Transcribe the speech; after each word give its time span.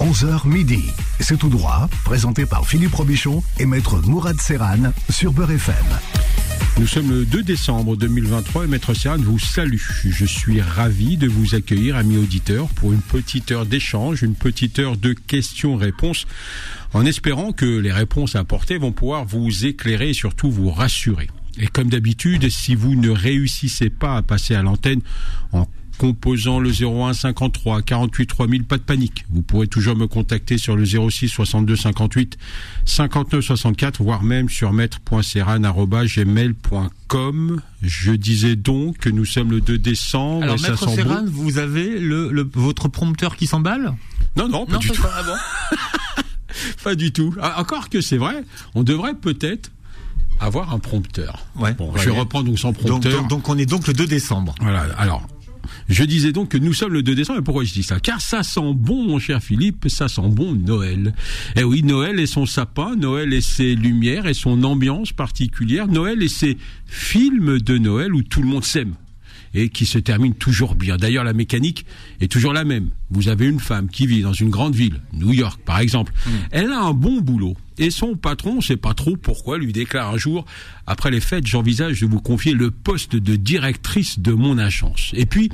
11h 0.00 0.46
midi. 0.46 0.84
C'est 1.18 1.36
tout 1.38 1.48
droit, 1.48 1.88
présenté 2.04 2.46
par 2.46 2.64
Philippe 2.64 2.94
Robichon 2.94 3.42
et 3.58 3.66
maître 3.66 4.00
Mourad 4.06 4.40
Serran 4.40 4.92
sur 5.10 5.32
Beurre 5.32 5.50
FM. 5.50 5.74
Nous 6.78 6.86
sommes 6.86 7.10
le 7.10 7.24
2 7.24 7.42
décembre 7.42 7.96
2023 7.96 8.64
et 8.64 8.66
Maître 8.68 8.94
Serran 8.94 9.18
vous 9.18 9.40
salue. 9.40 9.82
Je 10.04 10.24
suis 10.24 10.60
ravi 10.60 11.16
de 11.16 11.26
vous 11.26 11.56
accueillir, 11.56 11.96
amis 11.96 12.16
auditeurs, 12.16 12.68
pour 12.68 12.92
une 12.92 13.00
petite 13.00 13.50
heure 13.50 13.66
d'échange, 13.66 14.22
une 14.22 14.36
petite 14.36 14.78
heure 14.78 14.96
de 14.96 15.14
questions-réponses, 15.14 16.28
en 16.92 17.04
espérant 17.04 17.50
que 17.50 17.66
les 17.66 17.92
réponses 17.92 18.36
apportées 18.36 18.78
vont 18.78 18.92
pouvoir 18.92 19.24
vous 19.24 19.66
éclairer 19.66 20.10
et 20.10 20.14
surtout 20.14 20.52
vous 20.52 20.70
rassurer. 20.70 21.28
Et 21.58 21.66
comme 21.66 21.90
d'habitude, 21.90 22.48
si 22.50 22.76
vous 22.76 22.94
ne 22.94 23.10
réussissez 23.10 23.90
pas 23.90 24.16
à 24.16 24.22
passer 24.22 24.54
à 24.54 24.62
l'antenne 24.62 25.00
en 25.50 25.66
composant 25.98 26.60
le 26.60 26.70
01 26.70 27.12
53 27.12 27.82
48 27.82 28.26
3000, 28.26 28.64
pas 28.64 28.78
de 28.78 28.82
panique. 28.82 29.26
Vous 29.30 29.42
pourrez 29.42 29.66
toujours 29.66 29.96
me 29.96 30.06
contacter 30.06 30.56
sur 30.56 30.76
le 30.76 30.84
06 30.84 31.28
62 31.28 31.76
58 31.76 32.38
59 32.86 33.44
64, 33.44 34.02
voire 34.02 34.22
même 34.22 34.48
sur 34.48 34.72
maître.serran.gmail.com. 34.72 37.60
Je 37.82 38.12
disais 38.12 38.56
donc 38.56 38.98
que 38.98 39.08
nous 39.08 39.24
sommes 39.24 39.50
le 39.50 39.60
2 39.60 39.78
décembre. 39.78 40.42
Alors, 40.44 40.56
et 40.58 40.62
Maître 40.62 40.88
Serran, 40.88 41.22
bon. 41.22 41.30
vous 41.30 41.58
avez 41.58 41.98
le, 41.98 42.30
le- 42.30 42.48
votre 42.54 42.88
prompteur 42.88 43.36
qui 43.36 43.46
s'emballe? 43.46 43.94
Non, 44.36 44.48
non, 44.48 44.66
pas 44.66 44.74
Non, 44.74 44.78
du 44.78 44.88
tout. 44.90 45.02
pas- 45.02 45.12
ah 45.16 45.22
bon? 45.22 45.32
Pas 46.82 46.94
du 46.96 47.12
tout. 47.12 47.34
Ah, 47.40 47.60
Encore 47.60 47.88
que 47.88 48.00
c'est 48.00 48.16
vrai, 48.16 48.42
on 48.74 48.82
devrait 48.82 49.14
peut-être 49.14 49.70
avoir 50.40 50.72
un 50.72 50.78
prompteur. 50.80 51.46
Ouais. 51.56 51.72
Bon, 51.74 51.92
Ouais. 51.92 52.00
je 52.02 52.10
reprends 52.10 52.42
donc 52.42 52.58
sans 52.58 52.72
donc, 52.72 52.78
prompteur. 52.86 53.20
donc, 53.20 53.28
donc 53.30 53.48
on 53.48 53.56
est 53.58 53.66
donc 53.66 53.86
le 53.86 53.92
2 53.92 54.06
décembre. 54.06 54.54
Voilà, 54.60 54.86
alors, 54.96 55.26
je 55.88 56.04
disais 56.04 56.32
donc 56.32 56.50
que 56.50 56.58
nous 56.58 56.74
sommes 56.74 56.92
le 56.92 57.02
2 57.02 57.14
décembre, 57.14 57.40
et 57.40 57.42
pourquoi 57.42 57.64
je 57.64 57.72
dis 57.72 57.82
ça? 57.82 58.00
Car 58.00 58.20
ça 58.20 58.42
sent 58.42 58.74
bon, 58.74 59.06
mon 59.06 59.18
cher 59.18 59.42
Philippe, 59.42 59.86
ça 59.88 60.08
sent 60.08 60.28
bon 60.28 60.54
Noël. 60.54 61.14
Eh 61.56 61.64
oui, 61.64 61.82
Noël 61.82 62.20
et 62.20 62.26
son 62.26 62.46
sapin, 62.46 62.94
Noël 62.96 63.32
et 63.32 63.40
ses 63.40 63.74
lumières 63.74 64.26
et 64.26 64.34
son 64.34 64.62
ambiance 64.64 65.12
particulière, 65.12 65.88
Noël 65.88 66.22
et 66.22 66.28
ses 66.28 66.58
films 66.86 67.58
de 67.60 67.78
Noël 67.78 68.14
où 68.14 68.22
tout 68.22 68.42
le 68.42 68.48
monde 68.48 68.64
s'aime 68.64 68.94
et 69.54 69.70
qui 69.70 69.86
se 69.86 69.98
termine 69.98 70.34
toujours 70.34 70.74
bien. 70.74 70.98
D'ailleurs, 70.98 71.24
la 71.24 71.32
mécanique 71.32 71.86
est 72.20 72.30
toujours 72.30 72.52
la 72.52 72.64
même. 72.64 72.90
Vous 73.10 73.28
avez 73.28 73.46
une 73.46 73.60
femme 73.60 73.88
qui 73.88 74.06
vit 74.06 74.20
dans 74.20 74.34
une 74.34 74.50
grande 74.50 74.74
ville, 74.74 75.00
New 75.14 75.32
York 75.32 75.60
par 75.64 75.80
exemple. 75.80 76.12
Elle 76.50 76.70
a 76.70 76.80
un 76.80 76.92
bon 76.92 77.20
boulot. 77.20 77.56
Et 77.78 77.90
son 77.90 78.16
patron, 78.16 78.52
on 78.52 78.56
ne 78.56 78.60
sait 78.60 78.76
pas 78.76 78.94
trop 78.94 79.16
pourquoi, 79.16 79.58
lui 79.58 79.72
déclare 79.72 80.12
un 80.12 80.16
jour, 80.16 80.44
après 80.86 81.10
les 81.10 81.20
fêtes, 81.20 81.46
j'envisage 81.46 82.00
de 82.00 82.06
vous 82.06 82.20
confier 82.20 82.52
le 82.52 82.70
poste 82.70 83.16
de 83.16 83.36
directrice 83.36 84.18
de 84.18 84.32
mon 84.32 84.58
agence. 84.58 85.12
Et 85.14 85.26
puis, 85.26 85.50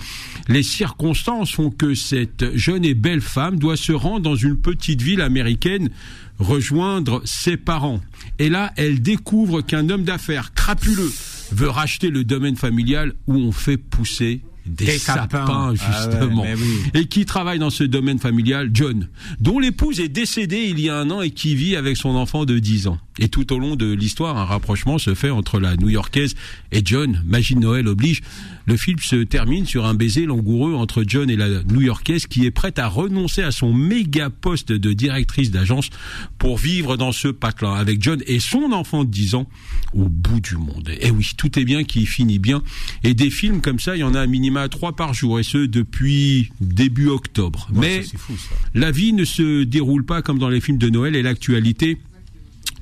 les 0.49 0.63
circonstances 0.63 1.53
font 1.53 1.71
que 1.71 1.95
cette 1.95 2.57
jeune 2.57 2.85
et 2.85 2.95
belle 2.95 3.21
femme 3.21 3.59
doit 3.59 3.77
se 3.77 3.93
rendre 3.93 4.21
dans 4.21 4.37
une 4.37 4.57
petite 4.57 5.03
ville 5.03 5.21
américaine 5.21 5.91
rejoindre 6.39 7.23
ses 7.25 7.57
parents. 7.57 8.01
Et 8.39 8.49
là, 8.49 8.73
elle 8.77 9.03
découvre 9.03 9.61
qu'un 9.61 9.89
homme 9.91 10.05
d'affaires 10.05 10.55
crapuleux 10.55 11.13
veut 11.53 11.69
racheter 11.69 12.11
le 12.11 12.25
domaine 12.25 12.57
familial 12.57 13.15
où 13.27 13.37
on 13.37 13.53
fait 13.53 13.77
pousser 13.77 14.41
des, 14.67 14.87
Des 14.87 14.99
sapins, 14.99 15.23
sapins. 15.23 15.45
Ah 15.49 15.71
ouais, 15.71 15.77
justement. 15.77 16.43
oui. 16.43 16.91
Et 16.95 17.07
qui 17.07 17.25
travaille 17.27 17.59
dans 17.59 17.71
ce 17.71 17.85
domaine 17.85 18.19
familial, 18.19 18.71
John, 18.73 19.09
dont 19.41 19.59
l'épouse 19.59 20.01
est 20.01 20.09
décédée 20.09 20.67
il 20.69 20.81
y 20.81 20.89
a 20.89 20.97
un 20.99 21.11
an 21.11 21.21
et 21.21 21.31
qui 21.31 21.55
vit 21.55 21.77
avec 21.77 21.97
son 21.97 22.11
enfant 22.11 22.45
de 22.45 22.59
10 22.59 22.87
ans. 22.89 22.99
Et 23.19 23.29
tout 23.29 23.53
au 23.53 23.59
long 23.59 23.77
de 23.77 23.93
l'histoire, 23.93 24.37
un 24.39 24.45
rapprochement 24.45 24.99
se 24.99 25.15
fait 25.15 25.31
entre 25.31 25.61
la 25.61 25.77
New-Yorkaise 25.77 26.35
et 26.73 26.83
John. 26.85 27.23
Magie 27.27 27.55
de 27.55 27.61
Noël 27.61 27.87
oblige. 27.89 28.23
Le 28.67 28.77
film 28.77 28.99
se 28.99 29.17
termine 29.17 29.67
sur 29.67 29.85
un 29.85 29.95
baiser 29.95 30.25
langoureux 30.25 30.75
entre 30.75 31.05
John 31.07 31.29
et 31.29 31.37
la 31.37 31.63
New-Yorkaise 31.65 32.27
qui 32.27 32.47
est 32.47 32.51
prête 32.51 32.79
à 32.79 32.89
renoncer 32.89 33.43
à 33.43 33.51
son 33.51 33.73
méga 33.73 34.31
poste 34.31 34.73
de 34.73 34.93
directrice 34.93 35.51
d'agence 35.51 35.91
pour 36.39 36.57
vivre 36.57 36.97
dans 36.97 37.13
ce 37.13 37.29
patelin 37.29 37.75
avec 37.75 38.03
John 38.03 38.23
et 38.27 38.41
son 38.41 38.73
enfant 38.73 39.05
de 39.05 39.11
10 39.11 39.35
ans 39.35 39.49
au 39.93 40.09
bout 40.09 40.41
du 40.41 40.57
monde. 40.57 40.91
Et 41.01 41.11
oui, 41.11 41.31
tout 41.37 41.59
est 41.59 41.65
bien 41.65 41.85
qui 41.85 42.07
finit 42.07 42.39
bien. 42.39 42.63
Et 43.03 43.15
des 43.15 43.31
films 43.31 43.61
comme 43.61 43.79
ça, 43.79 43.97
il 43.97 44.01
y 44.01 44.05
en 44.05 44.15
a 44.15 44.21
un 44.21 44.27
minima 44.27 44.69
trois 44.69 44.97
par 44.97 45.15
jour, 45.15 45.39
et 45.39 45.43
ce 45.43 45.59
depuis 45.59 46.51
début 46.61 47.09
octobre. 47.09 47.69
Mais 47.73 48.03
ça, 48.03 48.17
fou, 48.19 48.35
la 48.75 48.91
vie 48.91 49.13
ne 49.13 49.25
se 49.25 49.65
déroule 49.65 50.05
pas 50.05 50.23
comme 50.23 50.39
dans 50.39 50.49
les 50.49 50.61
films 50.61 50.79
de 50.79 50.89
Noël 50.89 51.17
et 51.17 51.23
l'actualité 51.23 51.99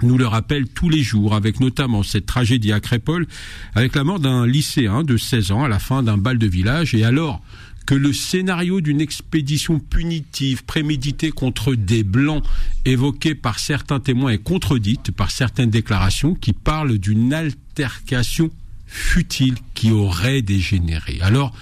nous 0.02 0.18
le 0.18 0.26
rappelle 0.26 0.68
tous 0.68 0.88
les 0.88 1.02
jours, 1.02 1.34
avec 1.34 1.60
notamment 1.60 2.02
cette 2.02 2.26
tragédie 2.26 2.72
à 2.72 2.80
Crépole, 2.80 3.26
avec 3.74 3.94
la 3.94 4.04
mort 4.04 4.20
d'un 4.20 4.46
lycéen 4.46 5.02
de 5.02 5.16
16 5.16 5.52
ans 5.52 5.64
à 5.64 5.68
la 5.68 5.78
fin 5.78 6.02
d'un 6.02 6.18
bal 6.18 6.38
de 6.38 6.46
village, 6.46 6.94
et 6.94 7.04
alors 7.04 7.42
que 7.86 7.94
le 7.94 8.12
scénario 8.12 8.80
d'une 8.80 9.00
expédition 9.00 9.78
punitive 9.78 10.64
préméditée 10.64 11.30
contre 11.30 11.74
des 11.74 12.04
blancs 12.04 12.44
évoqué 12.84 13.34
par 13.34 13.58
certains 13.58 14.00
témoins 14.00 14.30
est 14.30 14.38
contredite 14.38 15.10
par 15.10 15.30
certaines 15.30 15.70
déclarations 15.70 16.34
qui 16.34 16.52
parlent 16.52 16.98
d'une 16.98 17.34
altercation 17.34 18.50
futile 18.86 19.56
qui 19.74 19.90
aurait 19.90 20.42
dégénéré. 20.42 21.18
Alors 21.22 21.54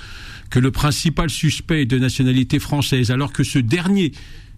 que 0.51 0.59
le 0.59 0.71
principal 0.71 1.31
suspect 1.31 1.83
est 1.83 1.87
de 1.87 1.99
nationalité 1.99 2.59
française, 2.59 3.11
alors 3.11 3.33
que 3.33 3.45
ce 3.45 3.59
dernier 3.59 4.13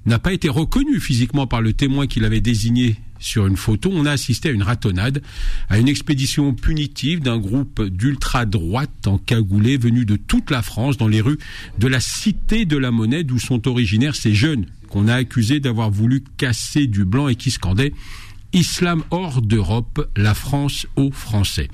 n'a 0.06 0.19
pas 0.19 0.32
été 0.32 0.49
reconnu 0.49 0.99
physiquement 0.99 1.47
par 1.47 1.60
le 1.60 1.75
témoin 1.75 2.06
qu'il 2.06 2.25
avait 2.25 2.41
désigné 2.41 2.97
sur 3.22 3.47
une 3.47 3.56
photo, 3.56 3.91
on 3.93 4.05
a 4.05 4.10
assisté 4.10 4.49
à 4.49 4.53
une 4.53 4.62
ratonnade, 4.62 5.22
à 5.71 5.78
une 5.78 5.88
expédition 5.88 6.53
punitive 6.53 7.21
d'un 7.21 7.38
groupe 7.38 7.83
d'ultra-droite 7.83 9.06
encagoulés 9.06 9.77
venus 9.77 10.05
de 10.05 10.16
toute 10.16 10.50
la 10.50 10.60
France 10.60 10.97
dans 10.97 11.09
les 11.09 11.21
rues 11.21 11.38
de 11.78 11.87
la 11.87 12.00
Cité 12.00 12.65
de 12.65 12.77
la 12.77 12.91
Monnaie 12.91 13.25
d'où 13.25 13.38
sont 13.38 13.69
originaires 13.69 14.16
ces 14.16 14.34
jeunes 14.34 14.66
qu'on 14.88 15.09
a 15.09 15.15
accusés 15.15 15.61
d'avoir 15.61 15.91
voulu 15.91 16.25
casser 16.37 16.87
du 16.87 17.05
blanc 17.05 17.28
et 17.28 17.37
qui 17.37 17.50
scandaient 17.50 17.94
Islam 18.53 19.03
hors 19.11 19.41
d'Europe, 19.41 20.11
la 20.16 20.34
France 20.34 20.87
aux 20.97 21.11
Français. 21.11 21.69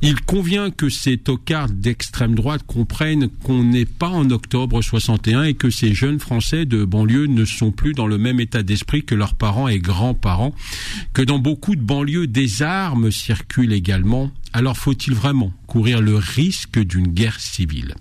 Il 0.00 0.20
convient 0.20 0.70
que 0.70 0.88
ces 0.88 1.16
tocards 1.16 1.70
d'extrême 1.70 2.36
droite 2.36 2.62
comprennent 2.64 3.28
qu'on 3.42 3.64
n'est 3.64 3.84
pas 3.84 4.08
en 4.08 4.30
octobre 4.30 4.80
61 4.80 5.42
et 5.42 5.54
que 5.54 5.70
ces 5.70 5.92
jeunes 5.92 6.20
Français 6.20 6.66
de 6.66 6.84
banlieue 6.84 7.26
ne 7.26 7.44
sont 7.44 7.72
plus 7.72 7.94
dans 7.94 8.06
le 8.06 8.16
même 8.16 8.38
état 8.38 8.62
d'esprit 8.62 9.04
que 9.04 9.16
leurs 9.16 9.34
parents 9.34 9.66
et 9.66 9.80
grands-parents, 9.80 10.54
que 11.14 11.22
dans 11.22 11.40
beaucoup 11.40 11.74
de 11.74 11.80
banlieues 11.80 12.28
des 12.28 12.62
armes 12.62 13.10
circulent 13.10 13.72
également. 13.72 14.30
Alors 14.52 14.76
faut-il 14.76 15.14
vraiment 15.14 15.52
courir 15.66 16.00
le 16.00 16.14
risque 16.14 16.78
d'une 16.78 17.08
guerre 17.08 17.40
civile? 17.40 17.96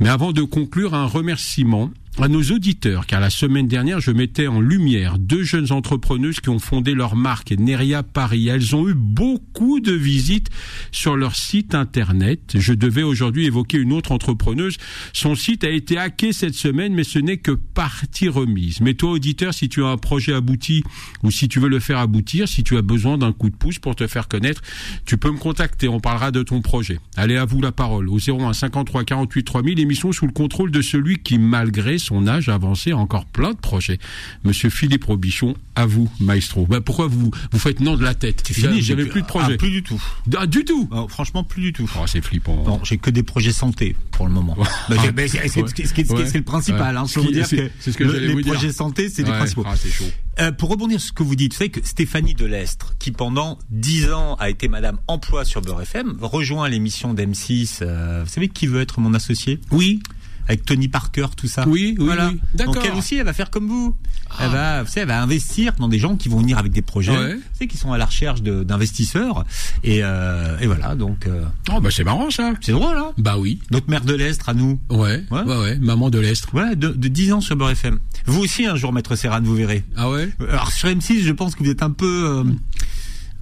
Mais 0.00 0.08
avant 0.08 0.32
de 0.32 0.42
conclure, 0.42 0.94
un 0.94 1.06
remerciement 1.06 1.90
à 2.20 2.28
nos 2.28 2.42
auditeurs, 2.42 3.06
car 3.06 3.20
la 3.20 3.30
semaine 3.30 3.66
dernière, 3.66 3.98
je 4.00 4.10
mettais 4.10 4.46
en 4.46 4.60
lumière 4.60 5.18
deux 5.18 5.44
jeunes 5.44 5.72
entrepreneuses 5.72 6.40
qui 6.40 6.50
ont 6.50 6.58
fondé 6.58 6.92
leur 6.92 7.16
marque 7.16 7.52
Neria 7.52 8.02
Paris. 8.02 8.48
Elles 8.48 8.76
ont 8.76 8.86
eu 8.86 8.92
beaucoup 8.94 9.80
de 9.80 9.92
visites 9.92 10.48
sur 10.90 11.16
leur 11.16 11.34
site 11.34 11.74
internet. 11.74 12.52
Je 12.54 12.74
devais 12.74 13.02
aujourd'hui 13.02 13.46
évoquer 13.46 13.78
une 13.78 13.94
autre 13.94 14.12
entrepreneuse. 14.12 14.76
Son 15.14 15.34
site 15.34 15.64
a 15.64 15.70
été 15.70 15.96
hacké 15.96 16.34
cette 16.34 16.54
semaine, 16.54 16.92
mais 16.92 17.04
ce 17.04 17.18
n'est 17.18 17.38
que 17.38 17.52
partie 17.52 18.28
remise. 18.28 18.82
Mais 18.82 18.92
toi, 18.92 19.12
auditeur, 19.12 19.54
si 19.54 19.70
tu 19.70 19.82
as 19.82 19.88
un 19.88 19.96
projet 19.96 20.34
abouti 20.34 20.84
ou 21.22 21.30
si 21.30 21.48
tu 21.48 21.60
veux 21.60 21.70
le 21.70 21.80
faire 21.80 21.98
aboutir, 21.98 22.46
si 22.46 22.62
tu 22.62 22.76
as 22.76 22.82
besoin 22.82 23.16
d'un 23.16 23.32
coup 23.32 23.48
de 23.48 23.56
pouce 23.56 23.78
pour 23.78 23.96
te 23.96 24.06
faire 24.06 24.28
connaître, 24.28 24.60
tu 25.06 25.16
peux 25.16 25.30
me 25.30 25.38
contacter. 25.38 25.88
On 25.88 26.00
parlera 26.00 26.30
de 26.30 26.42
ton 26.42 26.60
projet. 26.60 27.00
Allez, 27.16 27.36
à 27.36 27.46
vous 27.46 27.62
la 27.62 27.72
parole. 27.72 28.10
Au 28.10 28.18
01 28.18 28.52
53 28.52 29.04
48 29.04 29.44
3000, 29.44 29.80
émission 29.80 30.12
sous 30.12 30.26
le 30.26 30.32
contrôle 30.32 30.70
de 30.70 30.82
celui 30.82 31.22
qui, 31.22 31.38
malgré 31.38 32.01
son 32.02 32.26
âge 32.26 32.48
avancé, 32.48 32.92
encore 32.92 33.24
plein 33.26 33.52
de 33.52 33.56
projets. 33.58 33.98
Monsieur 34.44 34.70
Philippe 34.70 35.04
Robichon, 35.04 35.54
à 35.74 35.86
vous, 35.86 36.10
maestro. 36.20 36.66
Ben, 36.66 36.80
pourquoi 36.80 37.06
vous, 37.06 37.30
vous 37.52 37.58
faites 37.58 37.80
non 37.80 37.96
de 37.96 38.02
la 38.04 38.14
tête 38.14 38.42
C'est 38.46 38.54
fini, 38.54 38.82
J'avais 38.82 39.06
plus 39.06 39.22
de 39.22 39.26
projet. 39.26 39.52
Ah, 39.54 39.56
plus 39.56 39.70
du 39.70 39.82
tout. 39.82 40.02
Ah, 40.36 40.46
du 40.46 40.64
tout 40.64 40.88
Oh, 40.90 41.06
franchement, 41.08 41.44
plus 41.44 41.62
du 41.62 41.72
tout. 41.72 41.90
Oh, 41.98 42.04
c'est 42.06 42.22
flippant. 42.22 42.56
Bon, 42.62 42.80
j'ai 42.84 42.98
que 42.98 43.10
des 43.10 43.22
projets 43.22 43.52
santé 43.52 43.96
pour 44.10 44.26
le 44.26 44.32
moment. 44.32 44.56
Bah, 44.58 44.96
c'est 44.98 46.32
Ouais. 46.32 46.38
le 46.38 46.44
principal. 46.44 46.96
Hein. 46.96 47.04
Je 47.08 47.20
dire 47.32 47.48
que, 47.48 47.70
ce 47.80 47.96
que 47.96 48.04
le- 48.04 48.18
les 48.18 48.32
vous 48.32 48.42
dire. 48.42 48.52
projets 48.52 48.72
santé, 48.72 49.08
c'est 49.08 49.22
les 49.22 49.30
Ouais. 49.30 49.36
principaux. 49.36 49.64
Ah, 49.66 49.74
chaud. 49.90 50.04
Euh, 50.40 50.50
pour 50.52 50.70
rebondir 50.70 50.98
sur 51.00 51.08
ce 51.08 51.12
que 51.12 51.22
vous 51.22 51.36
dites, 51.36 51.52
vous 51.52 51.58
savez 51.58 51.70
que 51.70 51.80
Stéphanie 51.86 52.34
Delestre, 52.34 52.94
qui 52.98 53.10
pendant 53.12 53.58
10 53.70 54.10
ans 54.12 54.34
a 54.36 54.50
été 54.50 54.68
Madame 54.68 54.98
Emploi 55.06 55.44
sur 55.44 55.60
Beurre 55.62 55.82
FM, 55.82 56.16
rejoint 56.20 56.68
l'émission 56.68 57.14
d'M6. 57.14 57.80
euh, 57.82 58.22
vous 58.24 58.30
savez 58.30 58.48
qui 58.48 58.66
veut 58.66 58.80
être 58.80 59.00
mon 59.00 59.14
associé? 59.14 59.60
Oui. 59.70 60.00
Avec 60.48 60.64
Tony 60.64 60.88
Parker, 60.88 61.26
tout 61.36 61.46
ça. 61.46 61.64
Oui, 61.68 61.94
oui, 61.98 62.04
voilà. 62.04 62.28
oui. 62.28 62.40
D'accord. 62.54 62.74
Donc 62.74 62.84
elle 62.84 62.94
aussi, 62.98 63.16
elle 63.16 63.24
va 63.24 63.32
faire 63.32 63.50
comme 63.50 63.68
vous. 63.68 63.94
Elle 64.40 64.50
va, 64.50 64.82
vous 64.82 64.88
savez, 64.88 65.02
elle 65.02 65.08
va 65.08 65.22
investir 65.22 65.74
dans 65.78 65.88
des 65.88 65.98
gens 65.98 66.16
qui 66.16 66.28
vont 66.30 66.38
venir 66.38 66.56
avec 66.58 66.72
des 66.72 66.80
projets, 66.82 67.12
Ouais. 67.16 67.34
vous 67.34 67.40
savez, 67.52 67.68
qui 67.68 67.76
sont 67.76 67.92
à 67.92 67.98
la 67.98 68.06
recherche 68.06 68.40
d'investisseurs. 68.42 69.44
Et, 69.84 70.00
euh, 70.02 70.58
et 70.58 70.66
voilà, 70.66 70.94
donc 70.94 71.26
euh, 71.26 71.44
Oh, 71.70 71.80
bah 71.80 71.90
c'est 71.92 72.02
marrant 72.04 72.30
ça. 72.30 72.52
c'est 72.62 72.72
drôle, 72.72 72.96
hein 72.96 73.12
Bah 73.18 73.36
oui. 73.38 73.60
Notre 73.70 73.90
mère 73.90 74.04
de 74.04 74.14
l'Estre 74.14 74.48
à 74.48 74.54
nous. 74.54 74.80
Ouais. 74.90 75.22
Ouais. 75.30 75.42
Ouais, 75.42 75.56
ouais. 75.58 75.78
Maman 75.78 76.08
de 76.10 76.18
l'Est. 76.18 76.46
Voilà, 76.52 76.74
de, 76.74 76.88
de 76.88 77.08
10 77.08 77.32
ans 77.34 77.40
sur 77.42 77.56
Beurre 77.56 77.70
FM. 77.70 77.98
Vous 78.26 78.40
aussi, 78.40 78.64
un 78.66 78.76
jour, 78.76 78.92
Maître 78.92 79.16
Serran, 79.16 79.40
vous 79.42 79.54
verrez. 79.54 79.84
Ah 79.96 80.10
ouais? 80.10 80.30
Alors 80.48 80.72
sur 80.72 80.88
M6, 80.88 81.20
je 81.22 81.32
pense 81.32 81.54
que 81.54 81.62
vous 81.62 81.70
êtes 81.70 81.82
un 81.82 81.90
peu, 81.90 82.06
euh, 82.40 82.44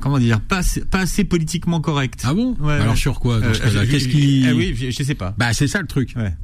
comment 0.01 0.19
dire, 0.19 0.41
pas, 0.41 0.59
assez- 0.59 0.85
pas 0.85 1.01
assez 1.01 1.23
politiquement 1.25 1.81
correct. 1.81 2.23
Ah 2.25 2.35
bon? 2.35 2.57
Ouais, 2.61 2.75
Alors 2.75 2.91
ouais. 2.91 2.97
sur 2.97 3.21
quoi? 3.21 3.37
Euh, 3.37 3.87
Qu'est-ce 3.89 4.09
qui 4.09 4.45
Ah 4.49 4.55
oui, 4.55 4.75
je, 4.77 4.91
je 4.91 5.03
sais 5.05 5.15
pas. 5.15 5.35
Bah 5.39 5.53
c'est 5.53 5.69
ça 5.69 5.81
le 5.81 5.87
truc. 5.87 6.15
Ouais. 6.17 6.35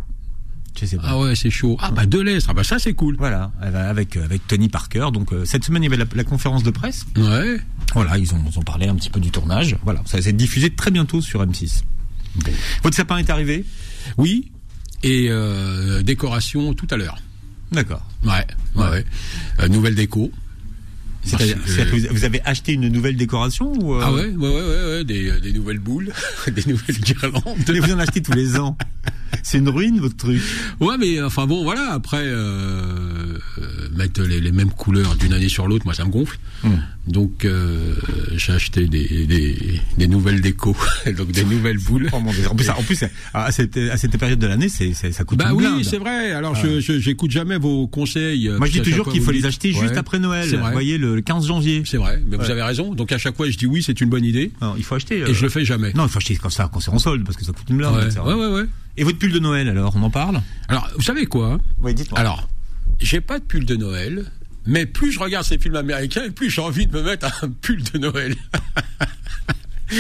Ah 1.02 1.19
ouais, 1.19 1.34
c'est 1.34 1.50
chaud. 1.50 1.76
Ah 1.81 1.90
bah 1.90 2.06
Delestre, 2.06 2.50
ah 2.50 2.55
bah 2.55 2.64
ça 2.64 2.78
c'est 2.78 2.94
cool. 2.94 3.17
Voilà, 3.17 3.52
elle 3.62 3.73
va 3.73 3.88
avec 3.88 4.17
avec 4.17 4.46
Tony 4.46 4.69
Parker. 4.69 5.08
Donc 5.12 5.32
euh, 5.32 5.44
cette 5.44 5.64
semaine 5.64 5.82
il 5.82 5.90
y 5.90 5.94
avait 5.94 6.02
la, 6.05 6.08
la 6.14 6.25
conférence 6.25 6.62
de 6.62 6.70
presse. 6.70 7.06
Ouais. 7.17 7.58
Voilà, 7.94 8.19
ils 8.19 8.34
ont, 8.34 8.43
ils 8.50 8.58
ont 8.58 8.62
parlé 8.62 8.88
un 8.88 8.94
petit 8.94 9.11
peu 9.11 9.20
du 9.20 9.31
tournage. 9.31 9.76
Voilà, 9.84 10.02
ça 10.06 10.19
va 10.19 10.28
être 10.28 10.37
diffusé 10.37 10.70
très 10.70 10.90
bientôt 10.90 11.20
sur 11.20 11.44
M6. 11.44 11.82
Votre 12.82 12.96
sapin 12.96 13.17
est 13.19 13.31
arrivé? 13.31 13.64
Oui. 14.19 14.50
Et 15.02 15.28
euh, 15.31 16.02
décoration 16.02 16.75
tout 16.75 16.87
à 16.90 16.96
l'heure. 16.96 17.17
D'accord. 17.72 18.02
Ouais, 18.25 18.46
ouais, 18.75 18.88
ouais. 18.90 19.05
Euh, 19.61 19.69
nouvelle 19.69 19.94
déco. 19.94 20.31
C'est-à-dire 21.26 21.56
que- 21.64 22.12
vous- 22.12 22.25
avez 22.25 22.40
acheté 22.44 22.73
une 22.73 22.88
nouvelle 22.88 23.17
décoration 23.17 23.73
ou 23.81 23.94
euh, 23.94 24.00
Ah 24.02 24.12
ouais, 24.12 24.26
ouais, 24.26 24.49
ouais, 24.49 24.55
ouais, 24.55 24.84
ouais, 24.99 25.05
des, 25.05 25.28
euh, 25.31 25.40
des 25.40 25.52
nouvelles 25.52 25.78
boules, 25.78 26.12
des 26.46 26.62
nouvelles 26.67 26.99
guirlandes. 27.00 27.43
Mais 27.69 27.78
vous 27.81 27.93
en 27.93 27.99
achetez 27.99 28.23
tous 28.23 28.32
les 28.32 28.56
ans. 28.58 28.76
C'est 29.43 29.58
une 29.58 29.69
ruine 29.69 29.99
votre 30.00 30.17
truc. 30.17 30.40
Ouais, 30.81 30.96
mais 30.99 31.20
enfin 31.23 31.46
bon, 31.46 31.62
voilà. 31.64 31.93
Après, 31.93 32.23
euh, 32.25 33.15
mettre 33.94 34.23
les, 34.23 34.41
les 34.41 34.53
mêmes 34.53 34.70
couleurs 34.70 35.14
d'une 35.17 35.32
année 35.32 35.49
sur 35.49 35.67
l'autre, 35.67 35.85
moi, 35.85 35.94
ça 35.94 36.05
me 36.05 36.11
gonfle. 36.11 36.38
Hmm. 36.64 36.70
Donc, 37.06 37.44
euh, 37.44 37.94
j'ai 38.37 38.53
acheté 38.53 38.87
des, 38.88 39.26
des, 39.26 39.81
des 39.97 40.08
nouvelles 40.08 40.41
décos, 40.41 40.76
donc 41.17 41.31
des 41.31 41.44
nouvelles 41.44 41.79
boules. 41.79 42.08
Oh 42.12 42.19
mon 42.20 42.32
Dieu. 42.32 42.49
En 42.50 42.55
plus, 42.56 42.69
en 42.70 42.82
plus 42.82 43.05
à, 43.35 43.53
cette, 43.53 43.76
à 43.76 43.97
cette 43.97 44.17
période 44.19 44.38
de 44.38 44.47
l'année, 44.47 44.69
c'est, 44.69 44.93
ça 44.94 45.25
coûte 45.25 45.38
Bah 45.38 45.50
une 45.50 45.56
oui, 45.56 45.85
c'est 45.85 45.99
vrai. 45.99 46.32
Alors, 46.32 46.55
je, 46.55 46.81
je- 46.81 46.99
j'écoute 46.99 47.31
jamais 47.31 47.58
vos 47.58 47.87
conseils. 47.87 48.49
euh, 48.49 48.58
Moi, 48.58 48.67
je 48.67 48.73
dis 48.73 48.82
toujours 48.82 49.11
qu'il 49.12 49.23
faut 49.23 49.31
les 49.31 49.38
dites- 49.38 49.47
acheter 49.47 49.73
juste 49.73 49.97
après 49.97 50.19
Noël. 50.19 50.49
Vous 50.49 50.73
voyez, 50.73 50.99
le 50.99 51.20
15 51.20 51.47
janvier. 51.47 51.82
C'est 51.87 51.97
vrai, 51.99 52.23
mais 52.26 52.37
vous 52.37 52.50
avez 52.50 52.62
raison. 52.62 52.94
Donc 52.94 53.12
à 53.12 53.19
chaque 53.19 53.37
fois, 53.37 53.49
je 53.50 53.56
dis 53.56 53.67
oui, 53.67 53.82
c'est 53.82 54.00
une 54.00 54.08
bonne 54.11 54.25
idée, 54.25 54.50
Non, 54.61 54.75
il 54.76 54.82
faut 54.85 54.94
acheter. 54.97 55.23
euh, 55.23 55.29
et 55.29 55.35
je 55.35 55.43
le 55.43 55.49
fais 55.49 55.64
jamais. 55.64 55.93
Non, 55.94 56.06
il 56.06 56.08
faut 56.11 56.19
acheter 56.19 56.37
comme 56.37 56.50
ça 56.50 56.69
quand 56.73 56.81
c'est 56.81 56.91
en 56.91 56.99
solde 56.99 57.25
parce 57.25 57.37
que 57.37 57.44
ça 57.44 57.53
coûte 57.53 57.67
une 57.70 57.76
blinde. 57.76 57.94
ouais. 57.94 58.32
ouais, 58.35 58.49
ouais. 58.55 58.64
Et 58.97 59.05
votre 59.05 59.19
pull 59.19 59.31
de 59.32 59.38
Noël 59.38 59.69
alors, 59.69 59.94
on 59.97 60.03
en 60.03 60.11
parle? 60.11 60.41
Alors, 60.69 60.88
vous 60.97 61.03
savez 61.03 61.26
quoi? 61.26 61.58
Oui, 61.82 61.93
dites-moi. 61.94 62.19
Alors, 62.19 62.49
j'ai 63.00 63.20
pas 63.20 63.38
de 63.38 63.44
pull 63.44 63.64
de 63.64 63.76
Noël, 63.76 64.25
mais 64.66 64.87
plus 64.87 65.12
je 65.12 65.19
regarde 65.19 65.44
ces 65.46 65.58
films 65.58 65.76
américains, 65.76 66.31
plus 66.34 66.50
j'ai 66.50 66.60
envie 66.62 66.87
de 66.87 66.93
me 66.96 67.02
mettre 67.02 67.26
un 67.44 67.48
pull 67.62 67.82
de 67.82 67.98
Noël. 67.98 68.34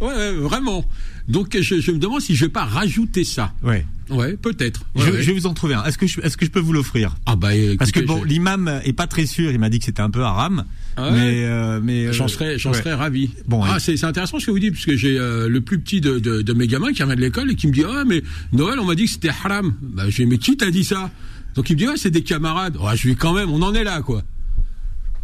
ouais, 0.00 0.32
vraiment. 0.32 0.84
Donc, 1.28 1.56
je, 1.58 1.80
je 1.80 1.90
me 1.90 1.98
demande 1.98 2.20
si 2.20 2.34
je 2.36 2.44
vais 2.44 2.50
pas 2.50 2.64
rajouter 2.64 3.24
ça. 3.24 3.52
ouais. 3.62 3.86
Ouais, 4.10 4.36
peut-être. 4.36 4.82
Ouais, 4.94 5.02
je, 5.06 5.10
ouais. 5.12 5.22
je 5.22 5.26
vais 5.28 5.32
vous 5.32 5.46
en 5.46 5.54
trouver 5.54 5.72
un. 5.72 5.82
Est-ce 5.84 5.96
que 5.96 6.06
je, 6.06 6.20
est-ce 6.20 6.36
que 6.36 6.44
je 6.44 6.50
peux 6.50 6.60
vous 6.60 6.74
l'offrir? 6.74 7.16
Ah 7.24 7.36
bah, 7.36 7.54
écoutez, 7.54 7.78
Parce 7.78 7.90
que 7.90 8.00
bon, 8.00 8.20
je- 8.22 8.28
l'imam 8.28 8.82
est 8.84 8.92
pas 8.92 9.06
très 9.06 9.24
sûr. 9.24 9.50
Il 9.50 9.58
m'a 9.58 9.70
dit 9.70 9.78
que 9.78 9.86
c'était 9.86 10.02
un 10.02 10.10
peu 10.10 10.22
haram. 10.22 10.66
Ah 10.98 11.04
ouais 11.10 11.10
mais 11.12 11.44
euh, 11.46 11.80
mais 11.82 12.06
euh, 12.08 12.12
J'en 12.12 12.28
serais, 12.28 12.58
j'en 12.58 12.74
serais 12.74 12.92
ravi. 12.92 13.30
Bon, 13.48 13.62
ah, 13.64 13.80
c'est, 13.80 13.96
c'est 13.96 14.04
intéressant 14.04 14.38
ce 14.38 14.44
que 14.44 14.50
vous 14.50 14.58
dites, 14.58 14.74
puisque 14.74 14.94
j'ai 14.96 15.18
euh, 15.18 15.48
le 15.48 15.62
plus 15.62 15.78
petit 15.80 16.02
de, 16.02 16.18
de, 16.18 16.42
de 16.42 16.52
mes 16.52 16.66
gamins 16.66 16.92
qui 16.92 17.02
revient 17.02 17.16
de 17.16 17.22
l'école 17.22 17.50
et 17.50 17.54
qui 17.54 17.66
me 17.66 17.72
dit 17.72 17.82
Ah, 17.88 18.04
mais 18.06 18.22
Noël, 18.52 18.78
on 18.78 18.84
m'a 18.84 18.94
dit 18.94 19.06
que 19.06 19.10
c'était 19.10 19.30
haram. 19.30 19.74
Bah, 19.80 20.04
j'ai 20.10 20.26
mais 20.26 20.36
qui 20.36 20.58
t'a 20.58 20.70
dit 20.70 20.84
ça? 20.84 21.10
Donc 21.54 21.70
il 21.70 21.74
me 21.74 21.78
dit 21.78 21.86
Ouais, 21.86 21.96
c'est 21.96 22.10
des 22.10 22.22
camarades. 22.22 22.76
Ouais, 22.76 22.96
je 22.96 23.04
lui 23.06 23.14
dis 23.14 23.18
quand 23.18 23.32
même, 23.32 23.50
on 23.50 23.62
en 23.62 23.74
est 23.74 23.84
là, 23.84 24.02
quoi. 24.02 24.22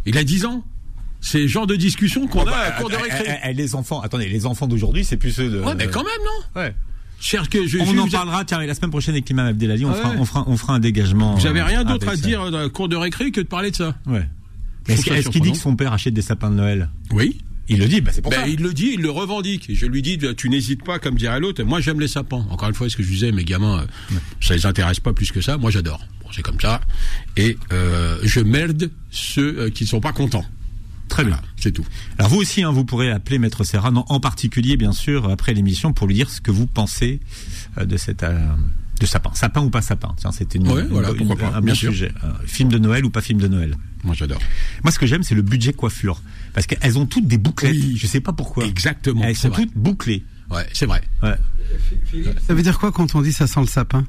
Il 0.05 0.17
a 0.17 0.23
10 0.23 0.45
ans. 0.45 0.63
C'est 1.23 1.41
le 1.41 1.47
genre 1.47 1.67
de 1.67 1.75
discussion 1.75 2.25
qu'on 2.27 2.45
a 2.47 2.51
à 2.51 2.63
la 2.69 2.71
cour 2.71 2.89
de 2.89 2.95
Eh, 2.97 3.01
récré. 3.03 3.23
eh, 3.27 3.49
eh, 3.49 3.53
les 3.53 3.75
enfants, 3.75 4.01
attendez, 4.01 4.27
les 4.27 4.45
enfants 4.47 4.65
d'aujourd'hui, 4.67 5.05
c'est 5.05 5.17
plus 5.17 5.31
ceux 5.31 5.49
de. 5.51 5.59
Ouais, 5.61 5.75
mais 5.75 5.87
quand 5.87 6.03
même, 6.03 6.13
non 6.25 6.61
Ouais. 6.61 6.73
Cher 7.19 7.47
que 7.49 7.67
je, 7.67 7.77
On 7.77 7.85
je- 7.85 7.99
en 7.99 8.05
vous, 8.05 8.09
parlera, 8.11 8.43
tiens, 8.43 8.65
la 8.65 8.73
semaine 8.73 8.89
prochaine 8.89 9.13
avec 9.13 9.29
l'imam 9.29 9.45
Abdelali, 9.45 9.85
on, 9.85 9.91
Ah 9.91 9.93
fera, 9.93 10.13
on, 10.17 10.25
fera, 10.25 10.43
on 10.47 10.57
fera 10.57 10.73
un 10.73 10.79
dégagement. 10.79 11.35
vous 11.35 11.45
avez 11.45 11.59
euh, 11.61 11.65
rien 11.65 11.83
d'autre 11.83 12.07
à 12.07 12.15
ça. 12.15 12.21
dire 12.23 12.49
dans 12.49 12.57
la 12.57 12.69
cour 12.69 12.89
de 12.89 12.95
récré 12.95 13.29
que 13.29 13.39
de 13.41 13.45
parler 13.45 13.69
de 13.69 13.75
ça 13.75 13.95
Ouais. 14.07 14.27
Est-ce 14.87 15.29
qu'il 15.29 15.41
dit 15.43 15.51
que 15.51 15.57
son 15.59 15.75
père 15.75 15.93
achète 15.93 16.15
des 16.15 16.23
sapins 16.23 16.49
de 16.49 16.55
Noël? 16.55 16.89
Oui. 17.11 17.39
Il 17.69 17.79
le 17.79 17.87
dit, 17.87 18.01
bah 18.01 18.11
c'est 18.13 18.21
pour 18.21 18.31
Ben, 18.31 18.41
ça. 18.41 18.47
il 18.47 18.61
le 18.61 18.73
dit, 18.73 18.91
il 18.95 19.01
le 19.01 19.09
revendique. 19.11 19.69
Et 19.69 19.75
je 19.75 19.85
lui 19.85 20.01
dis, 20.01 20.17
tu 20.35 20.49
n'hésites 20.49 20.83
pas, 20.83 20.99
comme 20.99 21.15
dirait 21.15 21.39
l'autre. 21.39 21.63
Moi, 21.63 21.79
j'aime 21.79 21.99
les 21.99 22.07
sapins. 22.09 22.45
Encore 22.49 22.67
une 22.67 22.75
fois, 22.75 22.89
ce 22.89 22.97
que 22.97 23.03
je 23.03 23.09
disais, 23.09 23.31
mes 23.31 23.45
gamins, 23.45 23.85
euh, 24.11 24.15
ça 24.41 24.55
les 24.55 24.65
intéresse 24.65 24.99
pas 24.99 25.13
plus 25.13 25.31
que 25.31 25.39
ça. 25.41 25.57
Moi, 25.57 25.71
j'adore. 25.71 26.05
Bon, 26.21 26.29
c'est 26.33 26.41
comme 26.41 26.59
ça. 26.59 26.81
Et 27.37 27.57
euh, 27.71 28.17
je 28.23 28.41
merde 28.41 28.89
ceux 29.09 29.57
euh, 29.59 29.69
qui 29.69 29.83
ne 29.85 29.89
sont 29.89 30.01
pas 30.01 30.11
contents. 30.11 30.45
Très 31.07 31.23
bien. 31.23 31.39
C'est 31.57 31.71
tout. 31.71 31.85
Alors 32.17 32.31
vous 32.31 32.37
aussi, 32.37 32.63
hein, 32.63 32.71
vous 32.71 32.85
pourrez 32.85 33.11
appeler 33.11 33.37
Maître 33.37 33.63
Serran, 33.63 34.05
en- 34.07 34.19
particulier, 34.19 34.75
bien 34.77 34.93
sûr, 34.93 35.29
après 35.29 35.53
l'émission, 35.53 35.91
pour 35.93 36.07
lui 36.07 36.15
dire 36.15 36.29
ce 36.29 36.39
que 36.41 36.51
vous 36.51 36.67
pensez 36.67 37.19
euh, 37.77 37.85
de 37.85 37.97
cet 37.97 38.23
euh, 38.23 38.39
de 38.99 39.05
sapin. 39.05 39.31
Sapin 39.33 39.61
ou 39.61 39.69
pas 39.69 39.81
sapin 39.81 40.13
Tiens, 40.17 40.31
C'était 40.31 40.57
une, 40.59 40.67
Ouais, 40.69 40.81
une- 40.83 40.87
voilà, 40.87 41.09
une- 41.11 41.29
un 41.31 41.35
bien 41.35 41.59
bon 41.61 41.75
sûr. 41.75 41.91
sujet. 41.91 42.11
Film 42.45 42.69
de 42.69 42.77
Noël 42.77 43.03
ou 43.05 43.09
pas 43.09 43.21
film 43.21 43.39
de 43.41 43.47
Noël? 43.47 43.75
Moi, 44.03 44.15
j'adore. 44.15 44.39
Moi, 44.83 44.91
ce 44.91 44.99
que 44.99 45.05
j'aime, 45.05 45.23
c'est 45.23 45.35
le 45.35 45.41
budget 45.41 45.73
coiffure. 45.73 46.21
Parce 46.53 46.67
qu'elles 46.67 46.97
ont 46.97 47.05
toutes 47.05 47.27
des 47.27 47.37
bouclettes. 47.37 47.73
Oui. 47.75 47.95
Je 47.97 48.07
sais 48.07 48.19
pas 48.21 48.33
pourquoi. 48.33 48.65
Exactement. 48.65 49.23
Elles 49.23 49.35
sont 49.35 49.49
vrai. 49.49 49.63
toutes 49.63 49.75
bouclées. 49.77 50.23
Ouais, 50.49 50.65
c'est 50.73 50.85
vrai. 50.85 51.01
Ouais. 51.23 51.35
Ça 52.47 52.53
veut 52.53 52.61
dire 52.61 52.77
quoi 52.77 52.91
quand 52.91 53.15
on 53.15 53.21
dit 53.21 53.31
ça 53.31 53.47
sent 53.47 53.61
le 53.61 53.67
sapin? 53.67 54.05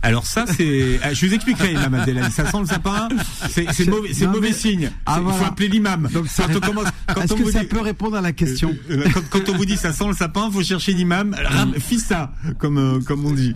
Alors 0.00 0.24
ça, 0.26 0.46
c'est. 0.46 0.62
euh, 1.04 1.14
Je 1.14 1.26
vous 1.26 1.34
expliquerai, 1.34 1.72
Imam 1.72 1.94
Abdelali. 1.94 2.30
Ça 2.30 2.50
sent 2.50 2.60
le 2.60 2.66
sapin. 2.66 3.08
C'est 3.48 3.86
mauvais, 3.88 4.10
Non, 4.22 4.30
mauvais 4.32 4.48
mais- 4.48 4.52
signe. 4.54 4.90
Ah, 5.06 5.20
Il 5.26 5.32
faut 5.32 5.44
appeler 5.44 5.68
l'imam. 5.68 6.08
Donc, 6.12 6.26
ça- 6.28 6.46
Quand 6.46 6.56
on 6.56 6.60
commence, 6.60 6.88
quand 7.14 7.22
Est-ce 7.22 7.32
on 7.32 7.36
que 7.36 7.42
vous 7.42 7.50
ça 7.50 7.60
dit- 7.60 7.66
peut 7.66 7.80
répondre 7.80 8.16
à 8.16 8.20
la 8.20 8.32
question? 8.32 8.74
Euh, 8.90 9.06
quand, 9.12 9.22
quand 9.30 9.48
on 9.50 9.56
vous 9.56 9.64
dit 9.66 9.76
ça 9.76 9.92
sent 9.92 10.06
le 10.06 10.14
sapin, 10.14 10.50
faut 10.50 10.62
chercher 10.62 10.92
l'imam. 10.92 11.34
Ram- 11.42 11.74
Fissa, 11.78 12.32
comme 12.58 12.78
euh, 12.78 13.00
comme 13.00 13.24
on 13.26 13.32
dit. 13.32 13.54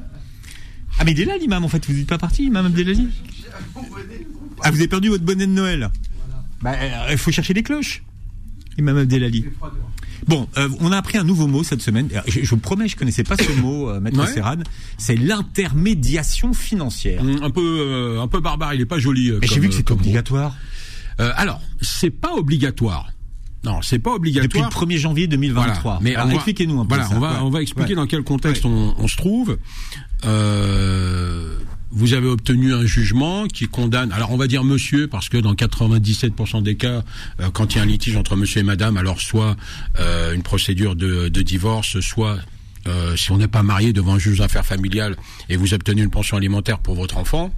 Ah 0.98 1.04
mais 1.04 1.12
il 1.12 1.20
est 1.20 1.24
là 1.26 1.36
l'imam 1.38 1.64
en 1.64 1.69
fait. 1.69 1.86
Vous 1.86 1.92
n'êtes 1.94 2.08
pas 2.08 2.19
parti, 2.19 2.44
imam 2.46 2.66
Abdelali 2.66 3.08
Ah 4.62 4.70
vous 4.70 4.78
avez 4.78 4.88
perdu 4.88 5.08
votre 5.10 5.24
bonnet 5.24 5.46
de 5.46 5.52
Noël. 5.52 5.90
Bah 6.62 6.72
euh, 6.74 7.08
il 7.12 7.19
faut 7.19 7.31
chercher 7.31 7.54
les 7.54 7.62
cloches. 7.62 8.02
Imam 8.78 8.96
Abdelali. 8.96 9.44
Bon, 10.26 10.48
euh, 10.56 10.69
on 10.80 10.90
a 10.92 10.96
appris 10.96 11.19
un 11.19 11.25
nouveau 11.25 11.46
mot 11.46 11.62
cette 11.62 11.82
semaine. 11.82 12.08
Euh, 12.14 12.20
Je, 12.26 12.40
je 12.42 12.50
vous 12.50 12.56
promets, 12.58 12.88
je 12.88 12.96
connaissais 12.96 13.22
pas 13.25 13.36
ce 13.36 13.52
mot, 13.60 13.88
euh, 13.90 14.00
Maître 14.00 14.19
Ouais. 14.19 14.26
Serran. 14.26 14.56
C'est 14.98 15.16
l'intermédiation 15.16 16.52
financière. 16.52 17.20
Hum, 17.22 17.38
Un 17.42 17.50
peu, 17.50 17.60
euh, 17.80 18.20
un 18.22 18.28
peu 18.28 18.40
barbare. 18.40 18.75
Il 18.75 18.80
est 18.80 18.86
pas 18.86 18.98
joli. 18.98 19.32
Mais 19.40 19.46
j'ai 19.46 19.60
vu 19.60 19.69
que 19.69 19.75
c'était 19.75 19.92
obligatoire 19.92 20.54
alors, 21.20 21.60
c'est 21.80 22.10
pas 22.10 22.32
obligatoire. 22.34 23.10
Non, 23.64 23.82
c'est 23.82 23.98
pas 23.98 24.12
depuis 24.19 24.30
le 24.32 24.38
obligatoire. 24.44 24.70
1er 24.70 24.98
janvier 24.98 25.26
2023. 25.26 25.82
Voilà. 25.82 25.98
Mais 26.00 26.14
Alors, 26.14 26.32
expliquez-nous 26.32 26.78
un 26.81 26.84
peu 26.86 26.94
Voilà, 26.94 27.08
ça. 27.08 27.16
on 27.16 27.19
va, 27.19 27.32
Ouais. 27.32 27.38
on 27.42 27.50
va 27.50 27.60
expliquer 27.60 27.88
Ouais. 27.90 27.96
dans 27.96 28.06
quel 28.06 28.22
contexte 28.22 28.64
on, 28.64 28.94
on 28.96 29.08
se 29.08 29.16
trouve. 29.16 29.58
Euh, 30.24 31.56
vous 31.90 32.12
avez 32.12 32.29
obtenu 32.29 32.75
un 32.75 32.85
jugement 32.85 33.46
qui 33.46 33.67
condamne. 33.67 34.12
Alors 34.12 34.31
on 34.32 34.37
va 34.37 34.46
dire 34.46 34.64
monsieur 34.64 35.08
parce 35.08 35.29
que 35.29 35.38
dans 35.38 35.55
97% 35.55 36.62
des 36.62 36.76
cas, 36.76 37.02
euh, 37.40 37.50
quand 37.52 37.75
il 37.75 37.79
y 37.79 37.81
a 37.81 37.85
un 37.85 37.87
litige 37.87 38.17
entre 38.17 38.37
monsieur 38.37 38.61
et 38.61 38.64
madame, 38.64 38.96
alors 38.96 39.20
soit 39.20 39.56
euh, 39.99 40.35
une 40.35 40.43
procédure 40.43 40.96
de, 40.96 41.29
divorce, 41.29 42.00
soit 42.00 42.38
euh, 42.87 43.17
si 43.17 43.32
on 43.32 43.38
n'est 43.38 43.49
pas 43.49 43.62
marié 43.62 43.93
devant 43.93 44.14
un 44.14 44.19
juge 44.19 44.38
d'affaires 44.38 44.67
familiales 44.67 45.17
et 45.49 45.56
vous 45.56 45.73
obtenez 45.75 46.02
une 46.02 46.11
pension 46.11 46.37
alimentaire 46.37 46.79
pour 46.79 46.94
votre 46.94 47.17
enfant. 47.17 47.52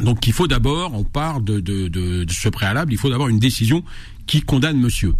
Donc 0.00 0.26
il 0.26 0.32
faut 0.32 0.48
d'abord, 0.48 0.94
on 0.94 1.04
part 1.04 1.40
de, 1.40 2.26
ce 2.28 2.48
préalable, 2.48 2.92
il 2.92 2.98
faut 2.98 3.10
d'abord 3.10 3.28
une 3.28 3.38
décision 3.38 3.84
qui 4.26 4.42
condamne 4.42 4.78
monsieur. 4.78 5.14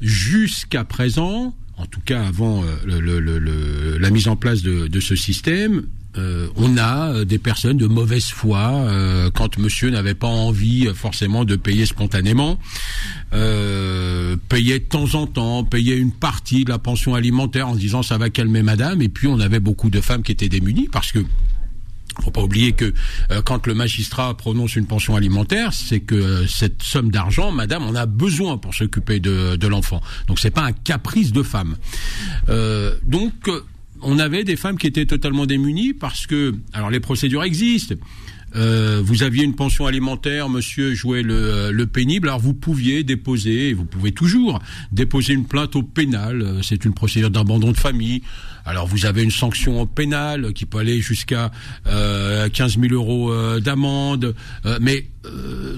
Jusqu'à 0.00 0.84
présent, 0.84 1.54
en 1.76 1.86
tout 1.86 2.00
cas 2.00 2.24
avant 2.24 2.62
la 2.86 4.10
mise 4.10 4.28
en 4.28 4.36
place 4.36 4.62
de 4.62 5.00
ce 5.00 5.16
système, 5.16 5.84
euh, 6.16 6.48
on 6.56 6.76
a 6.78 7.12
euh, 7.12 7.24
des 7.24 7.38
personnes 7.38 7.76
de 7.76 7.86
mauvaise 7.86 8.26
foi 8.26 8.58
euh, 8.58 9.30
quand 9.30 9.58
monsieur 9.58 9.90
n'avait 9.90 10.14
pas 10.14 10.28
envie 10.28 10.86
euh, 10.86 10.94
forcément 10.94 11.44
de 11.44 11.56
payer 11.56 11.86
spontanément, 11.86 12.58
euh, 13.34 14.36
payait 14.48 14.78
de 14.78 14.84
temps 14.84 15.14
en 15.14 15.26
temps, 15.26 15.64
payait 15.64 15.96
une 15.96 16.12
partie 16.12 16.64
de 16.64 16.70
la 16.70 16.78
pension 16.78 17.14
alimentaire 17.14 17.68
en 17.68 17.74
se 17.74 17.78
disant 17.78 18.02
ça 18.02 18.18
va 18.18 18.30
calmer 18.30 18.62
madame, 18.62 19.02
et 19.02 19.08
puis 19.08 19.26
on 19.26 19.38
avait 19.38 19.60
beaucoup 19.60 19.90
de 19.90 20.00
femmes 20.00 20.22
qui 20.22 20.32
étaient 20.32 20.48
démunies 20.48 20.88
parce 20.90 21.12
que 21.12 21.20
faut 22.22 22.30
pas 22.30 22.42
oublier 22.42 22.72
que 22.72 22.92
euh, 23.30 23.42
quand 23.42 23.66
le 23.66 23.74
magistrat 23.74 24.36
prononce 24.36 24.76
une 24.76 24.86
pension 24.86 25.14
alimentaire, 25.14 25.72
c'est 25.72 26.00
que 26.00 26.14
euh, 26.14 26.46
cette 26.46 26.82
somme 26.82 27.10
d'argent, 27.10 27.52
madame, 27.52 27.84
en 27.84 27.94
a 27.94 28.06
besoin 28.06 28.58
pour 28.58 28.74
s'occuper 28.74 29.20
de, 29.20 29.56
de 29.56 29.66
l'enfant. 29.68 30.00
Donc 30.26 30.38
c'est 30.38 30.50
pas 30.50 30.62
un 30.62 30.72
caprice 30.72 31.32
de 31.32 31.42
femme. 31.42 31.76
Euh, 32.48 32.96
donc 33.04 33.34
euh, 33.48 33.60
on 34.02 34.18
avait 34.18 34.44
des 34.44 34.56
femmes 34.56 34.78
qui 34.78 34.86
étaient 34.86 35.06
totalement 35.06 35.46
démunies 35.46 35.94
parce 35.94 36.26
que, 36.26 36.54
alors 36.72 36.90
les 36.90 37.00
procédures 37.00 37.44
existent. 37.44 37.94
Euh, 38.56 39.02
vous 39.04 39.22
aviez 39.22 39.44
une 39.44 39.54
pension 39.54 39.86
alimentaire, 39.86 40.48
monsieur 40.48 40.94
jouait 40.94 41.22
le, 41.22 41.34
euh, 41.34 41.70
le 41.70 41.86
pénible, 41.86 42.28
alors 42.28 42.40
vous 42.40 42.54
pouviez 42.54 43.04
déposer, 43.04 43.74
vous 43.74 43.84
pouvez 43.84 44.12
toujours 44.12 44.60
déposer 44.90 45.34
une 45.34 45.44
plainte 45.44 45.76
au 45.76 45.82
pénal, 45.82 46.40
euh, 46.40 46.62
c'est 46.62 46.86
une 46.86 46.94
procédure 46.94 47.30
d'abandon 47.30 47.72
de 47.72 47.76
famille, 47.76 48.22
alors 48.68 48.86
vous 48.86 49.06
avez 49.06 49.22
une 49.22 49.30
sanction 49.30 49.86
pénale 49.86 50.52
qui 50.52 50.66
peut 50.66 50.78
aller 50.78 51.00
jusqu'à 51.00 51.50
euh, 51.86 52.48
15 52.50 52.78
000 52.78 52.92
euros 52.92 53.32
euh, 53.32 53.60
d'amende, 53.60 54.34
euh, 54.66 54.78
mais 54.80 55.06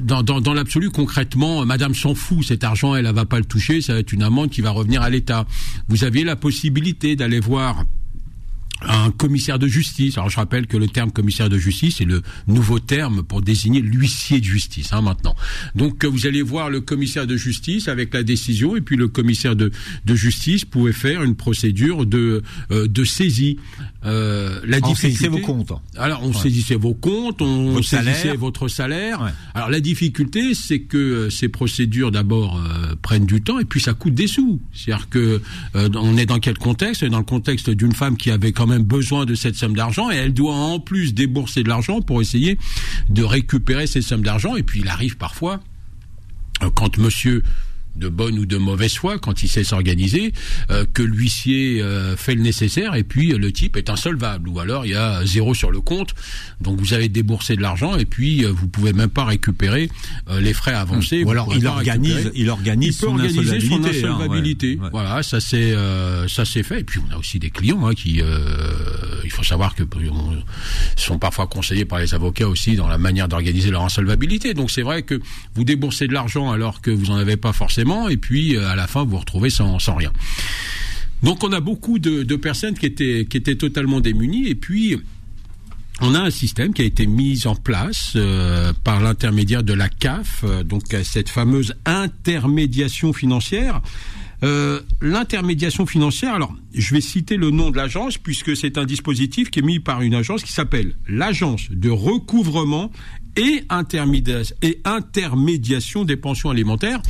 dans, 0.00 0.22
dans, 0.22 0.40
dans 0.40 0.54
l'absolu, 0.54 0.90
concrètement, 0.90 1.64
Madame 1.66 1.94
s'en 1.94 2.14
fout, 2.14 2.44
cet 2.44 2.62
argent, 2.62 2.94
elle 2.94 3.06
ne 3.06 3.12
va 3.12 3.24
pas 3.24 3.38
le 3.38 3.44
toucher, 3.44 3.80
ça 3.80 3.94
va 3.94 3.98
être 3.98 4.12
une 4.12 4.22
amende 4.22 4.50
qui 4.50 4.60
va 4.60 4.70
revenir 4.70 5.02
à 5.02 5.10
l'État. 5.10 5.44
Vous 5.88 6.04
aviez 6.04 6.22
la 6.22 6.36
possibilité 6.36 7.16
d'aller 7.16 7.40
voir 7.40 7.84
un 8.82 9.10
commissaire 9.10 9.58
de 9.58 9.66
justice. 9.66 10.16
Alors 10.16 10.30
je 10.30 10.36
rappelle 10.36 10.66
que 10.66 10.76
le 10.76 10.88
terme 10.88 11.10
commissaire 11.10 11.48
de 11.48 11.58
justice 11.58 12.00
est 12.00 12.04
le 12.06 12.22
nouveau 12.46 12.78
terme 12.78 13.22
pour 13.22 13.42
désigner 13.42 13.80
l'huissier 13.80 14.40
de 14.40 14.44
justice 14.44 14.92
hein, 14.92 15.02
maintenant. 15.02 15.34
Donc 15.74 16.04
euh, 16.04 16.08
vous 16.08 16.26
allez 16.26 16.42
voir 16.42 16.70
le 16.70 16.80
commissaire 16.80 17.26
de 17.26 17.36
justice 17.36 17.88
avec 17.88 18.14
la 18.14 18.22
décision 18.22 18.76
et 18.76 18.80
puis 18.80 18.96
le 18.96 19.08
commissaire 19.08 19.56
de, 19.56 19.70
de 20.04 20.14
justice 20.14 20.64
pouvait 20.64 20.92
faire 20.92 21.22
une 21.22 21.34
procédure 21.34 22.06
de 22.06 22.42
euh, 22.70 22.88
de 22.88 23.04
saisie. 23.04 23.58
Euh, 24.04 24.60
la 24.64 24.78
on 24.82 24.94
saisissait 24.94 25.28
vos 25.28 25.38
comptes. 25.38 25.72
Alors 25.96 26.22
on 26.22 26.32
saisissait 26.32 26.76
vos 26.76 26.94
comptes, 26.94 27.42
on 27.42 27.72
votre 27.72 27.86
saisissait 27.86 28.14
salaire. 28.14 28.36
votre 28.38 28.68
salaire. 28.68 29.22
Ouais. 29.22 29.30
Alors 29.54 29.70
la 29.70 29.80
difficulté 29.80 30.54
c'est 30.54 30.80
que 30.80 30.96
euh, 30.96 31.30
ces 31.30 31.48
procédures 31.48 32.10
d'abord 32.10 32.56
euh, 32.56 32.94
prennent 33.02 33.26
du 33.26 33.42
temps 33.42 33.58
et 33.58 33.64
puis 33.64 33.80
ça 33.80 33.92
coûte 33.92 34.14
des 34.14 34.26
sous. 34.26 34.60
C'est-à-dire 34.72 35.08
que 35.08 35.40
on 35.74 36.16
est 36.16 36.26
dans 36.26 36.38
quel 36.38 36.56
contexte? 36.56 37.04
Dans 37.04 37.18
le 37.18 37.24
contexte 37.24 37.70
d'une 37.70 37.92
femme 37.92 38.16
qui 38.16 38.30
avait 38.30 38.52
quand 38.52 38.69
même 38.70 38.84
besoin 38.84 39.26
de 39.26 39.34
cette 39.34 39.56
somme 39.56 39.74
d'argent 39.74 40.10
et 40.10 40.16
elle 40.16 40.32
doit 40.32 40.54
en 40.54 40.80
plus 40.80 41.14
débourser 41.14 41.62
de 41.62 41.68
l'argent 41.68 42.00
pour 42.00 42.20
essayer 42.20 42.58
de 43.08 43.22
récupérer 43.22 43.86
ces 43.86 44.02
sommes 44.02 44.22
d'argent. 44.22 44.56
Et 44.56 44.62
puis 44.62 44.80
il 44.80 44.88
arrive 44.88 45.16
parfois, 45.16 45.60
euh, 46.62 46.70
quand 46.74 46.98
monsieur 46.98 47.42
de 47.96 48.08
bonne 48.08 48.38
ou 48.38 48.46
de 48.46 48.56
mauvaise 48.56 48.94
foi 48.94 49.18
quand 49.18 49.42
il 49.42 49.48
sait 49.48 49.64
s'organiser, 49.64 50.32
euh, 50.70 50.84
que 50.92 51.02
l'huissier 51.02 51.82
euh, 51.82 52.16
fait 52.16 52.34
le 52.34 52.42
nécessaire 52.42 52.94
et 52.94 53.04
puis 53.04 53.32
euh, 53.32 53.38
le 53.38 53.52
type 53.52 53.76
est 53.76 53.90
insolvable 53.90 54.48
ou 54.48 54.60
alors 54.60 54.86
il 54.86 54.92
y 54.92 54.94
a 54.94 55.24
zéro 55.24 55.54
sur 55.54 55.70
le 55.70 55.80
compte, 55.80 56.14
donc 56.60 56.78
vous 56.78 56.94
avez 56.94 57.08
déboursé 57.08 57.56
de 57.56 57.62
l'argent 57.62 57.96
et 57.96 58.04
puis 58.04 58.44
vous 58.44 58.68
pouvez 58.68 58.92
même 58.92 59.10
pas 59.10 59.24
récupérer 59.24 59.90
les 60.38 60.52
frais 60.52 60.72
avancés. 60.72 61.24
Ou 61.24 61.30
alors 61.30 61.54
il 61.54 61.66
organise, 61.66 62.30
il 62.34 62.48
organise, 62.48 62.98
son, 62.98 63.18
insolvabilité, 63.18 63.68
son 63.68 63.84
insolvabilité. 63.84 64.72
Hein, 64.72 64.76
ouais, 64.76 64.84
ouais. 64.84 64.90
Voilà, 64.92 65.22
ça 65.22 65.40
c'est 65.40 65.74
ça 66.28 66.44
c'est 66.44 66.62
fait. 66.62 66.80
Et 66.80 66.84
puis 66.84 67.00
on 67.06 67.14
a 67.14 67.18
aussi 67.18 67.38
des 67.38 67.50
clients 67.50 67.86
hein, 67.86 67.94
qui, 67.94 68.22
il 69.24 69.30
faut 69.30 69.42
savoir 69.42 69.74
que 69.74 69.82
sont 70.96 71.18
parfois 71.18 71.46
conseillés 71.46 71.84
par 71.84 71.98
les 71.98 72.14
avocats 72.14 72.48
aussi 72.48 72.76
dans 72.76 72.88
la 72.88 72.98
manière 72.98 73.28
d'organiser 73.28 73.70
leur 73.70 73.82
insolvabilité. 73.82 74.54
Donc 74.54 74.70
c'est 74.70 74.82
vrai 74.82 75.02
que 75.02 75.20
vous 75.54 75.64
déboursez 75.64 76.06
de 76.06 76.12
l'argent 76.12 76.50
alors 76.50 76.80
que 76.80 76.90
vous 76.90 77.10
en 77.10 77.16
avez 77.16 77.36
pas 77.36 77.52
forcément 77.52 77.79
et 78.08 78.16
puis 78.16 78.56
euh, 78.56 78.68
à 78.68 78.76
la 78.76 78.86
fin 78.86 79.04
vous 79.04 79.10
vous 79.10 79.18
retrouvez 79.18 79.50
sans, 79.50 79.76
rien. 79.94 80.10
Donc 81.22 81.44
on 81.44 81.52
a 81.52 81.60
beaucoup 81.60 81.98
de, 81.98 82.36
personnes 82.36 82.72
qui 82.74 82.86
étaient, 82.86 83.56
totalement 83.56 84.00
démunies 84.00 84.48
et 84.48 84.54
puis 84.54 84.96
on 86.00 86.14
a 86.14 86.20
un 86.20 86.30
système 86.30 86.72
qui 86.72 86.80
a 86.82 86.86
été 86.86 87.06
mis 87.06 87.46
en 87.46 87.54
place 87.54 88.14
euh, 88.16 88.72
par 88.84 89.00
l'intermédiaire 89.00 89.62
de 89.62 89.74
la 89.74 89.90
CAF, 89.90 90.44
euh, 90.44 90.62
donc 90.62 90.84
cette 91.04 91.28
fameuse 91.28 91.74
intermédiation 91.84 93.12
financière. 93.12 93.82
L'intermédiation 95.02 95.84
financière, 95.84 96.32
alors 96.32 96.54
je 96.72 96.94
vais 96.94 97.02
citer 97.02 97.36
le 97.36 97.50
nom 97.50 97.70
de 97.70 97.76
l'agence 97.76 98.16
puisque 98.16 98.56
c'est 98.56 98.78
un 98.78 98.86
dispositif 98.86 99.50
qui 99.50 99.58
est 99.58 99.62
mis 99.62 99.80
par 99.80 100.00
une 100.00 100.14
agence 100.14 100.42
qui 100.42 100.52
s'appelle 100.52 100.94
l'agence 101.06 101.70
de 101.70 101.90
recouvrement 101.90 102.90
et 103.36 103.64
intermédiation 103.68 106.04
des 106.04 106.16
pensions 106.16 106.50
alimentaires. 106.50 107.00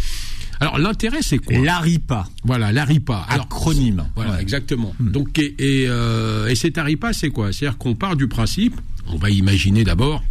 Alors 0.61 0.79
l'intérêt 0.79 1.23
c'est 1.23 1.39
quoi 1.39 1.59
L'ARIPA. 1.59 2.29
Voilà, 2.45 2.71
l'ARIPA. 2.73 3.27
Acronyme. 3.29 4.05
Voilà, 4.15 4.41
exactement. 4.41 4.95
Hmm. 5.01 5.11
Donc 5.11 5.39
et, 5.39 5.55
et, 5.59 5.87
euh, 5.89 6.49
et 6.49 6.55
cet 6.55 6.79
ARIPA 6.79 7.13
c'est 7.13 7.31
quoi 7.31 7.53
C'est-à-dire 7.53 7.79
qu'on 7.79 7.95
part 7.95 8.17
du 8.17 8.29
principe, 8.29 8.79
on 9.09 9.17
va 9.17 9.31
imaginer 9.31 9.85
d'abord 9.85 10.23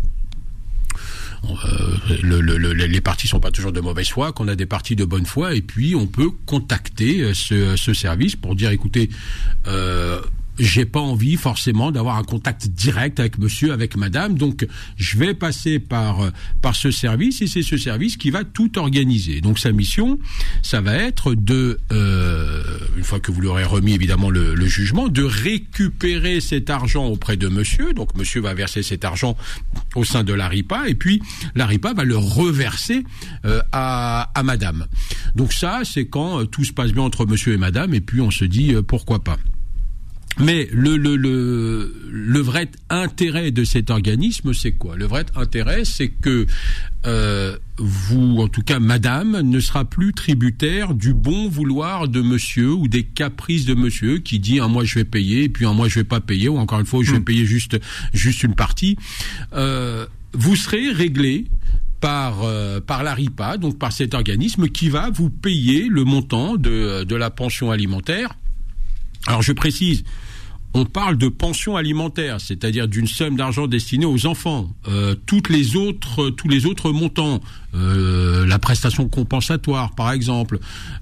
euh, 1.45 2.17
le, 2.21 2.41
le, 2.41 2.57
le, 2.57 2.74
les 2.74 3.01
parties 3.01 3.27
sont 3.27 3.39
pas 3.39 3.51
toujours 3.51 3.71
de 3.71 3.79
mauvaise 3.79 4.09
foi, 4.09 4.33
qu'on 4.33 4.48
a 4.48 4.55
des 4.55 4.65
parties 4.65 4.95
de 4.95 5.05
bonne 5.05 5.25
foi, 5.25 5.55
et 5.55 5.62
puis 5.62 5.95
on 5.95 6.05
peut 6.07 6.29
contacter 6.45 7.21
euh, 7.21 7.33
ce, 7.33 7.75
ce 7.75 7.93
service 7.93 8.36
pour 8.36 8.55
dire, 8.55 8.71
écoutez, 8.71 9.09
euh, 9.67 10.21
j'ai 10.60 10.86
pas 10.86 11.00
envie 11.00 11.36
forcément 11.36 11.92
d'avoir 11.92 12.18
un 12.18 12.24
contact 12.24 12.68
direct 12.68 13.20
avec 13.20 13.38
monsieur, 13.38 13.72
avec 13.72 13.96
madame. 13.96 14.38
Donc, 14.38 14.68
je 14.98 15.18
vais 15.18 15.34
passer 15.34 15.80
par 15.80 16.22
euh, 16.22 16.30
par 16.62 16.75
ce 16.75 16.92
service 16.92 17.42
et 17.42 17.48
c'est 17.48 17.62
ce 17.62 17.78
service 17.78 18.18
qui 18.18 18.30
va 18.30 18.44
tout 18.44 18.78
organiser. 18.78 19.42
Donc, 19.42 19.60
sa 19.60 19.72
mission, 19.72 20.20
ça 20.62 20.82
va 20.82 20.96
être 20.96 21.34
de, 21.34 21.80
euh, 21.92 22.63
une 22.98 23.04
fois 23.04 23.20
que 23.20 23.32
vous 23.32 23.42
lui 23.42 23.48
aurez 23.48 23.63
remis 23.63 23.94
évidemment 23.94 24.30
le, 24.30 24.56
le, 24.56 24.68
jugement, 24.68 25.08
de 25.08 25.24
récupérer 25.24 26.42
cet 26.42 26.70
argent 26.70 27.06
auprès 27.08 27.38
de 27.38 27.48
monsieur. 27.48 27.94
Donc, 27.94 28.16
monsieur 28.16 28.42
va 28.42 28.54
verser 28.54 28.84
cet 28.84 29.06
argent 29.06 29.36
au 29.96 30.04
sein 30.04 30.24
de 30.24 30.34
la 30.34 30.48
RIPA 30.48 30.89
et 30.89 30.96
puis 30.96 31.22
la 31.56 31.66
RIPA 31.66 31.94
va 31.94 32.04
le 32.04 32.18
reverser 32.18 33.04
euh, 33.46 33.62
à, 33.72 34.32
à 34.36 34.44
madame. 34.44 34.88
Donc 35.36 35.54
ça, 35.54 35.82
c'est 35.84 36.08
quand 36.08 36.42
euh, 36.42 36.46
tout 36.46 36.63
se 36.63 36.74
passe 36.74 36.92
bien 36.92 37.04
entre 37.04 37.25
monsieur 37.25 37.54
et 37.54 37.58
madame 37.58 37.94
et 37.94 38.01
puis 38.01 38.22
on 38.22 38.32
se 38.32 38.46
dit 38.46 38.74
euh, 38.74 38.82
pourquoi 38.82 39.24
pas. 39.24 39.38
Mais 40.39 40.69
le, 40.72 40.96
le, 40.96 41.17
le, 41.17 41.93
le, 42.10 42.39
vrai 42.39 42.69
intérêt 42.89 43.51
de 43.51 43.63
cet 43.63 43.89
organisme, 43.89 44.53
c'est 44.53 44.72
quoi? 44.72 44.96
Le 44.96 45.05
vrai 45.05 45.25
intérêt, 45.36 45.84
c'est 45.84 46.08
que 46.08 46.48
euh, 47.05 47.58
vous, 47.77 48.38
en 48.39 48.48
tout 48.48 48.62
cas 48.62 48.79
madame, 48.79 49.41
ne 49.41 49.60
sera 49.60 49.86
plus 49.86 50.13
tributaire 50.13 50.93
du 50.93 51.13
bon 51.13 51.50
vouloir 51.50 52.08
de 52.08 52.22
monsieur 52.22 52.72
ou 52.72 52.88
des 52.88 53.03
caprices 53.03 53.65
de 53.65 53.74
monsieur 53.74 54.19
qui 54.19 54.39
dit 54.39 54.60
un 54.60 54.67
mois 54.69 54.86
je 54.86 54.96
vais 54.96 55.05
payer 55.05 55.43
et 55.43 55.50
puis 55.50 55.65
un 55.65 55.74
mois 55.74 55.89
je 55.89 55.96
vais 55.96 56.05
pas 56.05 56.22
payer 56.22 56.48
ou 56.48 56.58
encore 56.58 56.79
une 56.79 56.86
fois 56.86 57.03
je 57.03 57.12
vais 57.12 57.19
mmh. 57.19 57.25
payer 57.25 57.46
juste, 57.46 57.77
juste 58.13 58.43
une 58.43 58.55
partie. 58.55 58.98
Euh, 59.53 60.05
vous 60.34 60.55
serez 60.55 60.91
réglé 60.91 61.48
par 62.00 62.43
euh, 62.43 62.79
par 62.79 63.03
la 63.03 63.13
RIPA, 63.13 63.58
donc 63.58 63.77
par 63.77 63.91
cet 63.91 64.13
organisme 64.13 64.69
qui 64.69 64.89
va 64.89 65.10
vous 65.10 65.29
payer 65.29 65.88
le 65.89 66.03
montant 66.05 66.55
de, 66.55 67.03
de 67.03 67.15
la 67.15 67.29
pension 67.29 67.72
alimentaire. 67.72 68.36
Alors 69.27 69.41
je 69.41 69.51
précise, 69.51 70.03
on 70.73 70.85
parle 70.85 71.17
de 71.17 71.27
pension 71.27 71.77
alimentaire, 71.77 72.39
c'est-à-dire 72.39 72.88
d'une 72.88 73.07
somme 73.07 73.35
d'argent 73.35 73.67
destinée 73.67 74.05
aux 74.05 74.27
enfants. 74.27 74.69
Euh, 74.88 75.15
toutes 75.25 75.49
les 75.49 75.75
autres, 75.75 76.29
tous 76.29 76.47
les 76.47 76.65
autres 76.67 76.91
montants, 76.91 77.41
euh, 77.73 78.45
la 78.45 78.59
prestation 78.59 79.09
compensatoire, 79.09 79.95
par 79.95 80.11
exemple, 80.11 80.59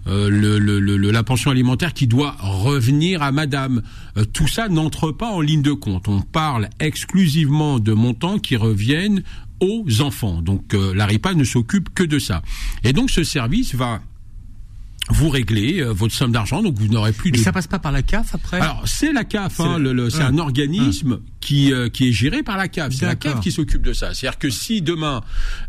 euh, 0.08 0.30
le, 0.30 0.58
le, 0.58 0.80
le, 0.80 1.12
la 1.12 1.24
pension 1.24 1.52
alimentaire 1.52 1.94
qui 1.94 2.08
doit 2.08 2.36
revenir 2.40 3.22
à 3.22 3.32
Madame, 3.32 3.82
euh, 4.18 4.24
tout 4.24 4.48
ça 4.48 4.70
n'entre 4.70 5.12
pas 5.12 5.32
en 5.32 5.42
ligne 5.42 5.62
de 5.62 5.74
compte. 5.74 6.08
On 6.08 6.22
parle 6.22 6.70
exclusivement 6.80 7.80
de 7.80 7.92
montants 7.92 8.40
qui 8.40 8.56
reviennent 8.56 9.24
aux 9.60 10.02
enfants. 10.02 10.42
Donc 10.42 10.74
euh, 10.74 10.94
la 10.94 11.06
RIPA 11.06 11.34
ne 11.34 11.44
s'occupe 11.44 11.94
que 11.94 12.04
de 12.04 12.20
ça. 12.20 12.42
Et 12.84 12.94
donc 12.94 13.10
ce 13.10 13.24
service 13.24 13.76
va 13.76 14.02
vous 15.10 15.30
réglez 15.30 15.80
euh, 15.80 15.92
votre 15.92 16.14
somme 16.14 16.32
d'argent, 16.32 16.62
donc 16.62 16.78
vous 16.78 16.88
n'aurez 16.88 17.14
plus. 17.14 17.32
Mais 17.32 17.38
ça 17.38 17.52
passe 17.52 17.68
pas 17.68 17.80
par 17.80 17.92
la 17.92 18.02
CAF 18.02 18.36
après 18.36 18.60
Alors 18.60 18.84
c'est 18.86 19.14
la 19.14 19.24
CAF, 19.24 19.60
hein, 19.60 19.78
le, 19.80 19.94
le, 19.94 20.10
c'est 20.10 20.24
un 20.24 20.38
organisme 20.38 21.20
qui 21.40 21.72
euh, 21.72 21.90
qui 21.90 22.10
est 22.10 22.12
géré 22.12 22.44
par 22.44 22.58
la 22.58 22.68
CAF. 22.68 22.94
C'est 22.94 23.06
la 23.06 23.16
CAF 23.16 23.40
qui 23.40 23.52
s'occupe 23.52 23.82
de 23.82 23.94
ça. 23.94 24.14
C'est-à-dire 24.14 24.40
que 24.40 24.50
si 24.50 24.82
demain 24.82 25.22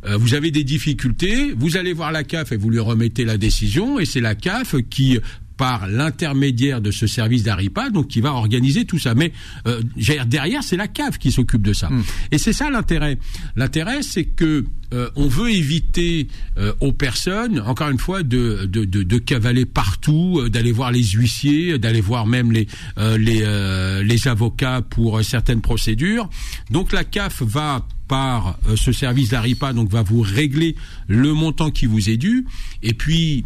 euh, 0.07 0.17
vous 0.17 0.35
avez 0.35 0.51
des 0.51 0.65
difficultés, 0.65 1.55
vous 1.57 1.77
allez 1.77 1.93
voir 1.93 2.13
la 2.13 2.25
CAF 2.25 2.53
et 2.53 2.57
vous 2.57 2.71
lui 2.71 2.81
remettez 2.81 3.25
la 3.25 3.39
décision, 3.39 3.99
et 3.99 4.05
c'est 4.05 4.21
la 4.21 4.35
CAF 4.35 4.77
qui 4.91 5.19
par 5.59 5.89
l'intermédiaire 5.89 6.81
de 6.81 6.91
ce 6.91 7.07
service 7.07 7.43
d'Aripa, 7.43 7.91
donc 7.91 8.09
qui 8.09 8.23
va 8.23 8.33
organiser 8.33 8.87
tout 8.87 8.99
ça. 8.99 9.15
Mais 9.15 9.33
euh, 9.67 9.83
derrière, 10.27 10.63
c'est 10.63 10.77
la 10.77 10.89
CAF 10.89 11.19
qui 11.19 11.33
s'occupe 11.33 11.63
de 11.63 11.75
ça. 11.75 11.91
Mm. 11.91 12.05
Et 12.33 12.39
c'est 12.39 12.55
ça 12.55 12.71
l'intérêt. 12.71 13.19
L'intérêt, 13.57 14.03
c'est 14.03 14.25
que 14.25 14.65
euh, 14.95 15.11
on 15.17 15.27
veut 15.27 15.51
éviter 15.51 16.29
euh, 16.57 16.73
aux 16.81 16.93
personnes, 16.93 17.61
encore 17.61 17.91
une 17.91 17.99
fois, 17.99 18.23
de, 18.23 18.65
de, 18.67 18.85
de, 18.85 19.03
de 19.03 19.19
cavaler 19.19 19.67
partout, 19.67 20.39
euh, 20.41 20.49
d'aller 20.49 20.73
voir 20.73 20.93
les 20.93 21.03
huissiers, 21.03 21.79
d'aller 21.79 22.01
voir 22.01 22.25
même 22.25 22.53
les, 22.53 22.69
euh, 22.97 23.19
les, 23.19 24.05
les 24.05 24.29
avocats 24.29 24.81
pour 24.81 25.23
certaines 25.25 25.61
procédures. 25.61 26.31
Donc 26.71 26.93
la 26.93 27.05
CAF 27.05 27.43
va 27.43 27.85
par 28.07 28.59
ce 28.77 28.93
service 28.93 29.31
d'Aripa, 29.31 29.75
donc 29.75 29.91
va 29.91 30.03
vous 30.03 30.23
régler 30.23 30.77
le 31.09 31.35
montant 31.35 31.71
qui 31.71 31.85
vous 31.85 32.09
est 32.09 32.17
dû, 32.17 32.47
et 32.83 32.95
puis 32.95 33.45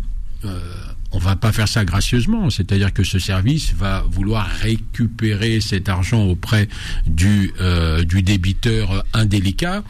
on 1.13 1.19
va 1.19 1.37
pas 1.37 1.53
faire 1.53 1.69
ça 1.69 1.85
gracieusement, 1.85 2.51
c'est-à-dire 2.51 2.93
que 2.93 3.05
ce 3.05 3.19
service 3.19 3.75
va 3.75 4.05
vouloir 4.11 4.47
récupérer 4.47 5.61
cet 5.61 5.89
argent 5.89 6.23
auprès 6.25 6.69
du 7.07 7.53
euh, 7.61 8.03
du 8.05 8.23
débiteur 8.23 9.05
indélicat, 9.13 9.85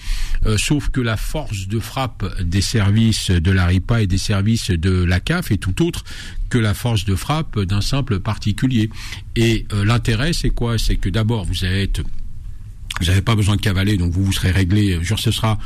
euh, 0.46 0.58
sauf 0.58 0.90
que 0.90 1.00
la 1.00 1.16
force 1.16 1.68
de 1.68 1.78
frappe 1.78 2.24
des 2.42 2.60
services 2.60 3.30
de 3.30 3.50
la 3.50 3.66
RIPA 3.66 4.02
et 4.02 4.06
des 4.06 4.18
services 4.18 4.70
de 4.70 5.04
la 5.04 5.20
CAF 5.20 5.52
est 5.52 5.58
tout 5.58 5.84
autre 5.84 6.04
que 6.48 6.58
la 6.58 6.74
force 6.74 7.04
de 7.04 7.14
frappe 7.14 7.58
d'un 7.60 7.80
simple 7.80 8.20
particulier. 8.20 8.90
Et 9.36 9.66
euh, 9.72 9.84
l'intérêt, 9.84 10.32
c'est 10.32 10.50
quoi? 10.50 10.76
C'est 10.78 10.96
que 10.96 11.08
d'abord, 11.08 11.44
vous 11.44 11.64
être 11.64 12.02
vous 13.00 13.06
n'avez 13.06 13.22
pas 13.22 13.34
besoin 13.34 13.56
de 13.56 13.60
cavaler, 13.60 13.96
donc 13.96 14.12
vous 14.12 14.22
vous 14.22 14.32
serez 14.32 14.50
réglé. 14.50 15.00
Ce 15.16 15.30
sera 15.30 15.58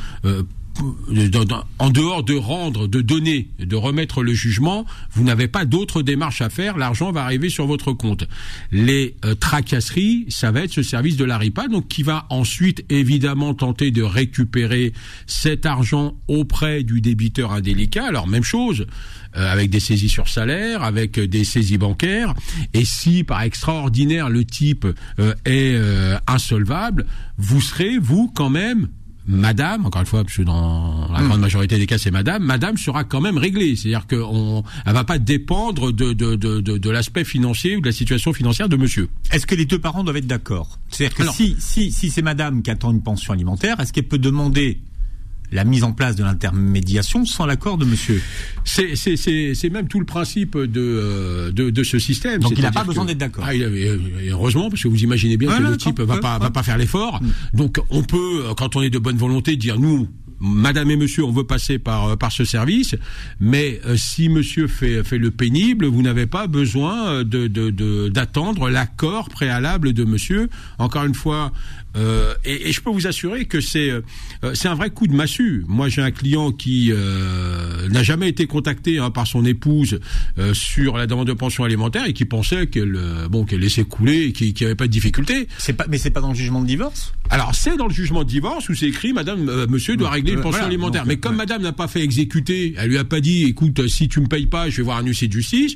en 1.79 1.89
dehors 1.89 2.23
de 2.23 2.35
rendre, 2.35 2.87
de 2.87 3.01
donner, 3.01 3.49
de 3.59 3.75
remettre 3.75 4.23
le 4.23 4.33
jugement, 4.33 4.85
vous 5.11 5.23
n'avez 5.23 5.47
pas 5.47 5.65
d'autres 5.65 6.01
démarches 6.01 6.41
à 6.41 6.49
faire. 6.49 6.77
L'argent 6.77 7.11
va 7.11 7.23
arriver 7.23 7.49
sur 7.49 7.65
votre 7.65 7.93
compte. 7.93 8.25
Les 8.71 9.15
euh, 9.25 9.35
tracasseries, 9.35 10.25
ça 10.29 10.51
va 10.51 10.61
être 10.61 10.71
ce 10.71 10.83
service 10.83 11.17
de 11.17 11.25
l'ARIPA, 11.25 11.67
donc 11.67 11.87
qui 11.87 12.03
va 12.03 12.25
ensuite 12.29 12.83
évidemment 12.89 13.53
tenter 13.53 13.91
de 13.91 14.03
récupérer 14.03 14.93
cet 15.25 15.65
argent 15.65 16.15
auprès 16.27 16.83
du 16.83 17.01
débiteur 17.01 17.51
indélicat. 17.51 18.05
Alors 18.05 18.27
même 18.27 18.43
chose. 18.43 18.85
Euh, 19.35 19.51
avec 19.51 19.69
des 19.69 19.81
saisies 19.81 20.09
sur 20.09 20.29
salaire, 20.29 20.83
avec 20.83 21.19
des 21.19 21.43
saisies 21.43 21.77
bancaires. 21.77 22.33
Et 22.73 22.85
si 22.85 23.23
par 23.23 23.41
extraordinaire 23.41 24.29
le 24.29 24.45
type 24.45 24.87
est 25.45 25.77
insolvable, 26.27 27.05
vous 27.37 27.61
serez 27.61 27.97
vous 27.99 28.31
quand 28.33 28.49
même 28.49 28.87
Madame, 29.27 29.85
encore 29.85 30.01
une 30.01 30.07
fois, 30.07 30.23
parce 30.23 30.37
que 30.37 30.41
dans 30.43 31.09
la 31.11 31.21
grande 31.21 31.41
majorité 31.41 31.77
des 31.77 31.85
cas 31.85 31.97
c'est 31.97 32.11
Madame, 32.11 32.43
Madame 32.43 32.77
sera 32.77 33.03
quand 33.03 33.19
même 33.21 33.37
réglée. 33.37 33.75
C'est-à-dire 33.75 34.07
qu'on, 34.07 34.63
elle 34.85 34.93
va 34.93 35.03
pas 35.03 35.19
dépendre 35.19 35.91
de 35.91 36.13
de, 36.13 36.35
de, 36.35 36.61
de, 36.61 36.77
de 36.77 36.89
l'aspect 36.89 37.25
financier 37.25 37.75
ou 37.75 37.81
de 37.81 37.87
la 37.87 37.91
situation 37.91 38.31
financière 38.33 38.69
de 38.69 38.77
Monsieur. 38.77 39.09
Est-ce 39.31 39.45
que 39.45 39.55
les 39.55 39.65
deux 39.65 39.79
parents 39.79 40.03
doivent 40.03 40.17
être 40.17 40.27
d'accord? 40.27 40.79
C'est-à-dire 40.89 41.17
que 41.17 41.31
si 41.33 41.55
si 41.59 41.91
si 41.91 42.09
c'est 42.09 42.21
Madame 42.21 42.61
qui 42.61 42.71
attend 42.71 42.91
une 42.91 43.01
pension 43.01 43.33
alimentaire, 43.33 43.79
est-ce 43.79 43.91
qu'elle 43.91 44.07
peut 44.07 44.17
demander 44.17 44.79
la 45.51 45.63
mise 45.63 45.83
en 45.83 45.93
place 45.93 46.15
de 46.15 46.23
l'intermédiation 46.23 47.25
sans 47.25 47.45
l'accord 47.45 47.77
de 47.77 47.85
monsieur. 47.85 48.21
C'est 48.63 49.69
même 49.69 49.87
tout 49.87 49.99
le 49.99 50.05
principe 50.05 50.57
de, 50.57 50.69
euh, 50.77 51.51
de, 51.51 51.69
de 51.69 51.83
ce 51.83 51.99
système. 51.99 52.41
Donc 52.41 52.53
il 52.55 52.61
n'a 52.61 52.71
pas 52.71 52.83
besoin 52.83 53.05
d'être 53.05 53.17
d'accord. 53.17 53.45
Ah, 53.47 53.53
heureusement, 54.29 54.69
parce 54.69 54.83
que 54.83 54.87
vous 54.87 55.03
imaginez 55.03 55.37
bien 55.37 55.57
que 55.57 55.63
le 55.63 55.77
type 55.77 55.99
va 55.99 56.17
pas, 56.17 56.37
va 56.37 56.49
pas 56.49 56.63
faire 56.63 56.77
l'effort. 56.77 57.21
Mm. 57.21 57.57
Donc 57.57 57.79
on 57.89 58.03
peut, 58.03 58.43
quand 58.57 58.75
on 58.75 58.81
est 58.81 58.89
de 58.89 58.99
bonne 58.99 59.17
volonté, 59.17 59.55
dire 59.55 59.79
nous, 59.79 60.07
Madame 60.39 60.91
et 60.91 60.97
Monsieur, 60.97 61.23
on 61.23 61.31
veut 61.31 61.45
passer 61.45 61.79
par 61.79 62.17
par 62.17 62.31
ce 62.31 62.45
service, 62.45 62.95
mais 63.39 63.79
euh, 63.85 63.95
si 63.95 64.29
Monsieur 64.29 64.67
fait 64.67 65.03
fait 65.03 65.17
le 65.17 65.31
pénible, 65.31 65.85
vous 65.85 66.01
n'avez 66.01 66.27
pas 66.27 66.47
besoin 66.47 67.23
de 67.23 67.47
d'attendre 68.09 68.69
l'accord 68.69 69.29
préalable 69.29 69.93
de 69.93 70.03
Monsieur. 70.03 70.49
Encore 70.77 71.05
une 71.05 71.15
fois, 71.15 71.51
euh, 71.95 72.33
et, 72.45 72.69
et, 72.69 72.71
je 72.71 72.81
peux 72.81 72.89
vous 72.89 73.07
assurer 73.07 73.45
que 73.45 73.59
c'est 73.59 73.89
euh, 73.89 74.01
c'est 74.53 74.67
un 74.67 74.75
vrai 74.75 74.89
coup 74.89 75.07
de 75.07 75.13
massue. 75.13 75.63
Moi, 75.67 75.89
j'ai 75.89 76.01
un 76.01 76.11
client 76.11 76.51
qui 76.51 76.91
euh, 76.91 77.87
n'a 77.89 78.03
jamais 78.03 78.29
été 78.29 78.45
contacté 78.45 78.99
hein, 78.99 79.09
par 79.09 79.25
son 79.25 79.45
épouse 79.45 79.99
euh, 80.37 80.53
sur 80.53 80.97
la 80.97 81.07
demande 81.07 81.27
de 81.27 81.33
pension 81.33 81.63
alimentaire 81.63 82.05
et 82.05 82.13
qui 82.13 82.25
pensait 82.25 82.67
qu'elle 82.67 82.95
euh, 82.95 83.27
bon 83.29 83.45
qu'elle 83.45 83.61
laissait 83.61 83.83
couler 83.83 84.25
et 84.25 84.31
qu'il 84.31 84.53
n'y 84.53 84.65
avait 84.65 84.75
pas 84.75 84.87
de 84.87 84.91
difficulté. 84.91 85.47
C'est 85.57 85.73
pas 85.73 85.85
mais 85.89 85.97
c'est 85.97 86.11
pas 86.11 86.21
dans 86.21 86.29
le 86.29 86.35
jugement 86.35 86.61
de 86.61 86.67
divorce? 86.67 87.13
Alors 87.29 87.55
c'est 87.55 87.77
dans 87.77 87.87
le 87.87 87.93
jugement 87.93 88.23
de 88.23 88.29
divorce 88.29 88.69
où 88.69 88.75
c'est 88.75 88.87
écrit 88.87 89.13
Madame 89.13 89.65
Monsieur 89.67 89.97
doit 89.97 90.11
régler 90.11 90.26
une 90.33 90.41
pension 90.41 90.65
alimentaire. 90.65 91.05
mais 91.05 91.17
comme 91.17 91.35
Madame 91.35 91.61
n'a 91.61 91.73
pas 91.73 91.87
fait 91.87 92.01
exécuter, 92.01 92.75
elle 92.77 92.89
lui 92.89 92.97
a 92.97 93.03
pas 93.03 93.19
dit 93.19 93.45
écoute 93.45 93.87
si 93.87 94.07
tu 94.07 94.19
me 94.19 94.27
payes 94.27 94.47
pas 94.47 94.69
je 94.69 94.77
vais 94.77 94.83
voir 94.83 94.97
un 94.97 95.03
huissier 95.03 95.27
de 95.27 95.33
justice. 95.33 95.75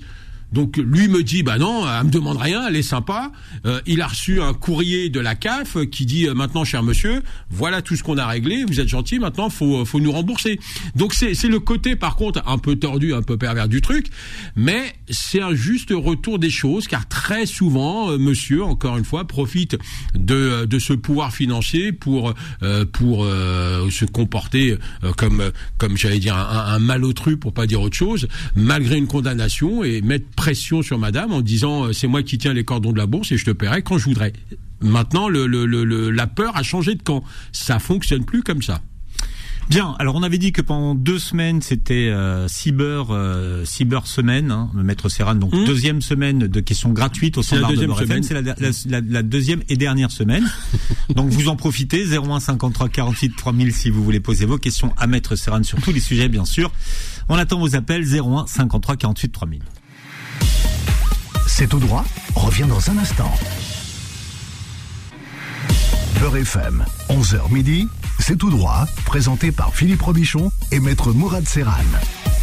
Donc 0.52 0.78
lui 0.78 1.08
me 1.08 1.24
dit 1.24 1.44
bah 1.44 1.58
non, 1.58 1.86
elle 1.88 2.08
me 2.08 2.12
demande 2.12 2.38
rien, 2.38 2.68
elle 2.68 2.76
est 2.76 2.82
sympa. 2.82 3.32
Euh, 3.66 3.80
il 3.86 4.02
a 4.02 4.08
reçu 4.08 4.42
un 4.42 4.54
courrier 4.54 5.10
de 5.10 5.20
la 5.20 5.36
CAF 5.36 5.78
qui 5.90 6.06
dit 6.06 6.28
euh, 6.28 6.34
maintenant 6.34 6.66
cher 6.66 6.84
monsieur, 6.84 7.22
voilà 7.50 7.82
tout 7.82 7.96
ce 7.96 8.04
qu'on 8.04 8.18
a 8.18 8.28
réglé, 8.28 8.66
vous 8.66 8.80
êtes 8.80 8.88
gentil, 8.88 9.20
maintenant 9.20 9.50
faut 9.50 9.86
faut 9.86 10.00
nous 10.00 10.12
rembourser. 10.12 10.60
Donc 10.96 11.14
c'est 11.14 11.34
c'est 11.34 11.48
le 11.48 11.60
côté 11.60 11.96
par 11.96 12.16
contre 12.16 12.42
un 12.48 12.58
peu 12.58 12.76
tordu, 12.76 13.14
un 13.14 13.22
peu 13.22 13.38
pervers 13.38 13.70
du 13.70 13.82
truc, 13.82 14.08
mais 14.56 14.94
c'est 15.10 15.42
un 15.42 15.54
juste 15.54 15.92
retour 15.96 16.38
des 16.38 16.50
choses 16.50 16.88
car 16.88 17.08
très 17.08 17.46
souvent 17.46 18.12
euh, 18.12 18.18
monsieur 18.18 18.64
encore 18.64 18.98
une 18.98 19.06
fois 19.06 19.26
profite 19.26 19.78
de 20.16 20.66
de 20.66 20.80
ce 20.80 20.94
pouvoir 20.94 21.34
financier 21.34 21.92
pour 21.92 22.34
pour 22.92 23.26
se 23.26 24.06
comporter 24.06 24.78
comme 25.18 25.52
comme 25.78 25.98
j'allais 25.98 26.20
dire 26.20 26.36
un, 26.36 26.74
un 26.76 26.80
malotru 26.80 27.38
pour 27.38 27.54
pas 27.54 27.68
dire 27.68 27.82
autre 27.82 27.96
chose, 27.96 28.28
malgré 28.56 28.98
une 28.98 29.08
condamnation 29.08 29.84
et 29.84 30.02
mettre 30.02 30.26
pression 30.42 30.82
sur 30.82 30.98
madame 30.98 31.34
en 31.34 31.42
disant 31.42 31.84
euh, 31.84 31.94
c'est 31.94 32.08
moi 32.08 32.24
qui 32.24 32.40
tiens 32.40 32.52
les 32.52 32.64
cordons 32.64 32.92
de 32.92 32.98
la 32.98 33.06
bourse 33.06 33.32
et 33.32 33.38
je 33.38 33.46
te 33.46 33.52
paierai 33.52 33.84
quand 33.84 34.00
je 34.00 34.06
voudrais. 34.06 34.34
Maintenant, 34.82 35.30
le, 35.30 35.46
la 36.10 36.26
peur 36.26 36.58
a 36.58 36.64
changé 36.64 36.96
de 36.96 37.04
camp. 37.04 37.24
Ça 37.52 37.78
fonctionne 37.78 38.26
plus 38.26 38.42
comme 38.42 38.64
ça. 38.64 38.82
Bien, 39.70 39.96
alors 40.00 40.16
on 40.16 40.24
avait 40.24 40.40
dit 40.40 40.52
que 40.52 40.64
pendant 40.64 40.96
deux 40.96 41.20
semaines 41.20 41.62
c'était 41.62 42.10
euh, 42.10 42.48
cyber 42.48 43.12
euh, 43.12 43.64
cyber 43.66 44.08
semaine, 44.08 44.50
hein, 44.50 44.72
maître 44.74 45.10
Serran. 45.10 45.36
Donc 45.36 45.54
mmh. 45.54 45.66
deuxième 45.66 46.02
semaine 46.02 46.40
de 46.40 46.60
questions 46.60 46.90
gratuites 46.90 47.38
au 47.38 47.44
standard 47.44 47.74
de 47.74 47.84
FM. 47.84 48.24
C'est 48.24 48.42
la, 48.42 49.00
la, 49.00 49.22
deuxième 49.22 49.62
et 49.70 49.78
dernière 49.78 50.10
semaine. 50.10 50.44
donc 51.16 51.30
vous 51.30 51.50
en 51.50 51.56
profitez 51.56 52.04
01 52.04 52.40
53 52.40 52.90
48 52.90 53.36
3000 53.38 53.74
si 53.74 53.92
vous 53.92 54.04
voulez 54.04 54.20
poser 54.20 54.46
vos 54.46 54.58
questions 54.58 54.92
à 54.98 55.06
maître 55.06 55.36
Serran 55.36 55.62
sur 55.62 55.80
tous 55.80 55.94
les 55.94 56.00
sujets 56.00 56.30
bien 56.30 56.46
sûr. 56.46 56.72
On 57.30 57.36
attend 57.36 57.60
vos 57.60 57.76
appels 57.76 58.04
01 58.04 58.48
53 58.48 58.98
48 58.98 59.32
3000. 59.32 59.62
C'est 61.54 61.68
tout 61.68 61.80
droit 61.80 62.06
revient 62.34 62.66
dans 62.66 62.90
un 62.90 62.98
instant. 62.98 63.30
Beurre 66.18 66.38
FM, 66.38 66.86
11h 67.10 67.52
midi, 67.52 67.90
c'est 68.20 68.38
tout 68.38 68.50
droit, 68.50 68.86
présenté 69.06 69.52
par 69.52 69.76
Philippe 69.76 70.02
Robichon 70.02 70.50
et 70.72 70.80
Maître 70.80 71.12
Mourad 71.12 71.46
Serran. 71.46 71.74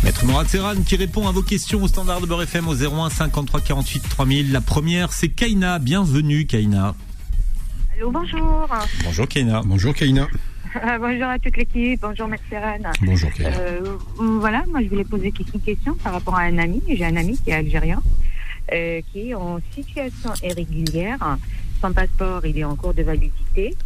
Maître 0.04 0.26
Mourad 0.26 0.46
Serran 0.46 0.82
qui 0.86 0.96
répond 0.96 1.26
à 1.26 1.32
vos 1.32 1.40
questions 1.42 1.82
au 1.82 1.88
standard 1.88 2.20
de 2.20 2.26
Beurre 2.26 2.42
FM 2.42 2.68
au 2.68 2.74
01 2.74 3.08
53 3.08 3.62
48 3.62 4.08
3000. 4.10 4.52
La 4.52 4.60
première, 4.60 5.10
c'est 5.14 5.30
Kaina. 5.30 5.78
Bienvenue, 5.78 6.44
Kaina. 6.44 6.94
Allô, 7.96 8.10
bonjour. 8.10 8.68
Bonjour, 9.04 9.26
Kaina. 9.26 9.62
Bonjour, 9.64 9.94
Kaina. 9.94 10.28
bonjour 11.00 11.26
à 11.28 11.38
toute 11.38 11.56
l'équipe, 11.56 11.98
bonjour 12.02 12.28
Maître 12.28 12.44
Serran. 12.50 12.78
Bonjour 13.00 13.32
Kaina. 13.32 13.56
Euh, 13.56 13.96
voilà, 14.18 14.64
moi 14.68 14.80
je 14.82 14.88
voulais 14.88 15.04
poser 15.04 15.32
une 15.54 15.60
question 15.62 15.94
par 16.04 16.12
rapport 16.12 16.36
à 16.36 16.42
un 16.42 16.58
ami. 16.58 16.82
J'ai 16.86 17.06
un 17.06 17.16
ami 17.16 17.38
qui 17.42 17.50
est 17.50 17.54
algérien 17.54 18.02
euh, 18.72 19.00
qui 19.12 19.30
est 19.30 19.34
en 19.34 19.60
situation 19.74 20.32
irrégulière. 20.42 21.38
Son 21.80 21.92
passeport, 21.92 22.44
il 22.44 22.58
est 22.58 22.64
en 22.64 22.74
cours 22.74 22.92
de 22.92 23.04
validité. 23.04 23.76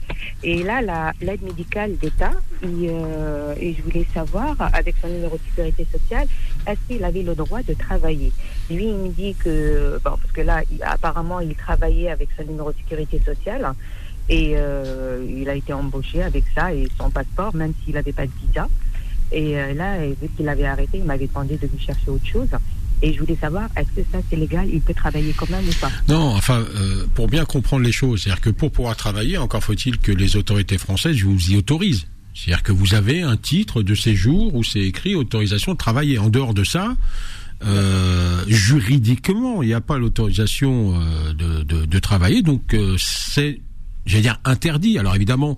Et 0.43 0.63
là, 0.63 1.13
l'aide 1.21 1.43
médicale 1.43 1.97
d'État, 1.99 2.33
euh, 2.65 3.55
et 3.61 3.75
je 3.75 3.83
voulais 3.83 4.07
savoir, 4.15 4.57
avec 4.73 4.95
son 5.03 5.09
numéro 5.09 5.37
de 5.37 5.43
sécurité 5.51 5.87
sociale, 5.93 6.27
est-ce 6.67 6.79
qu'il 6.89 7.05
avait 7.05 7.23
le 7.23 7.35
droit 7.35 7.63
de 7.63 7.75
travailler? 7.75 8.33
Lui, 8.71 8.85
il 8.85 8.95
me 8.95 9.09
dit 9.09 9.35
que, 9.35 10.01
bon, 10.03 10.17
parce 10.17 10.33
que 10.33 10.41
là, 10.41 10.63
apparemment, 10.83 11.41
il 11.41 11.55
travaillait 11.55 12.11
avec 12.11 12.31
son 12.37 12.45
numéro 12.45 12.73
de 12.73 12.77
sécurité 12.79 13.21
sociale. 13.25 13.75
Et 14.29 14.53
euh, 14.57 15.27
il 15.29 15.49
a 15.51 15.55
été 15.55 15.73
embauché 15.73 16.23
avec 16.23 16.45
ça 16.55 16.73
et 16.73 16.87
son 16.99 17.11
passeport, 17.11 17.55
même 17.55 17.75
s'il 17.85 17.95
n'avait 17.95 18.13
pas 18.13 18.27
de 18.27 18.33
visa. 18.47 18.69
Et 19.33 19.59
euh, 19.59 19.75
là, 19.75 19.99
vu 19.99 20.29
qu'il 20.37 20.49
avait 20.49 20.65
arrêté, 20.65 20.99
il 20.99 21.05
m'avait 21.05 21.27
demandé 21.27 21.57
de 21.57 21.67
lui 21.67 21.79
chercher 21.79 22.11
autre 22.11 22.27
chose. 22.27 22.49
Et 23.03 23.13
je 23.13 23.19
voulais 23.19 23.37
savoir, 23.41 23.69
est-ce 23.77 24.01
que 24.01 24.07
ça 24.13 24.19
c'est 24.31 24.37
légal 24.37 24.69
Il 24.73 24.81
peut 24.81 24.95
travailler 24.95 25.33
quand 25.37 25.51
même 25.51 25.69
ou 25.69 25.73
pas? 25.81 25.91
Non, 26.09 26.35
enfin, 26.37 26.65
euh, 26.77 27.05
pour 27.15 27.27
bien 27.27 27.45
comprendre 27.45 27.85
les 27.85 27.93
choses, 27.93 28.23
c'est-à-dire 28.23 28.41
que 28.41 28.51
pour 28.51 28.71
pouvoir 28.71 28.97
travailler, 28.97 29.39
encore 29.39 29.63
faut-il 29.63 29.99
que 29.99 30.13
les 30.13 30.37
autorités 30.37 30.79
françaises 30.79 31.21
vous 31.23 31.51
y 31.51 31.57
autorisent. 31.57 32.07
C'est-à-dire 32.35 32.63
que 32.63 32.73
vous 32.73 32.95
avez 32.95 33.23
un 33.23 33.37
titre 33.37 33.83
de 33.83 33.95
séjour 33.95 34.55
où 34.55 34.63
c'est 34.63 34.81
écrit 34.81 35.17
autorisation 35.17 35.73
de 35.73 35.79
travailler. 35.79 36.19
En 36.19 36.29
dehors 36.29 36.55
de 36.55 36.63
ça, 36.65 36.95
euh, 37.65 38.45
juridiquement, 38.47 39.63
il 39.63 39.67
n'y 39.67 39.75
a 39.75 39.81
pas 39.81 39.99
l'autorisation 39.99 40.95
euh, 40.95 41.35
de, 41.35 41.99
travailler. 41.99 42.43
Donc 42.43 42.77
c'est 42.99 43.61
j'allais 44.07 44.23
dire 44.23 44.39
interdit. 44.45 44.99
Alors 44.99 45.15
évidemment, 45.15 45.57